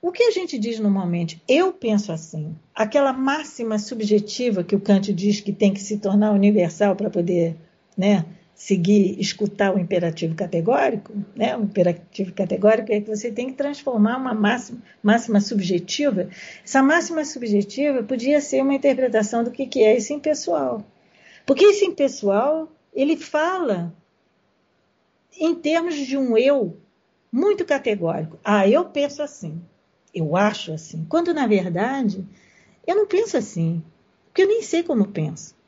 [0.00, 5.12] o que a gente diz normalmente, eu penso assim, aquela máxima subjetiva que o Kant
[5.12, 7.56] diz que tem que se tornar universal para poder
[7.96, 8.24] né,
[8.54, 11.56] seguir, escutar o imperativo categórico, né?
[11.56, 16.28] o imperativo categórico é que você tem que transformar uma máxima, máxima subjetiva.
[16.64, 20.84] Essa máxima subjetiva podia ser uma interpretação do que, que é esse impessoal.
[21.44, 23.92] Porque esse impessoal, ele fala
[25.40, 26.76] em termos de um eu
[27.30, 28.38] muito categórico.
[28.44, 29.60] Ah, eu penso assim,
[30.14, 31.06] eu acho assim.
[31.08, 32.26] Quando, na verdade,
[32.86, 33.82] eu não penso assim,
[34.26, 35.58] porque eu nem sei como penso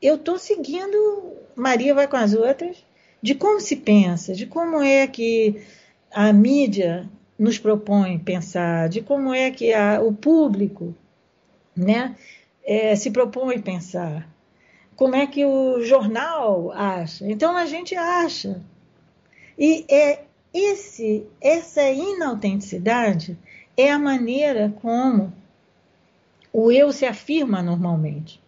[0.00, 2.84] eu estou seguindo Maria vai com as outras,
[3.22, 5.62] de como se pensa, de como é que
[6.12, 7.08] a mídia
[7.38, 10.94] nos propõe pensar, de como é que a, o público
[11.74, 12.14] né,
[12.64, 14.28] é, se propõe pensar,
[14.94, 17.26] como é que o jornal acha.
[17.30, 18.62] Então a gente acha.
[19.58, 20.20] E é
[20.52, 23.38] esse, essa inautenticidade
[23.76, 25.32] é a maneira como
[26.52, 28.40] o eu se afirma normalmente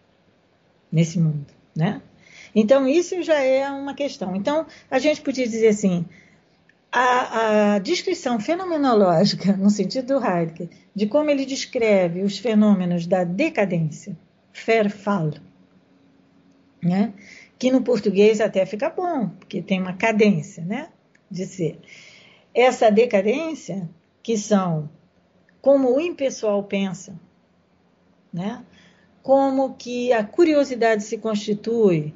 [0.90, 1.46] nesse mundo,
[1.76, 2.00] né?
[2.54, 4.34] Então isso já é uma questão.
[4.34, 6.06] Então a gente podia dizer assim,
[6.90, 13.24] a, a, descrição fenomenológica, no sentido do Heidegger, de como ele descreve os fenômenos da
[13.24, 14.16] decadência,
[14.66, 15.34] Verfall,
[16.82, 17.12] né?
[17.58, 20.88] que no português até fica bom, porque tem uma cadência né?
[21.30, 21.78] De ser.
[22.54, 23.88] Essa decadência,
[24.22, 24.88] que são
[25.60, 27.18] como o impessoal pensa,
[28.32, 28.64] né?
[29.22, 32.14] como que a curiosidade se constitui,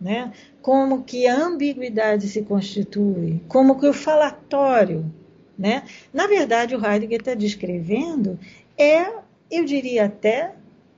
[0.00, 0.32] né?
[0.62, 5.12] como que a ambiguidade se constitui, como que o falatório.
[5.58, 5.82] Né?
[6.12, 8.38] Na verdade, o Heidegger está descrevendo
[8.78, 9.12] é,
[9.50, 10.54] eu diria até,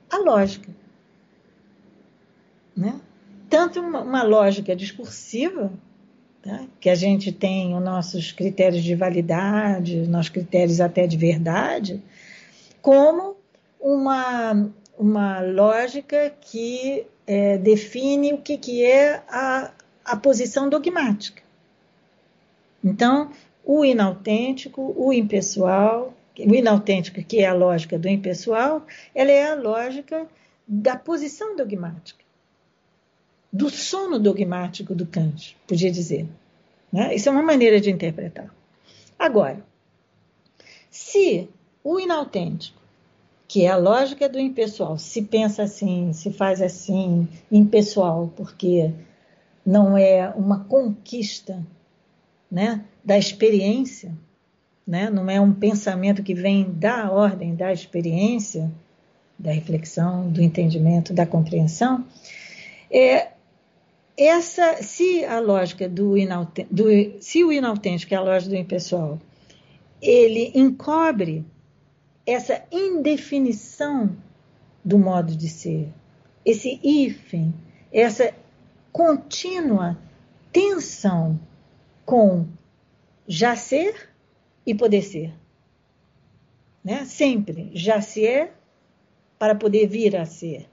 [0.09, 0.69] a lógica.
[2.77, 3.01] Né?
[3.49, 5.73] Tanto uma, uma lógica discursiva,
[6.41, 6.65] tá?
[6.79, 12.01] que a gente tem os nossos critérios de validade, os nossos critérios até de verdade,
[12.81, 13.35] como
[13.79, 14.69] uma
[15.01, 19.71] uma lógica que é, define o que, que é a,
[20.05, 21.41] a posição dogmática.
[22.83, 23.31] Então,
[23.65, 28.85] o inautêntico, o impessoal, o inautêntico, que é a lógica do impessoal,
[29.15, 30.27] ela é a lógica
[30.67, 32.20] da posição dogmática,
[33.51, 36.27] do sono dogmático do Kant, podia dizer.
[36.91, 37.15] Né?
[37.15, 38.53] Isso é uma maneira de interpretar.
[39.17, 39.63] Agora,
[40.89, 41.49] se
[41.83, 42.81] o inautêntico
[43.51, 44.97] que é a lógica do impessoal.
[44.97, 48.93] Se pensa assim, se faz assim, impessoal, porque
[49.65, 51.61] não é uma conquista
[52.49, 54.13] né, da experiência,
[54.87, 55.09] né?
[55.09, 58.71] não é um pensamento que vem da ordem da experiência,
[59.37, 62.05] da reflexão, do entendimento, da compreensão.
[62.89, 63.31] É,
[64.23, 66.13] essa, se a lógica do,
[66.69, 69.19] do se o inautêntico é a lógica do impessoal,
[70.01, 71.45] ele encobre
[72.25, 74.15] essa indefinição
[74.83, 75.89] do modo de ser,
[76.45, 77.53] esse hífen,
[77.91, 78.33] essa
[78.91, 79.97] contínua
[80.51, 81.39] tensão
[82.05, 82.45] com
[83.27, 84.09] já ser
[84.65, 85.33] e poder ser.
[86.83, 87.05] Né?
[87.05, 88.53] Sempre já se é
[89.39, 90.70] para poder vir a ser.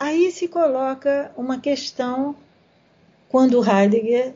[0.00, 2.34] Aí se coloca uma questão
[3.28, 4.34] quando Heidegger,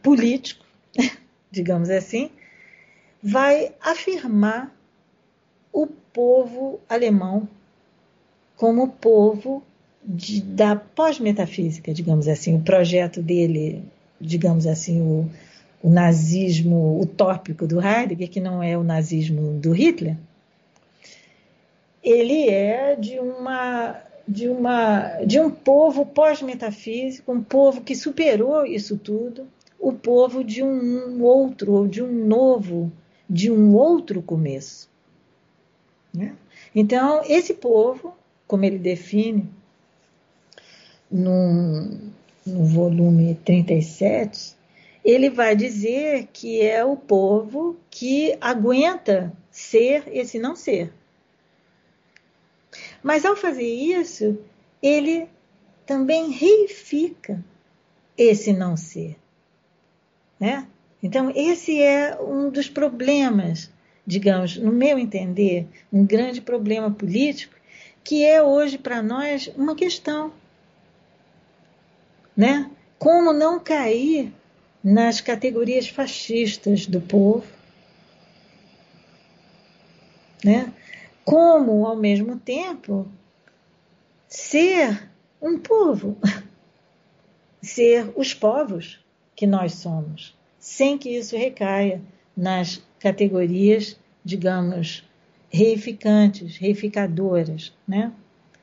[0.00, 0.64] político,
[1.50, 2.30] digamos assim,
[3.20, 4.72] vai afirmar
[5.72, 7.48] o povo alemão
[8.54, 9.64] como povo
[10.04, 13.82] de, da pós-metafísica, digamos assim, o projeto dele,
[14.20, 15.28] digamos assim, o,
[15.82, 20.16] o nazismo utópico do Heidegger, que não é o nazismo do Hitler,
[22.06, 28.96] ele é de uma de uma de um povo pós-metafísico, um povo que superou isso
[28.96, 32.92] tudo, o povo de um outro, de um novo,
[33.28, 34.88] de um outro começo.
[36.14, 36.36] Né?
[36.72, 38.14] Então, esse povo,
[38.46, 39.48] como ele define
[41.10, 41.90] no,
[42.46, 44.54] no volume 37,
[45.04, 50.92] ele vai dizer que é o povo que aguenta ser esse não ser.
[53.06, 54.36] Mas ao fazer isso,
[54.82, 55.28] ele
[55.86, 57.40] também reifica
[58.18, 59.16] esse não ser.
[60.40, 60.66] Né?
[61.00, 63.70] Então, esse é um dos problemas,
[64.04, 67.54] digamos, no meu entender, um grande problema político,
[68.02, 70.32] que é hoje para nós uma questão.
[72.36, 72.68] Né?
[72.98, 74.32] Como não cair
[74.82, 77.46] nas categorias fascistas do povo,
[80.44, 80.72] né?
[81.26, 83.04] Como, ao mesmo tempo,
[84.28, 85.10] ser
[85.42, 86.16] um povo,
[87.60, 89.04] ser os povos
[89.34, 92.00] que nós somos, sem que isso recaia
[92.36, 95.02] nas categorias, digamos,
[95.50, 98.12] reificantes, reificadoras, né?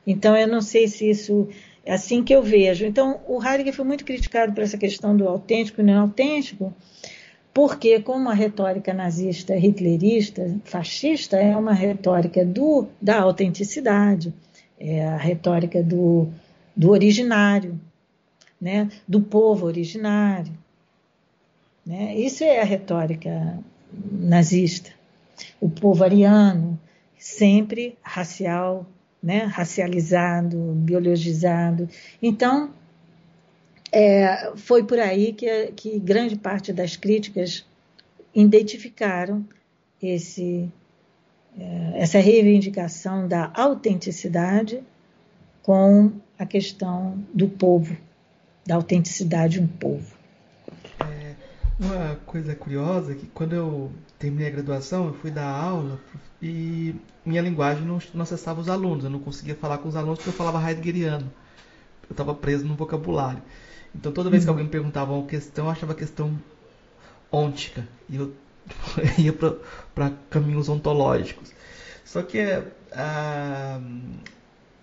[0.06, 1.46] Então, eu não sei se isso
[1.84, 2.86] é assim que eu vejo.
[2.86, 6.72] Então, o Heidegger foi muito criticado por essa questão do autêntico e não autêntico,
[7.54, 14.34] porque como a retórica nazista, hitlerista, fascista é uma retórica do, da autenticidade,
[14.78, 16.28] é a retórica do,
[16.74, 17.80] do originário,
[18.60, 20.52] né, do povo originário.
[21.86, 22.16] Né?
[22.16, 23.56] Isso é a retórica
[24.10, 24.90] nazista.
[25.60, 26.78] O povo ariano,
[27.16, 28.84] sempre racial,
[29.22, 31.88] né, racializado, biologizado.
[32.20, 32.70] Então,
[33.94, 37.64] é, foi por aí que, que grande parte das críticas
[38.34, 39.44] identificaram
[40.02, 40.68] esse,
[41.56, 44.82] é, essa reivindicação da autenticidade
[45.62, 47.96] com a questão do povo,
[48.66, 50.12] da autenticidade de um povo.
[51.00, 51.34] É,
[51.78, 56.00] uma coisa curiosa é que quando eu terminei a graduação, eu fui dar aula
[56.42, 60.18] e minha linguagem não, não acessava os alunos, eu não conseguia falar com os alunos
[60.18, 61.32] porque eu falava heideggeriano.
[62.08, 63.40] Eu estava preso no vocabulário.
[63.94, 66.38] Então toda vez que alguém me perguntava uma questão, eu achava a questão
[67.30, 67.86] ôntica.
[68.08, 68.34] E eu
[69.18, 69.32] ia
[69.94, 71.52] para caminhos ontológicos.
[72.04, 73.90] Só que uh,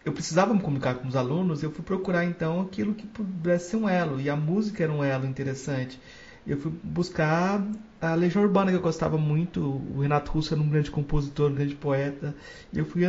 [0.03, 3.77] eu precisava me comunicar com os alunos, eu fui procurar então aquilo que pudesse ser
[3.77, 4.19] um elo.
[4.19, 5.99] E a música era um elo interessante.
[6.45, 7.63] Eu fui buscar
[8.01, 9.61] a Legião Urbana, que eu gostava muito.
[9.95, 12.35] O Renato Russo era um grande compositor, um grande poeta.
[12.73, 13.03] E eu fui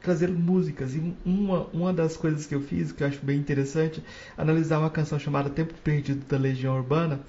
[0.00, 0.94] trazer músicas.
[0.94, 4.02] E uma, uma das coisas que eu fiz, que eu acho bem interessante,
[4.36, 7.20] analisar uma canção chamada Tempo Perdido da Legião Urbana.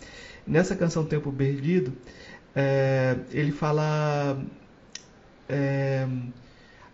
[0.45, 1.93] Nessa canção Tempo Perdido,
[2.55, 4.41] é, ele fala.
[5.47, 6.07] É,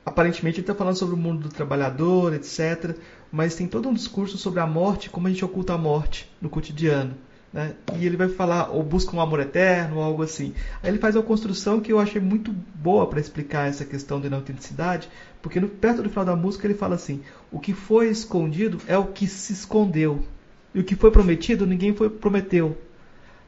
[0.05, 2.97] aparentemente ele está falando sobre o mundo do trabalhador, etc.
[3.31, 6.49] Mas tem todo um discurso sobre a morte, como a gente oculta a morte no
[6.49, 7.15] cotidiano.
[7.51, 7.73] Né?
[7.97, 10.53] E ele vai falar, ou busca um amor eterno, ou algo assim.
[10.83, 14.27] Aí ele faz uma construção que eu achei muito boa para explicar essa questão da
[14.27, 15.09] inautenticidade,
[15.41, 17.21] porque no, perto do final da música ele fala assim:
[17.51, 20.23] o que foi escondido é o que se escondeu,
[20.73, 22.77] e o que foi prometido ninguém foi prometeu.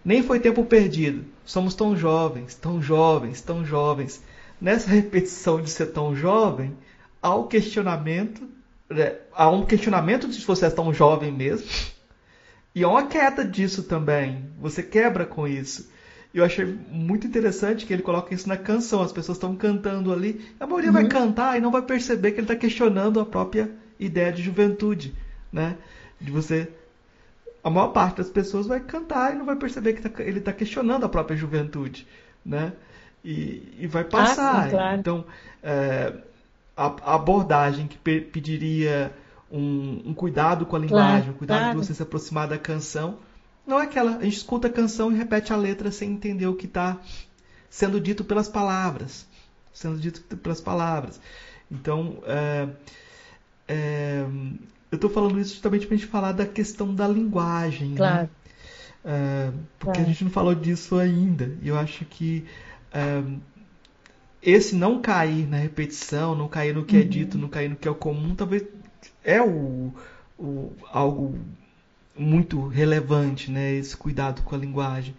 [0.03, 1.23] Nem foi tempo perdido.
[1.45, 4.19] Somos tão jovens, tão jovens, tão jovens.
[4.59, 6.75] Nessa repetição de ser tão jovem,
[7.21, 8.49] há um questionamento,
[8.89, 9.17] né?
[9.31, 11.67] há um questionamento de se você é tão jovem mesmo
[12.73, 14.45] e há uma queda disso também.
[14.59, 15.89] Você quebra com isso.
[16.33, 19.01] Eu achei muito interessante que ele coloca isso na canção.
[19.01, 20.45] As pessoas estão cantando ali.
[20.59, 20.93] A maioria uhum.
[20.93, 23.69] vai cantar e não vai perceber que ele está questionando a própria
[23.99, 25.13] ideia de juventude,
[25.51, 25.75] né?
[26.19, 26.69] De você.
[27.61, 30.53] A maior parte das pessoas vai cantar e não vai perceber que tá, ele está
[30.53, 32.07] questionando a própria juventude,
[32.45, 32.71] né?
[33.23, 34.55] E, e vai passar.
[34.55, 34.99] Ah, sim, claro.
[34.99, 35.25] Então,
[35.61, 36.13] é,
[36.75, 39.11] a, abordagem que pediria
[39.51, 41.79] um, um cuidado com a linguagem, claro, um cuidado claro.
[41.79, 43.17] de você se aproximar da canção.
[43.65, 46.55] Não é aquela, a gente escuta a canção e repete a letra sem entender o
[46.55, 46.97] que está
[47.69, 49.25] sendo dito pelas palavras.
[49.73, 51.19] Sendo dito pelas palavras.
[51.69, 52.67] Então, é,
[53.67, 54.25] é,
[54.91, 57.89] eu estou falando isso justamente para a gente falar da questão da linguagem.
[57.89, 57.97] Né?
[57.97, 58.21] Claro.
[58.23, 58.29] Né?
[59.03, 60.01] É, porque claro.
[60.01, 61.57] a gente não falou disso ainda.
[61.61, 62.45] E eu acho que
[62.91, 63.23] é,
[64.41, 67.05] esse não cair na repetição, não cair no que é uhum.
[67.05, 68.63] é dito, não cair no que é o comum, talvez
[69.23, 69.93] é o,
[70.37, 71.37] o, algo
[72.17, 73.73] muito relevante, né?
[73.73, 75.15] Esse cuidado com a linguagem.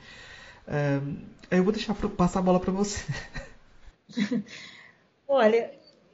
[0.66, 1.01] É,
[1.51, 3.01] eu vou deixar pra, passar a bola para você.
[5.29, 5.70] Olha,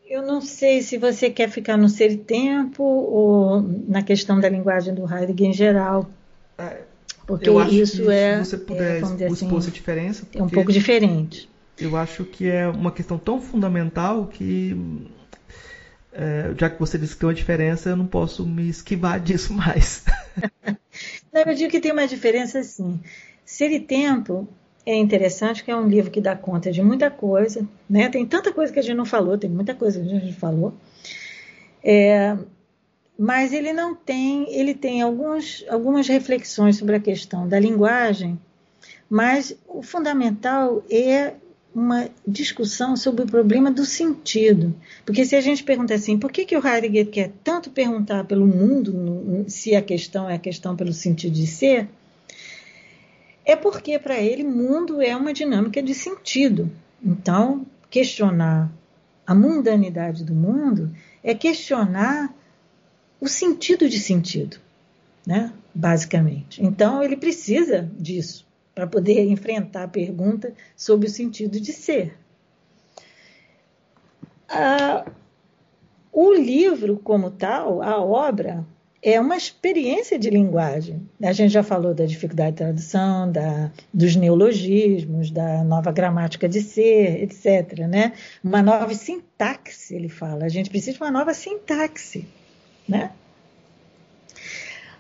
[0.09, 4.48] eu não sei se você quer ficar no ser e tempo ou na questão da
[4.48, 6.09] linguagem do Heidegger em geral.
[6.56, 6.82] É,
[7.27, 10.48] Porque isso é, se você puder é, vamos dizer expor assim, essa diferença, é um
[10.48, 11.48] pouco diferente.
[11.78, 14.74] eu acho que é uma questão tão fundamental que
[16.12, 19.52] é, já que você disse que tem uma diferença, eu não posso me esquivar disso
[19.52, 20.05] mais.
[21.32, 22.98] Não, eu digo que tem uma diferença assim.
[23.44, 24.48] Ser e Tempo
[24.85, 28.09] é interessante, que é um livro que dá conta de muita coisa, né?
[28.09, 30.74] Tem tanta coisa que a gente não falou, tem muita coisa que a gente falou.
[31.85, 32.36] É,
[33.18, 38.40] mas ele não tem, ele tem alguns, algumas reflexões sobre a questão da linguagem,
[39.10, 41.35] mas o fundamental é
[41.78, 44.74] uma discussão sobre o problema do sentido.
[45.06, 48.46] Porque se a gente pergunta assim, por que, que o Heidegger quer tanto perguntar pelo
[48.46, 51.88] mundo, se a questão é a questão pelo sentido de ser,
[53.44, 56.68] é porque para ele mundo é uma dinâmica de sentido.
[57.00, 58.68] Então, questionar
[59.24, 60.90] a mundanidade do mundo
[61.22, 62.34] é questionar
[63.20, 64.56] o sentido de sentido,
[65.24, 65.52] né?
[65.72, 66.60] basicamente.
[66.60, 68.48] Então, ele precisa disso
[68.78, 72.16] para poder enfrentar a pergunta sobre o sentido de ser.
[74.48, 75.05] Ah,
[76.12, 78.64] o livro, como tal, a obra,
[79.02, 81.10] é uma experiência de linguagem.
[81.20, 86.60] A gente já falou da dificuldade de tradução, da, dos neologismos, da nova gramática de
[86.60, 87.80] ser, etc.
[87.88, 88.12] Né?
[88.44, 90.44] Uma nova sintaxe, ele fala.
[90.44, 92.28] A gente precisa de uma nova sintaxe.
[92.88, 93.10] Né?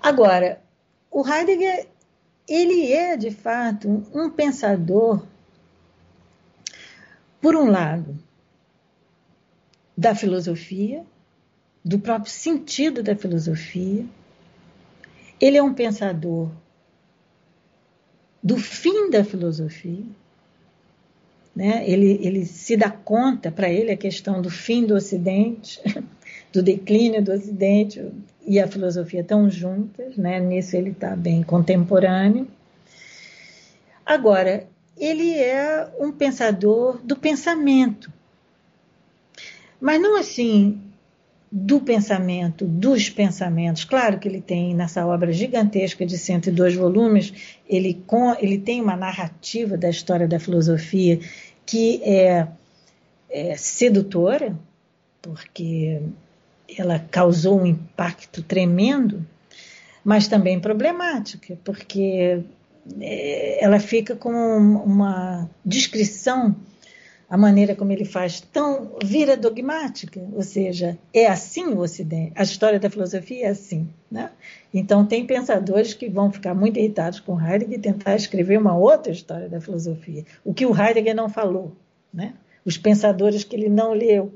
[0.02, 0.60] Agora,
[1.12, 1.86] o Heidegger,
[2.48, 5.22] ele é, de fato, um pensador,
[7.40, 8.18] por um lado,
[9.96, 11.04] da filosofia,
[11.84, 14.06] do próprio sentido da filosofia.
[15.40, 16.50] Ele é um pensador
[18.42, 20.04] do fim da filosofia.
[21.54, 21.88] Né?
[21.88, 25.80] Ele, ele se dá conta, para ele, a questão do fim do Ocidente,
[26.52, 28.00] do declínio do Ocidente
[28.48, 30.40] e a filosofia estão juntas, né?
[30.40, 32.48] nisso ele está bem contemporâneo.
[34.06, 34.66] Agora,
[34.96, 38.10] ele é um pensador do pensamento,
[39.78, 40.80] mas não assim
[41.52, 43.84] do pensamento, dos pensamentos.
[43.84, 48.96] Claro que ele tem nessa obra gigantesca de 102 volumes, ele, com, ele tem uma
[48.96, 51.20] narrativa da história da filosofia
[51.66, 52.48] que é,
[53.30, 54.56] é sedutora,
[55.20, 56.00] porque
[56.76, 59.26] ela causou um impacto tremendo,
[60.04, 62.42] mas também problemática, porque
[63.00, 66.54] é, ela fica com uma descrição
[67.28, 72.32] a maneira como ele faz tão vira dogmática, ou seja, é assim o Ocidente.
[72.34, 74.30] A história da filosofia é assim, né?
[74.72, 79.12] Então tem pensadores que vão ficar muito irritados com Heidegger e tentar escrever uma outra
[79.12, 81.76] história da filosofia, o que o Heidegger não falou,
[82.12, 82.32] né?
[82.64, 84.32] Os pensadores que ele não leu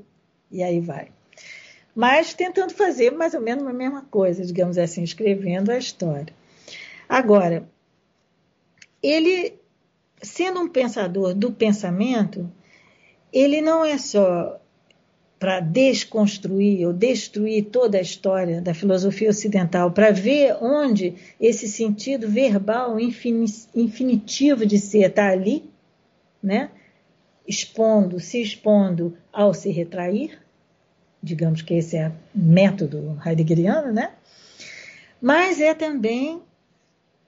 [0.51, 1.07] e aí vai.
[1.95, 6.33] Mas tentando fazer mais ou menos a mesma coisa, digamos assim, escrevendo a história.
[7.07, 7.67] Agora,
[9.01, 9.53] ele
[10.21, 12.49] sendo um pensador do pensamento,
[13.31, 14.59] ele não é só
[15.37, 22.29] para desconstruir ou destruir toda a história da filosofia ocidental, para ver onde esse sentido
[22.29, 25.69] verbal infinitivo de ser está ali,
[26.41, 26.71] né?
[27.45, 30.39] expondo, se expondo ao se retrair,
[31.23, 34.11] digamos que esse é método heideggeriano, né?
[35.23, 36.41] mas é também,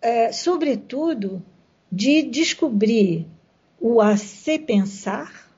[0.02, 1.42] é, sobretudo,
[1.90, 3.26] de descobrir
[3.80, 5.50] o a se pensar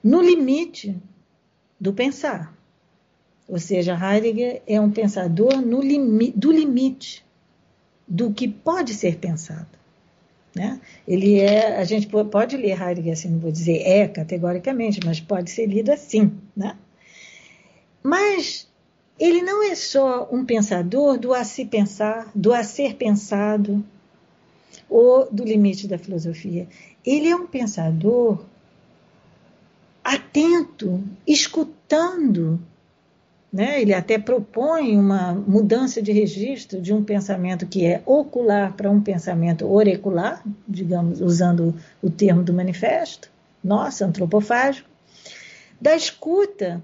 [0.00, 0.96] no limite
[1.80, 2.56] do pensar.
[3.48, 7.26] Ou seja, Heidegger é um pensador no limi do limite
[8.06, 9.81] do que pode ser pensado.
[10.54, 10.80] Né?
[11.08, 15.50] Ele é, a gente pode ler Heidegger assim, não vou dizer é categoricamente, mas pode
[15.50, 16.32] ser lido assim.
[16.56, 16.76] Né?
[18.02, 18.68] Mas
[19.18, 23.84] ele não é só um pensador do a se pensar, do a ser pensado,
[24.88, 26.68] ou do limite da filosofia.
[27.04, 28.44] Ele é um pensador
[30.04, 32.60] atento, escutando.
[33.52, 33.82] Né?
[33.82, 39.00] Ele até propõe uma mudança de registro de um pensamento que é ocular para um
[39.00, 43.30] pensamento orecular, digamos, usando o termo do manifesto,
[43.62, 44.88] nossa, antropofágico,
[45.78, 46.82] da escuta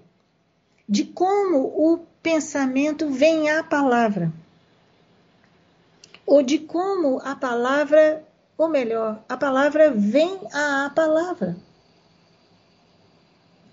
[0.87, 4.31] de como o pensamento vem à palavra,
[6.27, 8.23] ou de como a palavra,
[8.59, 11.57] ou melhor, a palavra vem à palavra.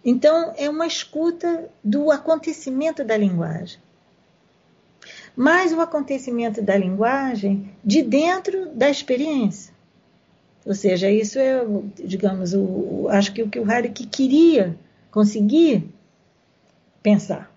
[0.06, 3.80] Então, é uma escuta do acontecimento da linguagem.
[5.36, 9.74] Mas o acontecimento da linguagem de dentro da experiência.
[10.64, 11.60] Ou seja, isso é,
[12.04, 14.78] digamos, o, acho que o que o Heidegger queria
[15.10, 15.90] conseguir
[17.02, 17.52] pensar.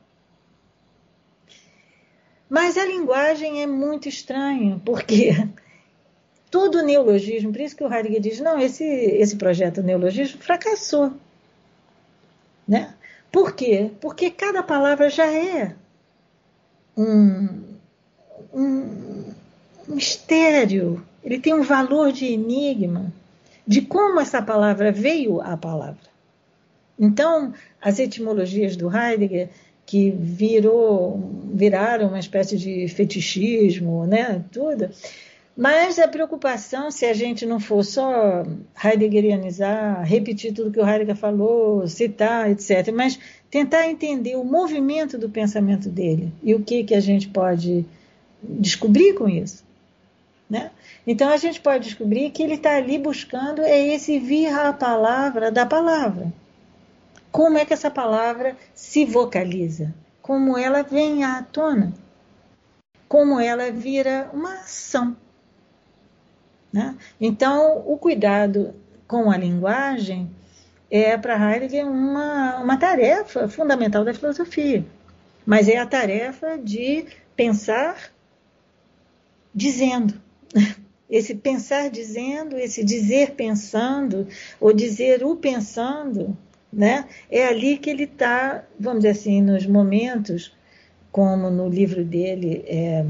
[2.48, 5.32] Mas a linguagem é muito estranha, porque
[6.50, 11.12] todo neologismo, por isso que o Heidegger diz, não, esse, esse projeto neologismo fracassou.
[12.68, 12.92] Né?
[13.32, 13.90] Por quê?
[14.00, 15.74] Porque cada palavra já é
[16.96, 17.48] um,
[18.52, 19.24] um
[19.86, 23.12] mistério, ele tem um valor de enigma
[23.66, 26.08] de como essa palavra veio à palavra.
[26.98, 29.50] Então, as etimologias do Heidegger,
[29.86, 34.90] que virou, viraram uma espécie de fetichismo, né, tudo,
[35.58, 38.44] mas a preocupação, se a gente não for só
[38.80, 43.18] heideggerianizar, repetir tudo que o Heidegger falou, citar, etc., mas
[43.50, 47.84] tentar entender o movimento do pensamento dele e o que, que a gente pode
[48.40, 49.64] descobrir com isso.
[50.48, 50.70] Né?
[51.04, 55.50] Então a gente pode descobrir que ele está ali buscando é esse vir à palavra
[55.50, 56.32] da palavra.
[57.32, 59.92] Como é que essa palavra se vocaliza?
[60.22, 61.92] Como ela vem à tona?
[63.08, 65.16] Como ela vira uma ação?
[66.72, 66.96] Né?
[67.20, 68.74] Então, o cuidado
[69.06, 70.30] com a linguagem
[70.90, 74.84] é para Heidegger uma, uma tarefa fundamental da filosofia,
[75.44, 78.12] mas é a tarefa de pensar
[79.54, 80.14] dizendo.
[81.10, 84.28] Esse pensar dizendo, esse dizer pensando,
[84.60, 86.36] ou dizer o pensando,
[86.70, 87.08] né?
[87.30, 90.54] é ali que ele está, vamos dizer assim, nos momentos,
[91.10, 93.06] como no livro dele, é,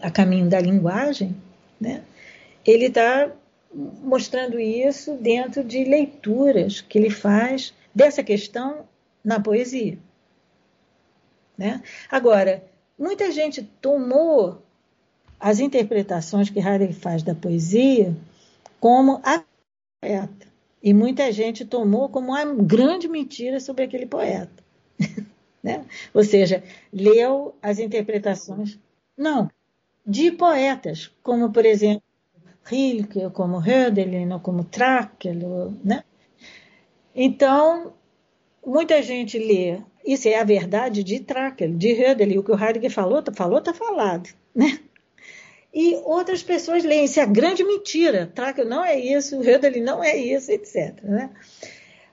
[0.00, 1.36] a caminho da linguagem,
[1.80, 2.02] né?
[2.64, 3.30] ele está
[4.02, 8.86] mostrando isso dentro de leituras que ele faz dessa questão
[9.24, 9.98] na poesia.
[11.56, 11.82] Né?
[12.10, 12.64] Agora,
[12.98, 14.62] muita gente tomou
[15.38, 18.14] as interpretações que Heidegger faz da poesia
[18.80, 19.42] como a
[20.00, 20.46] poeta.
[20.82, 24.64] E muita gente tomou como uma grande mentira sobre aquele poeta.
[25.62, 25.84] né?
[26.14, 26.62] Ou seja,
[26.92, 28.78] leu as interpretações
[29.16, 29.50] não,
[30.06, 32.02] de poetas, como por exemplo
[32.66, 36.02] Rilke, como Hölderlin, como Trakl, né?
[37.14, 37.94] Então,
[38.64, 42.90] muita gente lê, isso é a verdade de Trakl, de Hölderlin, o que o Heidegger
[42.90, 44.80] falou, tá, falou, está falado, né?
[45.72, 50.02] E outras pessoas leem, isso é a grande mentira, Trakl não é isso, Hölderlin não
[50.02, 51.02] é isso, etc.
[51.02, 51.30] Né?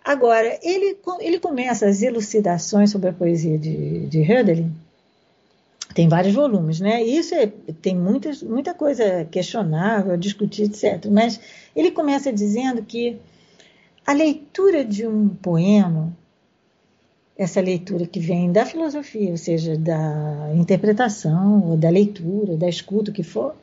[0.04, 4.72] Agora, ele, ele começa as elucidações sobre a poesia de, de Hölderlin
[5.94, 7.04] tem vários volumes, né?
[7.04, 11.06] Isso é, tem muitas, muita coisa questionável, discutir, etc.
[11.12, 11.40] Mas
[11.76, 13.20] ele começa dizendo que
[14.06, 16.16] a leitura de um poema,
[17.38, 23.12] essa leitura que vem da filosofia, ou seja, da interpretação, ou da leitura, da escuta,
[23.12, 23.56] o que for,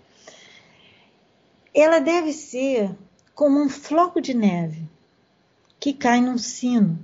[1.75, 2.91] ela deve ser
[3.35, 4.83] como um floco de neve
[5.79, 6.99] que cai num sino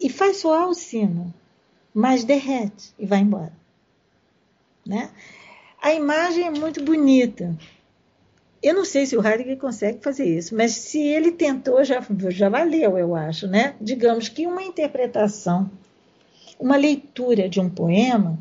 [0.00, 1.32] e faz soar o sino
[1.94, 3.52] mas derrete e vai embora.
[4.84, 5.10] Né?
[5.80, 7.56] A imagem é muito bonita.
[8.60, 12.48] Eu não sei se o Heidegger consegue fazer isso, mas se ele tentou, já, já
[12.48, 13.46] valeu, eu acho.
[13.46, 13.76] Né?
[13.80, 15.70] Digamos que uma interpretação,
[16.58, 18.38] uma leitura de um poema,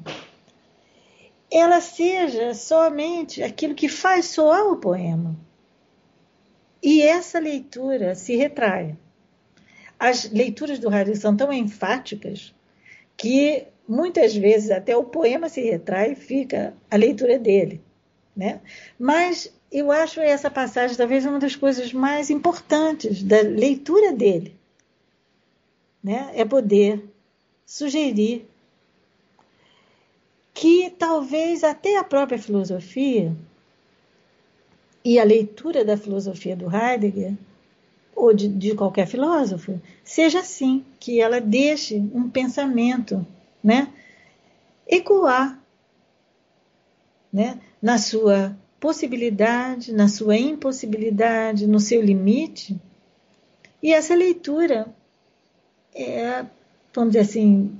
[1.52, 5.36] ela seja somente aquilo que faz soar o poema.
[6.82, 8.98] E essa leitura se retrai.
[10.00, 12.54] As leituras do Heidegger são tão enfáticas
[13.24, 17.82] que muitas vezes até o poema se retrai e fica a leitura dele.
[18.36, 18.60] Né?
[19.00, 24.54] Mas eu acho essa passagem talvez uma das coisas mais importantes da leitura dele.
[26.04, 26.32] Né?
[26.36, 27.02] É poder
[27.66, 28.46] sugerir
[30.54, 33.34] que talvez até a própria filosofia
[35.02, 37.38] e a leitura da filosofia do Heidegger
[38.16, 43.26] ou de, de qualquer filósofo, seja assim, que ela deixe um pensamento
[43.64, 43.90] né,
[44.88, 45.60] ecoar
[47.32, 52.80] né, na sua possibilidade, na sua impossibilidade, no seu limite.
[53.82, 54.94] E essa leitura
[55.96, 56.46] é,
[56.94, 57.76] vamos dizer assim,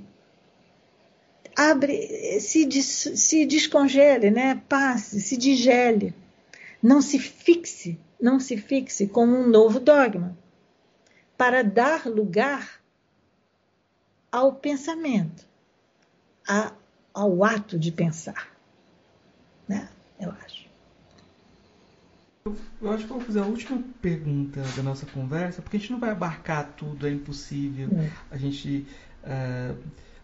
[1.56, 4.60] abre, se, se descongele, né?
[4.68, 6.14] passe, se digele,
[6.82, 10.36] não se fixe não se fixe como um novo dogma,
[11.36, 12.80] para dar lugar
[14.30, 15.46] ao pensamento,
[16.48, 16.72] a,
[17.12, 18.48] ao ato de pensar.
[19.68, 19.88] Né?
[20.18, 20.64] Eu acho.
[22.44, 25.80] Eu, eu acho que eu vou fazer a última pergunta da nossa conversa, porque a
[25.80, 27.88] gente não vai abarcar tudo, é impossível.
[27.92, 28.10] É.
[28.30, 28.86] A gente.
[29.22, 29.76] Uh,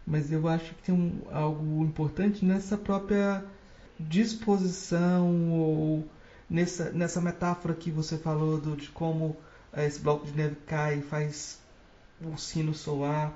[0.06, 3.44] mas eu acho que tem um, algo importante nessa própria
[3.98, 6.04] disposição ou
[6.50, 9.36] nessa, nessa metáfora que você falou do, de como
[9.72, 11.60] é, esse bloco de neve cai e faz
[12.20, 13.32] o sino soar,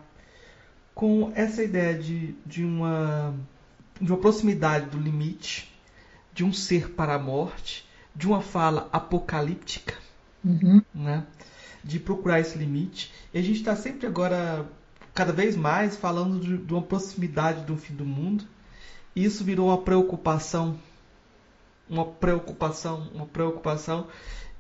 [0.95, 3.35] com essa ideia de, de, uma,
[4.01, 5.73] de uma proximidade do limite,
[6.33, 9.95] de um ser para a morte, de uma fala apocalíptica,
[10.45, 10.83] uhum.
[10.95, 11.27] né?
[11.83, 13.13] de procurar esse limite.
[13.33, 14.67] E a gente está sempre agora,
[15.13, 18.45] cada vez mais, falando de, de uma proximidade do fim do mundo.
[19.15, 20.79] E isso virou uma preocupação,
[21.89, 24.09] uma preocupação, uma preocupação.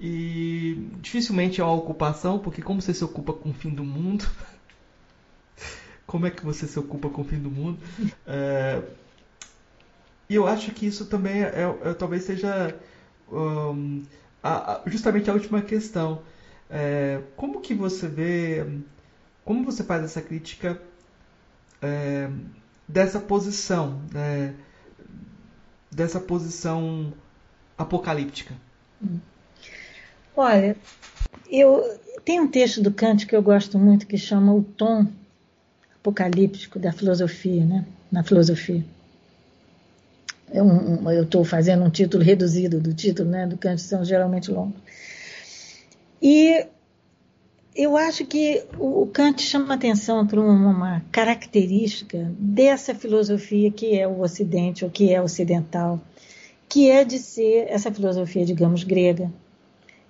[0.01, 4.29] E dificilmente é uma ocupação, porque como você se ocupa com o fim do mundo,
[6.07, 7.79] como é que você se ocupa com o fim do mundo?
[8.27, 8.83] É,
[10.29, 12.75] e eu acho que isso também é, é, é talvez seja
[13.31, 14.03] um,
[14.43, 16.23] a, a, justamente a última questão.
[16.71, 18.67] É, como que você vê,
[19.45, 20.81] como você faz essa crítica
[21.83, 22.31] é,
[22.89, 24.55] dessa posição, né,
[25.95, 27.13] dessa posição
[27.79, 28.55] apocalíptica?
[30.37, 30.77] Olha,
[31.49, 35.07] eu tem um texto do Kant que eu gosto muito que chama o tom
[35.97, 37.85] apocalíptico da filosofia, né?
[38.11, 38.85] Na filosofia.
[40.51, 43.47] É eu estou fazendo um título reduzido do título, né?
[43.47, 44.81] Do Kant são geralmente longos.
[46.21, 46.67] E
[47.75, 54.21] eu acho que o Kant chama atenção para uma característica dessa filosofia que é o
[54.21, 56.01] Ocidente, ou que é ocidental,
[56.69, 59.33] que é de ser essa filosofia, digamos, grega,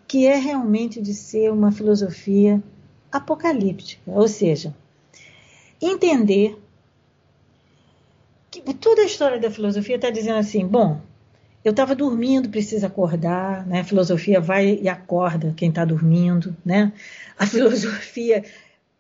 [0.07, 2.63] que é realmente de ser uma filosofia
[3.11, 4.75] apocalíptica, ou seja,
[5.81, 6.59] entender
[8.51, 11.01] que toda a história da filosofia está dizendo assim, bom,
[11.65, 13.81] eu estava dormindo, precisa acordar, né?
[13.81, 16.93] A filosofia vai e acorda quem está dormindo, né?
[17.39, 18.45] A filosofia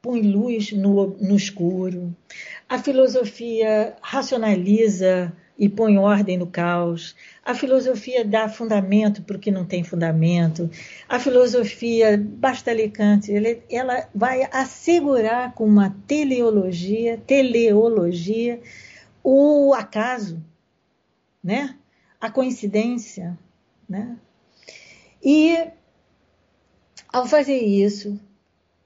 [0.00, 2.14] põe luz no, no escuro.
[2.68, 7.14] A filosofia racionaliza e põe ordem no caos.
[7.44, 10.70] A filosofia dá fundamento para o que não tem fundamento.
[11.08, 13.28] A filosofia, basta Kant,
[13.70, 18.60] ela vai assegurar com uma teleologia, teleologia,
[19.22, 20.42] o acaso,
[21.42, 21.76] né?
[22.24, 23.38] A coincidência,
[23.86, 24.16] né?
[25.22, 25.68] E
[27.12, 28.18] ao fazer isso,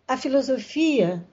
[0.08, 1.24] a filosofia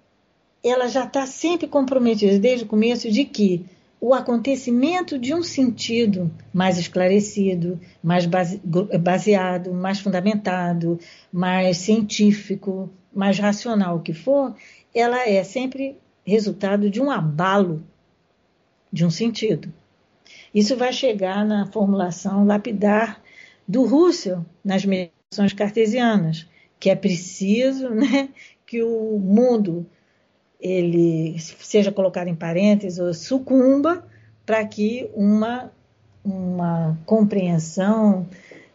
[0.64, 3.66] ela já está sempre comprometida desde o começo de que
[4.00, 11.00] o acontecimento de um sentido mais esclarecido, mais baseado, mais fundamentado,
[11.34, 14.56] mais científico, mais racional que for,
[14.94, 17.84] ela é sempre resultado de um abalo
[18.92, 19.74] de um sentido.
[20.56, 23.22] Isso vai chegar na formulação lapidar
[23.68, 26.48] do Russell nas medições cartesianas,
[26.80, 28.30] que é preciso né,
[28.66, 29.86] que o mundo
[30.58, 34.08] ele seja colocado em parênteses ou sucumba
[34.46, 35.70] para que uma,
[36.24, 38.26] uma compreensão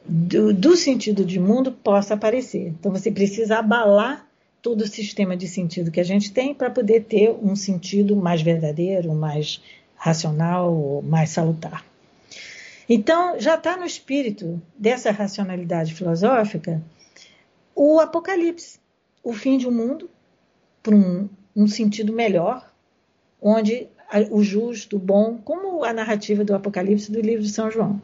[0.04, 2.74] do, do, sentido de mundo possa aparecer.
[2.78, 4.28] Então você precisa abalar
[4.60, 8.42] todo o sistema de sentido que a gente tem para poder ter um sentido mais
[8.42, 9.62] verdadeiro, mais
[10.00, 11.84] racional, mais salutar.
[12.88, 16.82] Então, já está no espírito dessa racionalidade filosófica
[17.74, 18.80] o apocalipse,
[19.22, 20.08] o fim de um mundo
[20.82, 22.72] por um, um sentido melhor,
[23.42, 23.88] onde
[24.30, 28.00] o justo, o bom, como a narrativa do Apocalipse do livro de São João.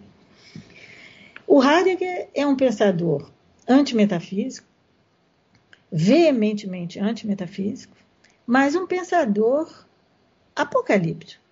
[1.47, 3.31] O Heidegger é um pensador
[3.67, 4.69] antimetafísico,
[5.91, 7.97] veementemente antimetafísico,
[8.47, 9.87] mas um pensador
[10.55, 11.46] apocalíptico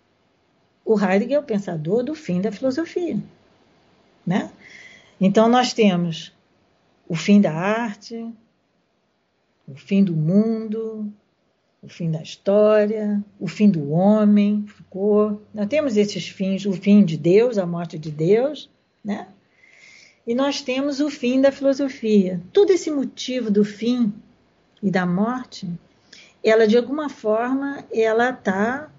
[0.85, 3.19] o Heidegger é o pensador do fim da filosofia.
[4.27, 4.51] Né?
[5.21, 6.33] Então, nós temos
[7.09, 8.31] o fim da arte,
[9.67, 11.11] o fim do mundo,
[11.83, 15.41] o fim da história, o fim do homem, Foucault.
[15.53, 18.71] Nós temos esses fins, o fim de Deus, a morte de Deus,
[19.05, 19.29] né?
[20.27, 22.41] E nós temos o fim da filosofia.
[22.53, 24.13] Todo esse motivo do fim
[24.83, 25.69] e da morte,
[26.43, 28.91] ela de alguma forma, ela está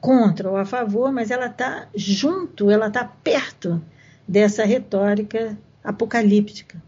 [0.00, 3.82] contra ou a favor, mas ela está junto, ela está perto
[4.26, 6.82] dessa retórica apocalíptica.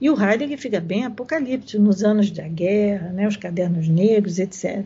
[0.00, 4.84] E o Heidegger fica bem apocalíptico nos anos da guerra, né, os cadernos negros, etc.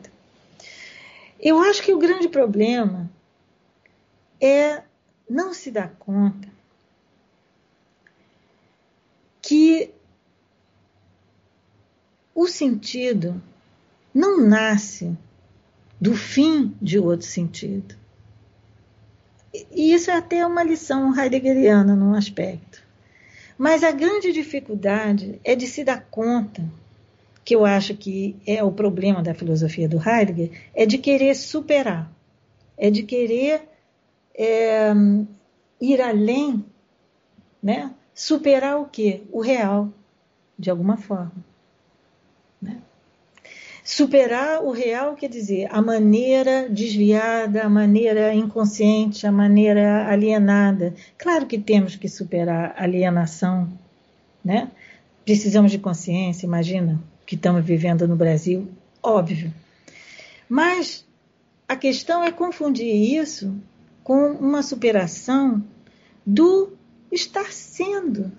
[1.41, 3.11] Eu acho que o grande problema
[4.41, 4.83] é
[5.29, 6.49] não se dar conta
[9.43, 9.91] que
[12.35, 13.41] o sentido
[14.13, 15.17] não nasce
[16.01, 17.95] do fim de outro sentido.
[19.71, 22.83] E isso é até uma lição heideggeriana num aspecto.
[23.57, 26.63] Mas a grande dificuldade é de se dar conta,
[27.43, 32.11] que eu acho que é o problema da filosofia do Heidegger, é de querer superar,
[32.77, 33.63] é de querer
[34.35, 34.93] é,
[35.81, 36.65] ir além,
[37.63, 37.95] né?
[38.15, 39.23] superar o quê?
[39.31, 39.91] O real,
[40.59, 41.33] de alguma forma.
[43.87, 50.93] Superar o real quer dizer a maneira desviada, a maneira inconsciente, a maneira alienada.
[51.17, 53.73] Claro que temos que superar a alienação,
[54.45, 54.73] né?
[55.25, 58.69] Precisamos de consciência, imagina que estamos vivendo no Brasil,
[59.01, 59.55] óbvio.
[60.49, 61.07] Mas
[61.69, 63.55] a questão é confundir isso
[64.03, 65.63] com uma superação
[66.27, 66.73] do
[67.13, 68.33] estar sendo,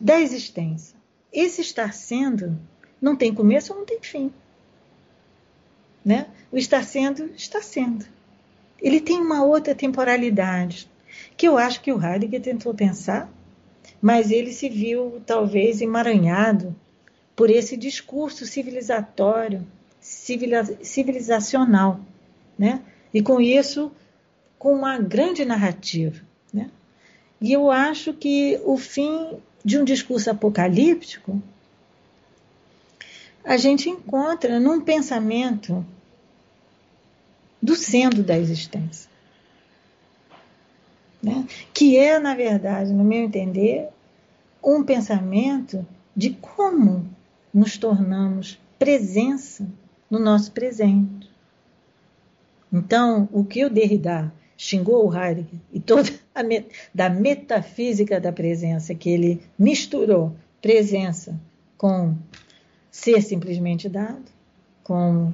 [0.00, 0.98] da existência.
[1.32, 2.58] Esse estar sendo
[3.00, 4.32] não tem começo não tem fim.
[6.04, 6.26] Né?
[6.50, 8.04] O estar sendo, está sendo.
[8.80, 10.88] Ele tem uma outra temporalidade,
[11.36, 13.30] que eu acho que o Heidegger tentou pensar,
[14.00, 16.74] mas ele se viu talvez emaranhado
[17.34, 19.66] por esse discurso civilizatório
[20.00, 22.00] civilizacional,
[22.58, 22.80] né?
[23.12, 23.90] E com isso,
[24.58, 26.22] com uma grande narrativa,
[26.52, 26.70] né?
[27.40, 31.42] E eu acho que o fim de um discurso apocalíptico
[33.48, 35.82] a gente encontra num pensamento
[37.62, 39.10] do sendo da existência.
[41.22, 41.46] Né?
[41.72, 43.88] Que é, na verdade, no meu entender,
[44.62, 45.84] um pensamento
[46.14, 47.08] de como
[47.52, 49.66] nos tornamos presença
[50.10, 51.30] no nosso presente.
[52.70, 58.30] Então, o que o Derrida xingou o Heidegger e toda a met da metafísica da
[58.30, 61.40] presença, que ele misturou presença
[61.78, 62.14] com
[62.98, 64.24] ser simplesmente dado,
[64.82, 65.32] com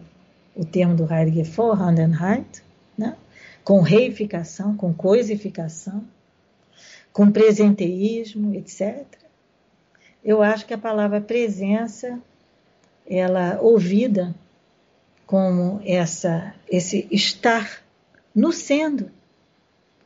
[0.54, 2.62] o termo do Heidegger Vorhandenheit,
[2.96, 3.16] né?
[3.64, 6.04] com reificação, com coisificação,
[7.10, 9.06] com presenteísmo, etc.
[10.22, 12.20] Eu acho que a palavra presença,
[13.06, 14.34] ela ouvida
[15.26, 17.82] como essa, esse estar
[18.34, 19.10] no sendo,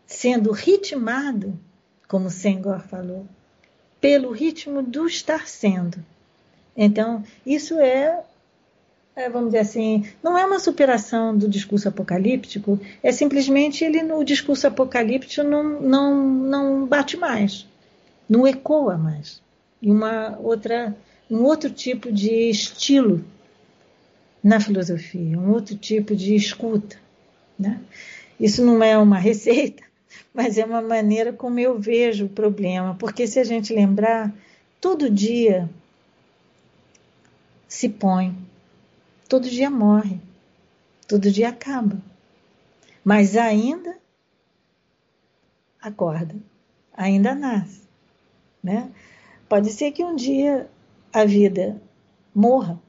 [0.07, 1.59] sendo ritmado,
[2.07, 3.27] como Senghor falou,
[4.01, 5.99] pelo ritmo do estar sendo.
[6.81, 8.21] Então, isso é,
[9.17, 14.23] é, vamos dizer assim, não é uma superação do discurso apocalíptico, é simplesmente ele no
[14.23, 17.67] discurso apocalíptico não, não, não bate mais,
[18.29, 19.43] não ecoa mais.
[19.83, 20.97] E uma outra,
[21.29, 23.25] um outro tipo de estilo
[24.43, 26.97] na filosofia, um outro tipo de escuta.
[27.59, 27.81] Né?
[28.39, 29.83] Isso não é uma receita,
[30.33, 34.33] mas é uma maneira como eu vejo o problema, porque se a gente lembrar,
[34.81, 35.69] todo dia
[37.69, 38.35] se põe,
[39.29, 40.19] todo dia morre,
[41.07, 42.01] todo dia acaba,
[43.05, 43.99] mas ainda
[45.81, 46.35] acorda,
[46.97, 47.83] ainda nasce.
[48.63, 48.91] Né?
[49.49, 50.69] Pode ser que um dia
[51.13, 51.81] a vida
[52.35, 52.81] morra,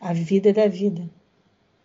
[0.00, 1.08] a vida da vida.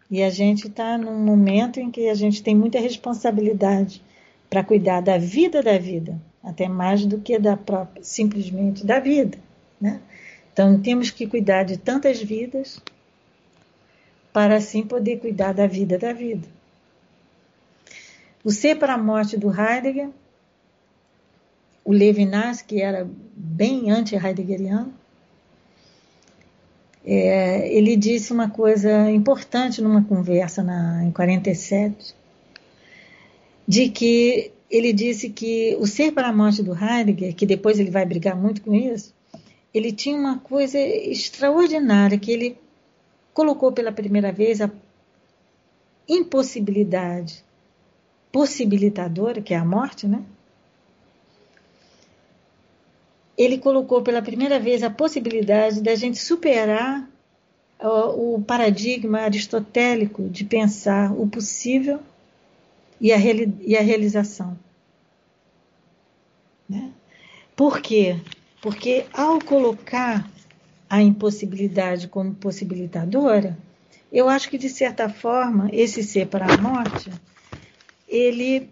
[0.09, 4.01] E a gente está num momento em que a gente tem muita responsabilidade
[4.49, 9.37] para cuidar da vida da vida, até mais do que da própria, simplesmente da vida.
[9.79, 10.01] Né?
[10.59, 12.81] Então temos que cuidar de tantas vidas
[14.33, 16.45] para assim poder cuidar da vida da vida.
[18.43, 20.09] O ser para a morte do Heidegger,
[21.85, 24.93] o Levinas, que era bem anti-heideggeriano,
[27.05, 32.13] é, ele disse uma coisa importante numa conversa na, em 47,
[33.65, 37.89] de que ele disse que o ser para a morte do Heidegger, que depois ele
[37.89, 39.17] vai brigar muito com isso,
[39.73, 42.57] ele tinha uma coisa extraordinária, que ele
[43.33, 44.69] colocou pela primeira vez a
[46.07, 47.43] impossibilidade
[48.31, 50.23] possibilitadora, que é a morte, né?
[53.39, 57.09] ele colocou pela primeira vez a possibilidade da gente superar
[57.81, 62.01] o paradigma aristotélico de pensar o possível
[62.99, 64.59] e a, realização.
[66.67, 66.91] Né?
[67.55, 68.19] Por quê?
[68.61, 70.29] Porque ao colocar
[70.89, 73.57] a impossibilidade como possibilitadora,
[74.11, 77.11] eu acho que, de certa forma, esse ser para a morte,
[78.07, 78.69] ele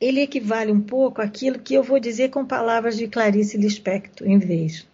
[0.00, 4.38] ele equivale um pouco àquilo que eu vou dizer com palavras de Clarice Lispector, em
[4.38, 4.86] vez.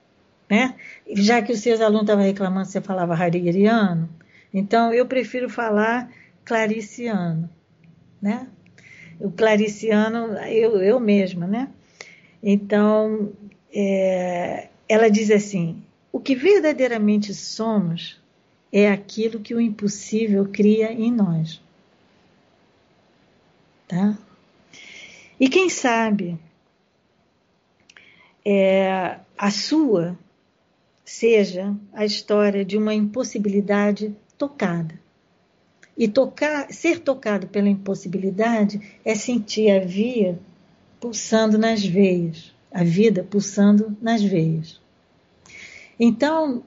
[0.49, 0.75] Né?
[1.13, 4.09] Já que os seus alunos estavam reclamando que você falava heideggeriano,
[4.53, 6.11] então eu prefiro falar
[6.43, 7.51] clariciano.
[8.21, 8.47] Né?
[9.21, 11.47] O clariciano, eu, eu mesma.
[11.47, 11.69] Né?
[12.43, 13.33] Então,
[13.75, 15.83] é, ela diz assim:
[16.13, 18.21] o que verdadeiramente somos
[18.73, 21.61] é aquilo que o impossível cria em nós.
[23.89, 24.17] Tá?
[25.39, 26.39] E quem sabe
[28.45, 30.19] é, a sua
[31.05, 34.99] seja a história de uma impossibilidade tocada,
[35.97, 40.39] E tocar, ser tocado pela impossibilidade é sentir a via
[40.99, 44.81] pulsando nas veias, a vida pulsando nas veias.
[45.99, 46.65] Então,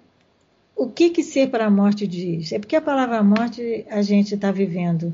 [0.73, 2.53] o que que ser para a morte diz?
[2.53, 5.13] É porque a palavra morte a gente está vivendo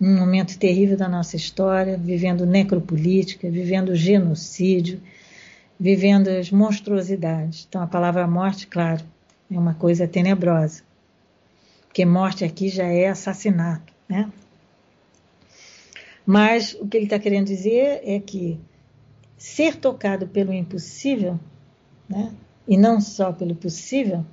[0.00, 4.98] um momento terrível da nossa história, vivendo necropolítica, vivendo genocídio,
[5.78, 7.66] vivendo as monstruosidades.
[7.68, 9.04] Então, a palavra morte, claro,
[9.50, 10.82] é uma coisa tenebrosa,
[11.86, 14.30] porque morte aqui já é assassinato, né?
[16.26, 18.58] Mas o que ele está querendo dizer é que
[19.36, 21.38] ser tocado pelo impossível,
[22.08, 22.34] né,
[22.66, 24.24] e não só pelo possível,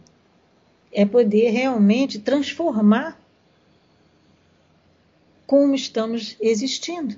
[0.91, 3.19] é poder realmente transformar
[5.45, 7.15] como estamos existindo.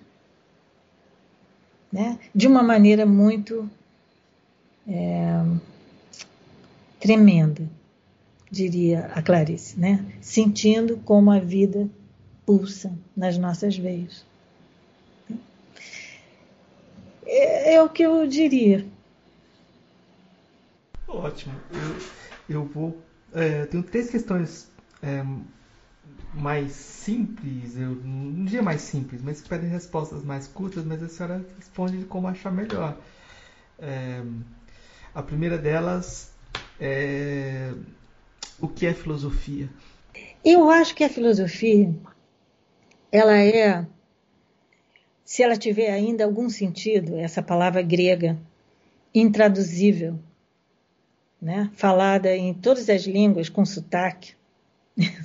[1.91, 2.17] Né?
[2.33, 3.69] De uma maneira muito
[4.87, 5.43] é,
[6.99, 7.69] tremenda,
[8.49, 10.03] diria a Clarice, né?
[10.19, 11.87] sentindo como a vida
[12.45, 14.25] pulsa nas nossas veias.
[17.33, 18.85] É, é o que eu diria.
[21.07, 21.55] Ótimo.
[22.47, 23.01] Eu, eu vou.
[23.33, 24.69] É, tenho três questões
[25.01, 25.23] é,
[26.33, 31.09] mais simples, eu não diria mais simples, mas que pedem respostas mais curtas, mas a
[31.09, 32.95] senhora responde como achar melhor.
[33.79, 34.21] É,
[35.15, 36.31] a primeira delas
[36.79, 37.73] é
[38.59, 39.67] o que é filosofia?
[40.45, 41.91] Eu acho que a filosofia,
[43.11, 43.87] ela é,
[45.23, 48.37] se ela tiver ainda algum sentido, essa palavra grega,
[49.13, 50.19] intraduzível,
[51.41, 51.69] né?
[51.73, 54.33] falada em todas as línguas com sotaque,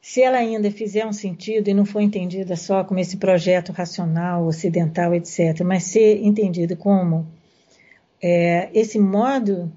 [0.00, 4.46] se ela ainda fizer um sentido e não for entendida só como esse projeto racional,
[4.46, 7.26] ocidental, etc., mas ser entendida como
[8.20, 9.72] é, esse modo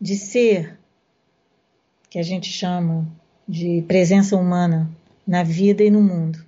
[0.00, 0.78] de ser,
[2.08, 3.06] que a gente chama
[3.46, 4.90] de presença humana
[5.26, 6.47] na vida e no mundo,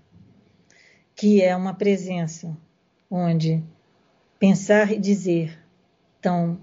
[1.21, 2.57] que é uma presença
[3.11, 3.63] onde
[4.39, 5.63] pensar e dizer
[6.17, 6.59] estão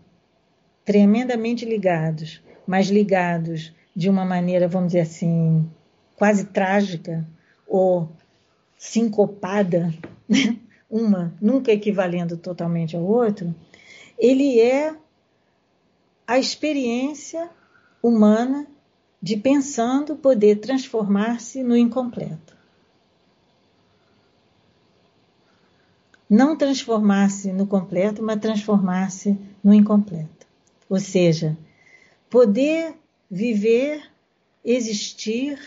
[0.83, 5.63] tremendamente ligados, mas ligados de uma maneira, vamos dizer assim,
[6.15, 7.23] quase trágica
[7.67, 8.09] ou
[8.75, 9.93] sincopada,
[10.27, 10.57] né?
[10.89, 13.53] uma nunca equivalendo totalmente ao outro,
[14.17, 14.95] ele é
[16.25, 17.47] a experiência
[18.01, 18.65] humana
[19.21, 22.56] de pensando poder transformar-se no incompleto.
[26.29, 30.45] Não transformar-se no completo, mas transformar-se no incompleto.
[30.89, 31.57] Ou seja,
[32.29, 32.95] poder
[33.29, 34.03] viver,
[34.63, 35.57] existir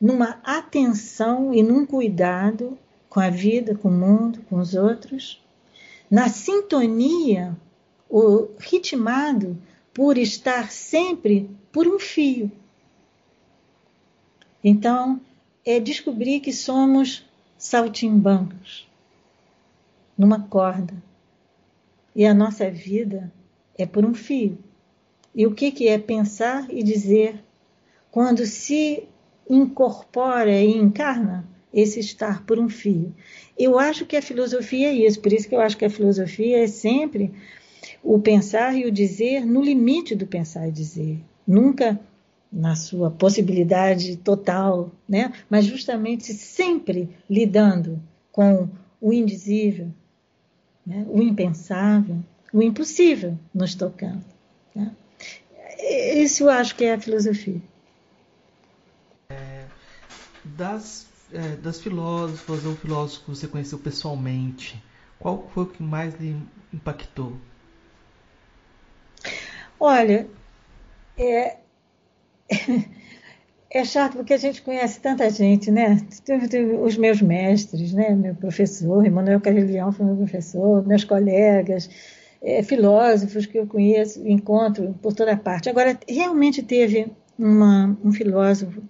[0.00, 2.78] numa atenção e num cuidado
[3.08, 5.42] com a vida, com o mundo, com os outros,
[6.10, 7.56] na sintonia,
[8.08, 9.56] o ritmado
[9.92, 12.50] por estar sempre por um fio.
[14.62, 15.20] Então,
[15.64, 17.24] é descobrir que somos
[17.56, 18.86] saltimbancos
[20.16, 20.94] numa corda.
[22.14, 23.32] E a nossa vida
[23.76, 24.58] é por um fio.
[25.34, 27.42] E o que, que é pensar e dizer
[28.10, 29.08] quando se
[29.50, 33.12] incorpora e encarna esse estar por um fio.
[33.58, 36.62] Eu acho que a filosofia é isso, por isso que eu acho que a filosofia
[36.62, 37.32] é sempre
[38.02, 41.98] o pensar e o dizer no limite do pensar e dizer, nunca
[42.52, 45.32] na sua possibilidade total, né?
[45.50, 48.00] mas justamente sempre lidando
[48.30, 48.68] com
[49.00, 49.88] o indizível,
[50.86, 51.04] né?
[51.08, 52.18] o impensável,
[52.52, 54.24] o impossível nos tocando.
[54.74, 54.90] Né?
[56.16, 57.60] Isso eu acho que é a filosofia
[60.44, 64.82] das, é, das filósofas ou filósofos que você conheceu pessoalmente,
[65.18, 66.36] qual foi o que mais lhe
[66.72, 67.36] impactou?
[69.80, 70.28] Olha,
[71.16, 71.58] é,
[73.74, 76.06] é chato porque a gente conhece tanta gente, né?
[76.80, 78.10] Os meus mestres, né?
[78.10, 81.90] Meu professor, Emanuel Carrilhão foi meu professor, meus colegas,
[82.40, 85.68] é, filósofos que eu conheço, encontro por toda parte.
[85.68, 88.80] Agora, realmente teve uma, um filósofo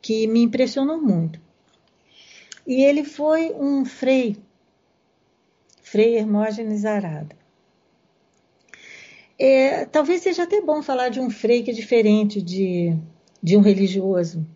[0.00, 1.38] que me impressionou muito.
[2.66, 4.38] E ele foi um frei,
[5.82, 7.36] Frei Hermógenes Arada.
[9.38, 12.96] É, talvez seja até bom falar de um frei que é diferente de,
[13.42, 14.46] de um religioso,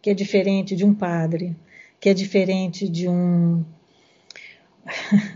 [0.00, 1.56] que é diferente de um padre,
[2.00, 3.64] que é diferente de um,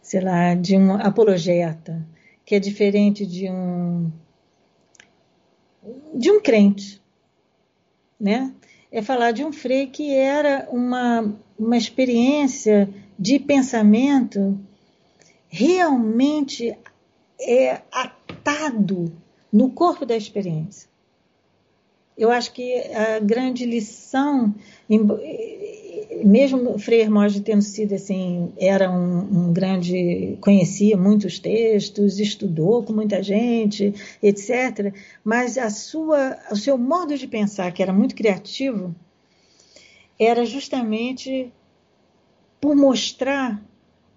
[0.00, 2.06] sei lá, de um apologeta,
[2.44, 4.10] que é diferente de um
[6.14, 7.00] de um crente,
[8.18, 8.52] né?
[8.90, 14.58] é falar de um frei que era uma, uma experiência de pensamento
[15.48, 16.76] realmente
[17.40, 19.12] é, atado
[19.52, 20.89] no corpo da experiência.
[22.20, 24.54] Eu acho que a grande lição,
[26.22, 32.92] mesmo Frei Hermógenes tendo sido assim, era um, um, grande, conhecia muitos textos, estudou com
[32.92, 34.92] muita gente, etc.
[35.24, 38.94] Mas a sua, o seu modo de pensar, que era muito criativo,
[40.18, 41.50] era justamente
[42.60, 43.64] por mostrar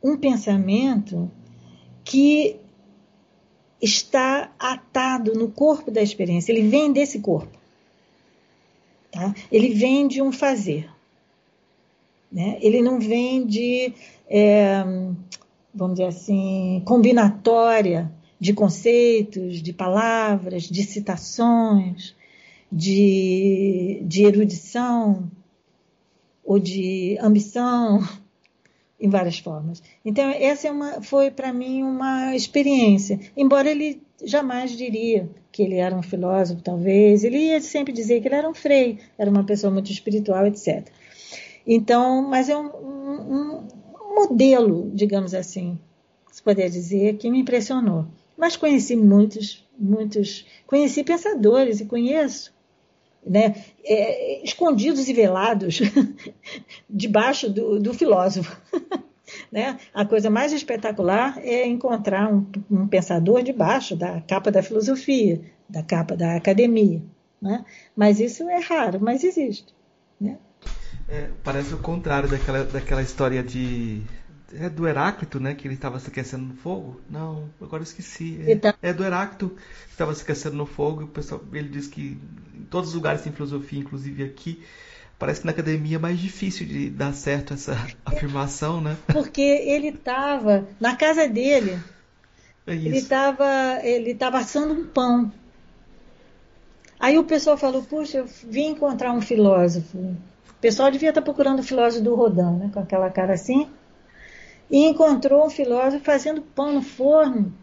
[0.03, 1.31] um pensamento
[2.03, 2.57] que
[3.81, 7.62] está atado no corpo da experiência, ele vem desse corpo.
[9.13, 9.33] Tá?
[9.51, 10.89] Ele vem de um fazer.
[12.31, 12.57] Né?
[12.61, 13.93] Ele não vem de,
[14.27, 14.83] é,
[15.73, 22.15] vamos dizer assim, combinatória de conceitos, de palavras, de citações,
[22.71, 25.29] de, de erudição
[26.43, 28.01] ou de ambição,
[28.99, 29.83] em várias formas.
[30.03, 35.75] Então, essa é uma, foi para mim uma experiência, embora ele jamais diria que ele
[35.75, 39.43] era um filósofo, talvez, ele ia sempre dizer que ele era um frei, era uma
[39.43, 40.87] pessoa muito espiritual, etc.
[41.65, 43.67] Então, mas é um, um,
[44.01, 45.79] um modelo, digamos assim,
[46.31, 48.05] se puder dizer, que me impressionou.
[48.37, 52.53] Mas conheci muitos, muitos, conheci pensadores e conheço
[53.25, 55.79] né, é, escondidos e velados
[56.89, 58.59] debaixo do, do filósofo.
[59.51, 59.77] né?
[59.93, 65.81] A coisa mais espetacular é encontrar um, um, pensador debaixo da capa da filosofia, da
[65.81, 67.01] capa da academia.
[67.41, 67.65] Né?
[67.95, 69.73] Mas isso é raro, mas existe.
[70.19, 70.37] Né?
[71.07, 74.01] É, parece o contrário daquela, daquela história de
[74.55, 75.55] é do Heráclito, né?
[75.55, 77.01] Que ele estava se aquecendo no fogo?
[77.09, 78.39] Não, agora eu esqueci.
[78.45, 78.73] É, então...
[78.81, 81.01] é do Heráclito que estava se aquecendo no fogo.
[81.01, 82.19] E o pessoal, ele diz que
[82.53, 84.63] em todos os lugares tem filosofia, inclusive aqui.
[85.23, 88.97] Parece que na academia é mais difícil de dar certo essa afirmação, né?
[89.07, 91.79] Porque ele estava na casa dele.
[92.67, 95.31] É ele estava ele tava assando um pão.
[96.99, 99.97] Aí o pessoal falou: Puxa, eu vim encontrar um filósofo.
[99.97, 102.69] O pessoal devia estar procurando o filósofo do Rodin, né?
[102.73, 103.69] Com aquela cara assim
[104.69, 107.53] e encontrou um filósofo fazendo pão no forno,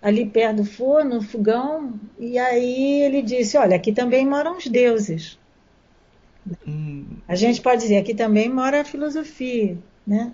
[0.00, 4.66] ali perto do forno, no fogão, e aí ele disse: Olha, aqui também moram os
[4.66, 5.37] deuses.
[7.26, 9.76] A gente pode dizer: aqui também mora a filosofia.
[10.06, 10.32] Né?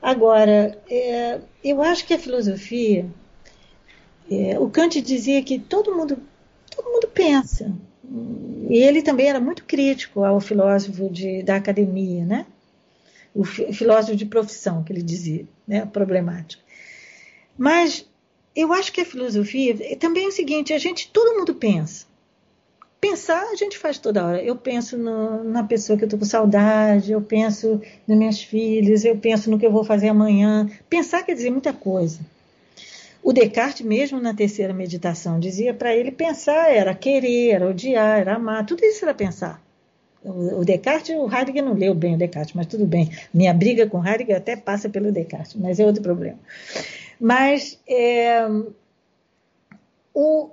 [0.00, 3.06] Agora, é, eu acho que a filosofia,
[4.30, 6.18] é, o Kant dizia que todo mundo,
[6.74, 7.72] todo mundo pensa.
[8.68, 12.46] E ele também era muito crítico ao filósofo de, da academia, né?
[13.36, 16.62] o filósofo de profissão, que ele dizia, né, problemática.
[17.56, 18.08] Mas
[18.54, 22.06] eu acho que a filosofia é também é o seguinte: a gente, todo mundo pensa.
[23.00, 24.42] Pensar a gente faz toda hora.
[24.42, 29.04] Eu penso no, na pessoa que eu estou com saudade, eu penso nas minhas filhas,
[29.04, 30.68] eu penso no que eu vou fazer amanhã.
[30.88, 32.20] Pensar quer dizer muita coisa.
[33.22, 38.36] O Descartes, mesmo na terceira meditação, dizia para ele pensar era querer, era odiar, era
[38.36, 39.60] amar, tudo isso era pensar.
[40.22, 43.10] O Descartes, o Heidegger não leu bem o Descartes, mas tudo bem.
[43.32, 46.38] Minha briga com Heidegger até passa pelo Descartes, mas é outro problema.
[47.20, 48.46] Mas é,
[50.12, 50.50] o,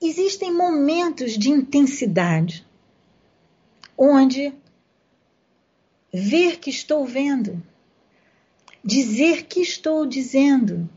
[0.00, 2.66] existem momentos de intensidade
[3.96, 4.52] onde
[6.12, 7.62] ver que estou vendo,
[8.84, 10.88] dizer que estou dizendo,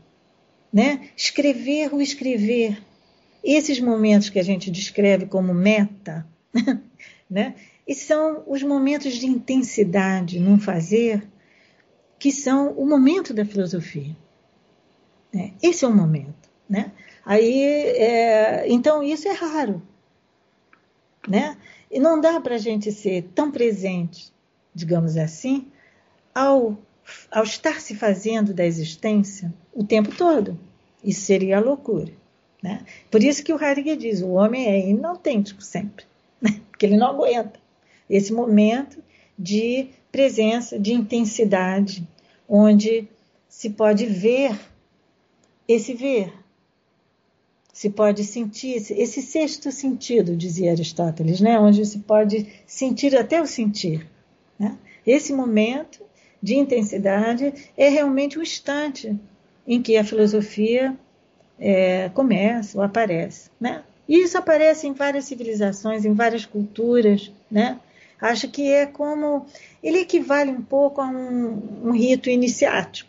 [0.72, 1.10] né?
[1.16, 2.82] escrever o escrever,
[3.42, 6.26] esses momentos que a gente descreve como meta,
[7.30, 7.54] né?
[7.86, 11.26] E são os momentos de intensidade num fazer
[12.18, 14.14] que são o momento da filosofia.
[15.32, 15.54] Né?
[15.62, 16.50] Esse é o momento.
[16.68, 16.92] Né?
[17.28, 19.82] Aí, é, então, isso é raro.
[21.28, 21.58] Né?
[21.90, 24.32] E não dá para a gente ser tão presente,
[24.74, 25.70] digamos assim,
[26.34, 26.78] ao,
[27.30, 30.58] ao estar se fazendo da existência o tempo todo.
[31.04, 32.10] Isso seria loucura.
[32.62, 32.82] Né?
[33.10, 36.06] Por isso que o Heidegger diz: o homem é inautêntico sempre,
[36.40, 36.62] né?
[36.70, 37.60] porque ele não aguenta
[38.08, 39.04] esse momento
[39.38, 42.08] de presença, de intensidade,
[42.48, 43.06] onde
[43.50, 44.58] se pode ver
[45.68, 46.32] esse ver,
[47.78, 51.60] se pode sentir esse sexto sentido, dizia Aristóteles, né?
[51.60, 54.04] onde se pode sentir até o sentir.
[54.58, 54.76] Né?
[55.06, 56.00] Esse momento
[56.42, 59.16] de intensidade é realmente o instante
[59.64, 60.96] em que a filosofia
[61.56, 63.48] é, começa ou aparece.
[63.60, 63.84] Né?
[64.08, 67.78] E isso aparece em várias civilizações, em várias culturas, né?
[68.20, 69.46] Acho que é como.
[69.80, 73.07] Ele equivale um pouco a um, um rito iniciático.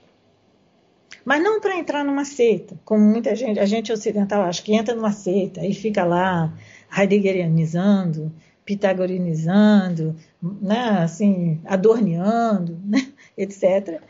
[1.26, 4.96] Mas não para entrar numa seita, como muita gente, a gente ocidental acha que entra
[4.96, 6.54] numa seita e fica lá
[6.96, 8.32] heideggerianizando,
[8.66, 13.08] pitagorinizando, né, assim, adorneando, né,
[13.38, 14.02] etc.,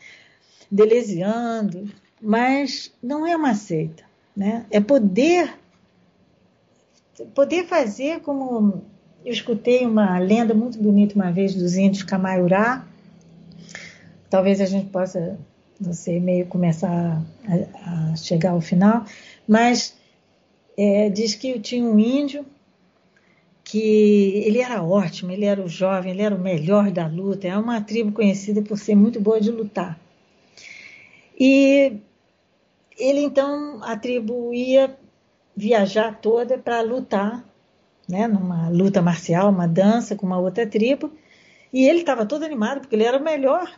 [0.72, 1.90] delesiando,
[2.22, 4.04] mas não é uma seita,
[4.36, 4.66] né?
[4.70, 5.54] É poder
[7.34, 8.82] poder fazer como
[9.26, 12.86] eu escutei uma lenda muito bonita uma vez dos índios Camaiurá.
[14.30, 15.38] Talvez a gente possa,
[15.94, 19.06] sei, meio começar a, a chegar ao final,
[19.48, 19.98] mas
[20.78, 22.46] é, diz que tinha um índio
[23.64, 27.48] que ele era ótimo, ele era o jovem, ele era o melhor da luta.
[27.48, 30.00] É uma tribo conhecida por ser muito boa de lutar.
[31.40, 31.98] E
[32.98, 34.98] ele então, a tribo ia
[35.56, 37.46] viajar toda para lutar,
[38.08, 41.12] né, numa luta marcial, uma dança com uma outra tribo,
[41.72, 43.72] e ele estava todo animado porque ele era o melhor.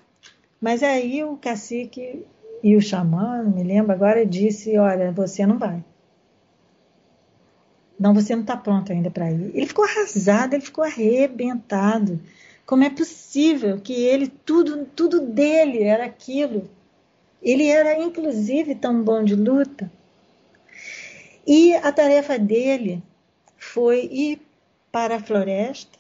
[0.61, 2.23] Mas aí o cacique
[2.63, 5.83] e o xamã, me lembro agora, disse: Olha, você não vai.
[7.99, 9.51] Não, você não está pronto ainda para ir.
[9.55, 12.19] Ele ficou arrasado, ele ficou arrebentado.
[12.65, 16.69] Como é possível que ele, tudo, tudo dele era aquilo?
[17.41, 19.91] Ele era, inclusive, tão bom de luta.
[21.45, 23.03] E a tarefa dele
[23.57, 24.41] foi ir
[24.91, 25.97] para a floresta,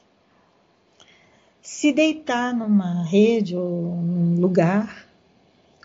[1.61, 5.07] se deitar numa rede ou num lugar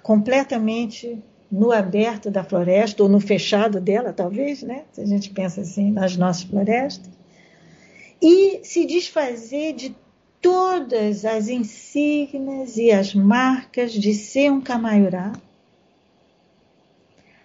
[0.02, 4.84] completamente no aberto da floresta ou no fechado dela, talvez, né?
[4.92, 7.10] Se a gente pensa assim nas nossas florestas,
[8.20, 9.94] e se desfazer de
[10.40, 15.32] todas as insígnias e as marcas de ser um camaiurá,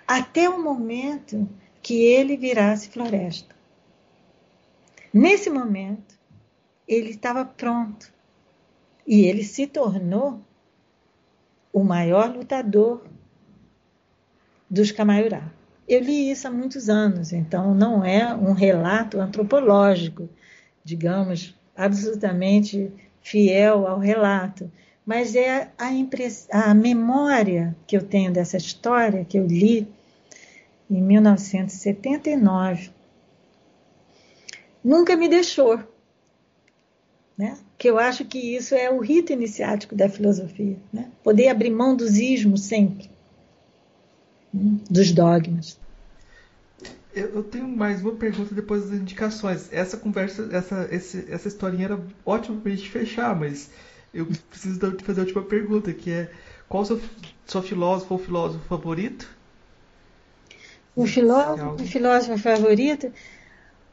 [0.07, 1.47] até o momento
[1.81, 3.55] que ele virasse floresta.
[5.13, 6.19] Nesse momento,
[6.87, 8.11] ele estava pronto
[9.06, 10.40] e ele se tornou
[11.73, 13.03] o maior lutador
[14.69, 15.52] dos Camaiurá.
[15.88, 20.30] Eu li isso há muitos anos, então não é um relato antropológico,
[20.84, 22.91] digamos, absolutamente
[23.22, 24.72] fiel ao relato,
[25.06, 25.90] mas é a,
[26.69, 29.88] a memória que eu tenho dessa história que eu li
[30.90, 32.91] em 1979
[34.84, 35.80] nunca me deixou.
[37.38, 37.57] Né?
[37.81, 40.77] Que eu acho que isso é o rito iniciático da filosofia.
[40.93, 41.09] Né?
[41.23, 43.09] Poder abrir mão dos ismos sempre,
[44.53, 44.77] né?
[44.87, 45.79] dos dogmas.
[47.11, 49.67] Eu tenho mais uma pergunta depois das indicações.
[49.73, 53.71] Essa conversa, essa, esse, essa historinha era ótima para a gente fechar, mas
[54.13, 56.29] eu preciso fazer a última pergunta, que é
[56.69, 57.01] qual o seu,
[57.47, 59.27] seu filósofo ou filósofo favorito?
[60.95, 63.11] O filósofo, o filósofo favorito?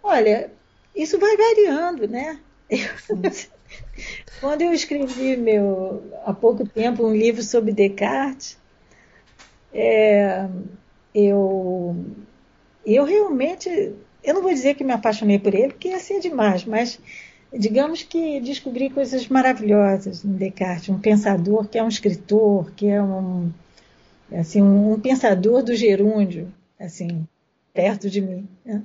[0.02, 0.51] Olha,
[0.94, 2.39] isso vai variando, né?
[2.69, 3.16] Eu,
[4.41, 8.59] quando eu escrevi meu, há pouco tempo um livro sobre Descartes,
[9.73, 10.49] é,
[11.15, 11.97] eu,
[12.85, 13.69] eu realmente,
[14.23, 16.99] eu não vou dizer que me apaixonei por ele, porque assim é demais, mas
[17.53, 23.03] digamos que descobri coisas maravilhosas em Descartes, um pensador que é um escritor, que é
[23.03, 23.51] um,
[24.33, 27.27] assim, um pensador do gerúndio, assim,
[27.73, 28.49] perto de mim.
[28.65, 28.83] Né?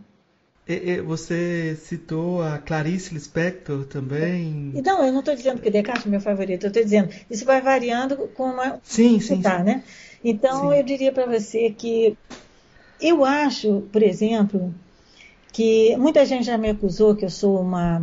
[1.06, 4.72] Você citou a Clarice Lispector também.
[4.84, 7.62] Não, eu não estou dizendo que Descartes é meu favorito, eu estou dizendo isso vai
[7.62, 9.64] variando com a sim, sim, tá, sim.
[9.66, 9.84] né?
[10.24, 10.78] Então sim.
[10.78, 12.18] eu diria para você que
[13.02, 14.74] eu acho, por exemplo,
[15.52, 18.02] que muita gente já me acusou que eu sou uma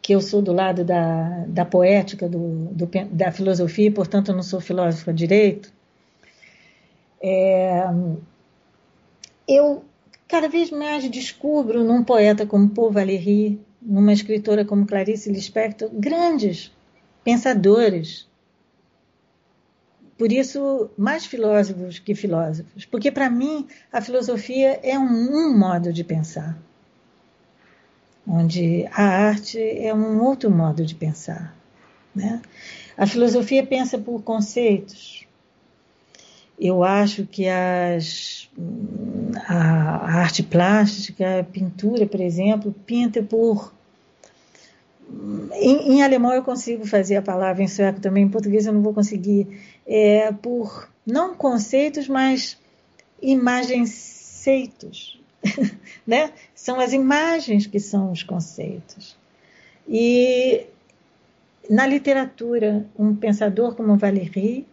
[0.00, 2.38] que eu sou do lado da, da poética, do,
[2.72, 5.70] do da filosofia, e, portanto eu não sou filósofa direito.
[7.20, 7.84] É,
[9.46, 9.84] eu
[10.28, 16.70] cada vez mais descubro num poeta como Paul Valéry, numa escritora como Clarice Lispector, grandes
[17.24, 18.28] pensadores.
[20.18, 22.84] Por isso, mais filósofos que filósofos.
[22.84, 26.58] Porque, para mim, a filosofia é um, um modo de pensar,
[28.26, 31.56] onde a arte é um outro modo de pensar.
[32.14, 32.42] Né?
[32.96, 35.26] A filosofia pensa por conceitos.
[36.58, 38.47] Eu acho que as
[39.46, 43.72] a arte plástica, a pintura, por exemplo, pinta por.
[45.54, 48.82] Em, em, alemão eu consigo fazer a palavra, em sueco também, em português eu não
[48.82, 49.46] vou conseguir.
[49.86, 52.58] É, por não conceitos, mas
[53.22, 55.18] imagenceitos.
[56.06, 56.32] né?
[56.54, 59.16] São as imagens que são os conceitos.
[59.88, 60.66] E
[61.70, 64.66] na literatura, um pensador como Valéry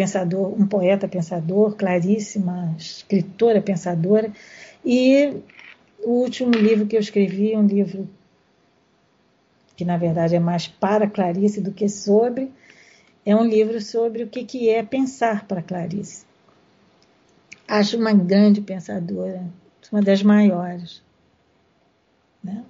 [0.00, 4.32] pensador, um poeta pensador, claríssima, escritora pensadora.
[4.82, 5.42] E
[6.02, 8.08] o último livro que eu escrevi, um livro
[9.76, 12.50] que na verdade é mais para Clarice do que sobre,
[13.26, 16.24] é um livro sobre o que, que é pensar para Clarice.
[17.68, 19.44] Acho uma grande pensadora,
[19.92, 21.02] uma das maiores.
[22.42, 22.64] Né?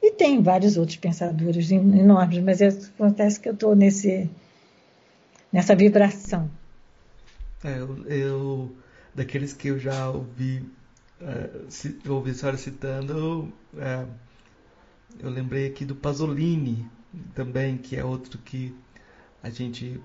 [0.00, 4.30] E tem vários outros pensadores enormes, mas acontece que eu estou nesse
[5.52, 6.50] nessa vibração.
[7.62, 8.76] É, eu, eu,
[9.14, 10.64] daqueles que eu já ouvi
[11.20, 14.08] uh, ouvi a senhora citando, uh,
[15.18, 16.86] eu lembrei aqui do Pasolini
[17.34, 18.74] também, que é outro que
[19.42, 20.00] a gente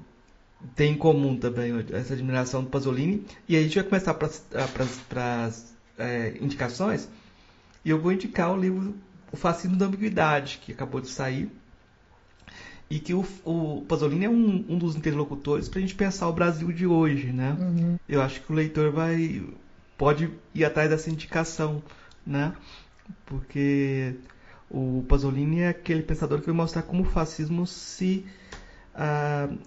[0.76, 3.26] tem em comum também, essa admiração do Pasolini.
[3.48, 7.08] E aí a gente vai começar para as é, indicações,
[7.84, 8.96] e eu vou indicar o livro
[9.32, 11.50] O Fascínio da Ambiguidade, que acabou de sair,
[12.90, 16.34] e que o, o Pasolini é um, um dos interlocutores para a gente pensar o
[16.34, 17.58] Brasil de hoje, né?
[17.60, 17.98] Uhum.
[18.08, 19.44] Eu acho que o leitor vai
[19.98, 21.82] pode ir atrás dessa indicação,
[22.26, 22.54] né?
[23.26, 24.16] Porque
[24.70, 28.26] o Pasolini é aquele pensador que vai mostrar como o fascismo se
[28.94, 29.58] uh,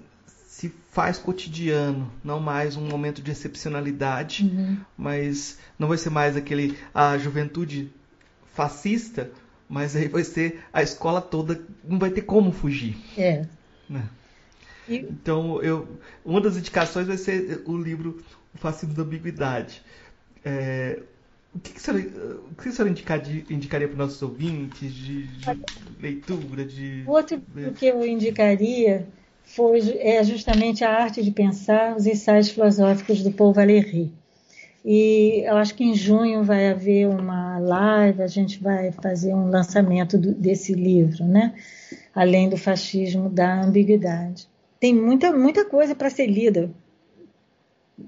[0.58, 4.76] se faz cotidiano, não mais um momento de excepcionalidade, uhum.
[4.96, 7.92] mas não vai ser mais aquele a juventude
[8.54, 9.30] fascista
[9.68, 12.96] mas aí vai ser a escola toda, não vai ter como fugir.
[13.16, 13.44] É.
[13.88, 14.08] Né?
[14.88, 14.96] E...
[14.96, 15.86] Então, eu,
[16.24, 18.22] uma das indicações vai ser o livro
[18.54, 19.82] O Fascismo da Ambiguidade.
[20.44, 21.00] É,
[21.54, 25.62] o que, que, você, o que você indicaria, indicaria para os nossos ouvintes de, de
[26.00, 26.64] leitura?
[26.64, 27.40] De, Outro
[27.76, 29.06] que eu indicaria
[29.44, 34.12] foi, é justamente a arte de pensar os ensaios filosóficos do Paul Valéry.
[34.84, 39.50] E eu acho que em junho vai haver uma live, a gente vai fazer um
[39.50, 41.54] lançamento do, desse livro, né?
[42.14, 44.48] Além do fascismo da ambiguidade.
[44.80, 46.70] Tem muita, muita coisa para ser lida,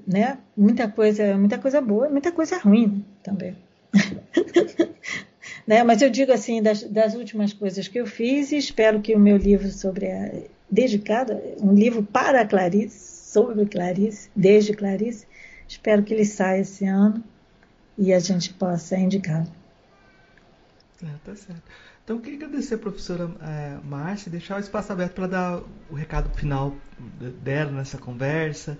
[0.06, 0.38] né?
[0.56, 3.56] Muita coisa, muita coisa boa, muita coisa ruim também.
[5.66, 5.82] né?
[5.82, 9.18] Mas eu digo assim, das, das, últimas coisas que eu fiz, e espero que o
[9.18, 10.30] meu livro sobre a
[10.70, 15.26] dedicado, um livro para Clarice, sobre Clarice, desde Clarice,
[15.70, 17.22] Espero que ele saia esse ano
[17.97, 19.47] e a gente possa indicá-lo.
[21.01, 21.62] É, tá certo.
[22.02, 25.62] Então, eu queria agradecer a professora é, Márcia e deixar o espaço aberto para dar
[25.88, 26.74] o recado final
[27.40, 28.76] dela nessa conversa,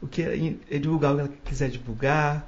[0.00, 2.46] o que é, divulgar o que ela quiser divulgar,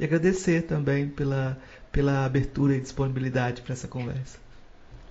[0.00, 1.56] e agradecer também pela,
[1.92, 4.36] pela abertura e disponibilidade para essa conversa.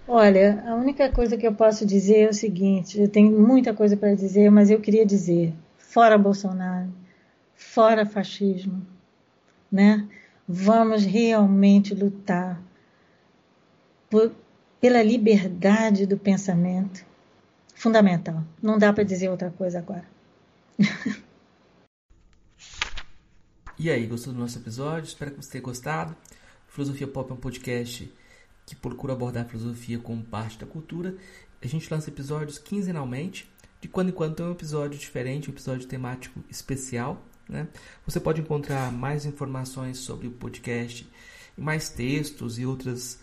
[0.05, 3.95] Olha, a única coisa que eu posso dizer é o seguinte: eu tenho muita coisa
[3.95, 6.89] para dizer, mas eu queria dizer: fora Bolsonaro,
[7.61, 8.85] fora fascismo,
[9.71, 10.09] né?
[10.47, 12.61] Vamos realmente lutar
[14.09, 14.33] por,
[14.81, 17.05] pela liberdade do pensamento,
[17.73, 18.43] fundamental.
[18.61, 20.05] Não dá para dizer outra coisa agora.
[23.79, 25.07] e aí, gostou do nosso episódio?
[25.07, 26.13] Espero que você tenha gostado.
[26.67, 28.11] Filosofia Pop é um podcast
[28.65, 31.15] que procura abordar a filosofia como parte da cultura.
[31.61, 33.49] A gente lança episódios quinzenalmente.
[33.79, 37.23] De quando em quando tem um episódio diferente, um episódio temático especial.
[37.51, 37.67] Né?
[38.05, 41.07] Você pode encontrar mais informações sobre o podcast,
[41.57, 43.19] mais textos e outras,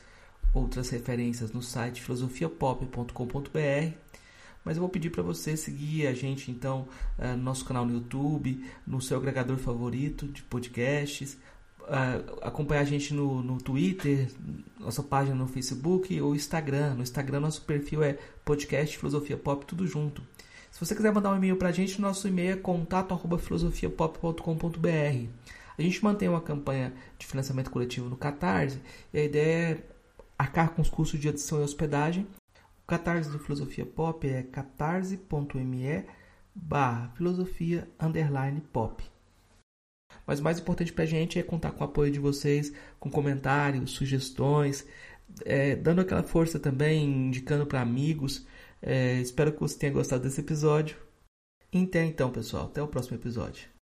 [0.53, 3.97] outras referências no site filosofiapop.com.br.
[4.63, 6.87] Mas eu vou pedir para você seguir a gente então
[7.19, 11.39] uh, no nosso canal no YouTube, no seu agregador favorito de podcasts,
[11.85, 14.31] uh, acompanhar a gente no, no Twitter,
[14.79, 16.97] nossa página no Facebook ou Instagram.
[16.97, 20.23] No Instagram nosso perfil é podcast Filosofia Pop, tudo junto.
[20.79, 25.29] Se você quiser mandar um e-mail para a gente, nosso e-mail é contato@filosofiapop.com.br.
[25.77, 28.81] A gente mantém uma campanha de financiamento coletivo no Catarse
[29.13, 29.83] e a ideia é
[30.39, 32.29] arcar com os custos de adição e hospedagem.
[32.85, 36.05] O Catarse do Filosofia Pop é catarse.me
[36.55, 39.03] barra filosofia underline pop.
[40.25, 43.11] Mas o mais importante para a gente é contar com o apoio de vocês, com
[43.11, 44.87] comentários, sugestões,
[45.45, 48.47] é, dando aquela força também, indicando para amigos.
[48.81, 50.97] É, espero que você tenha gostado desse episódio.
[51.75, 52.67] Até então, pessoal.
[52.67, 53.78] Até o próximo episódio.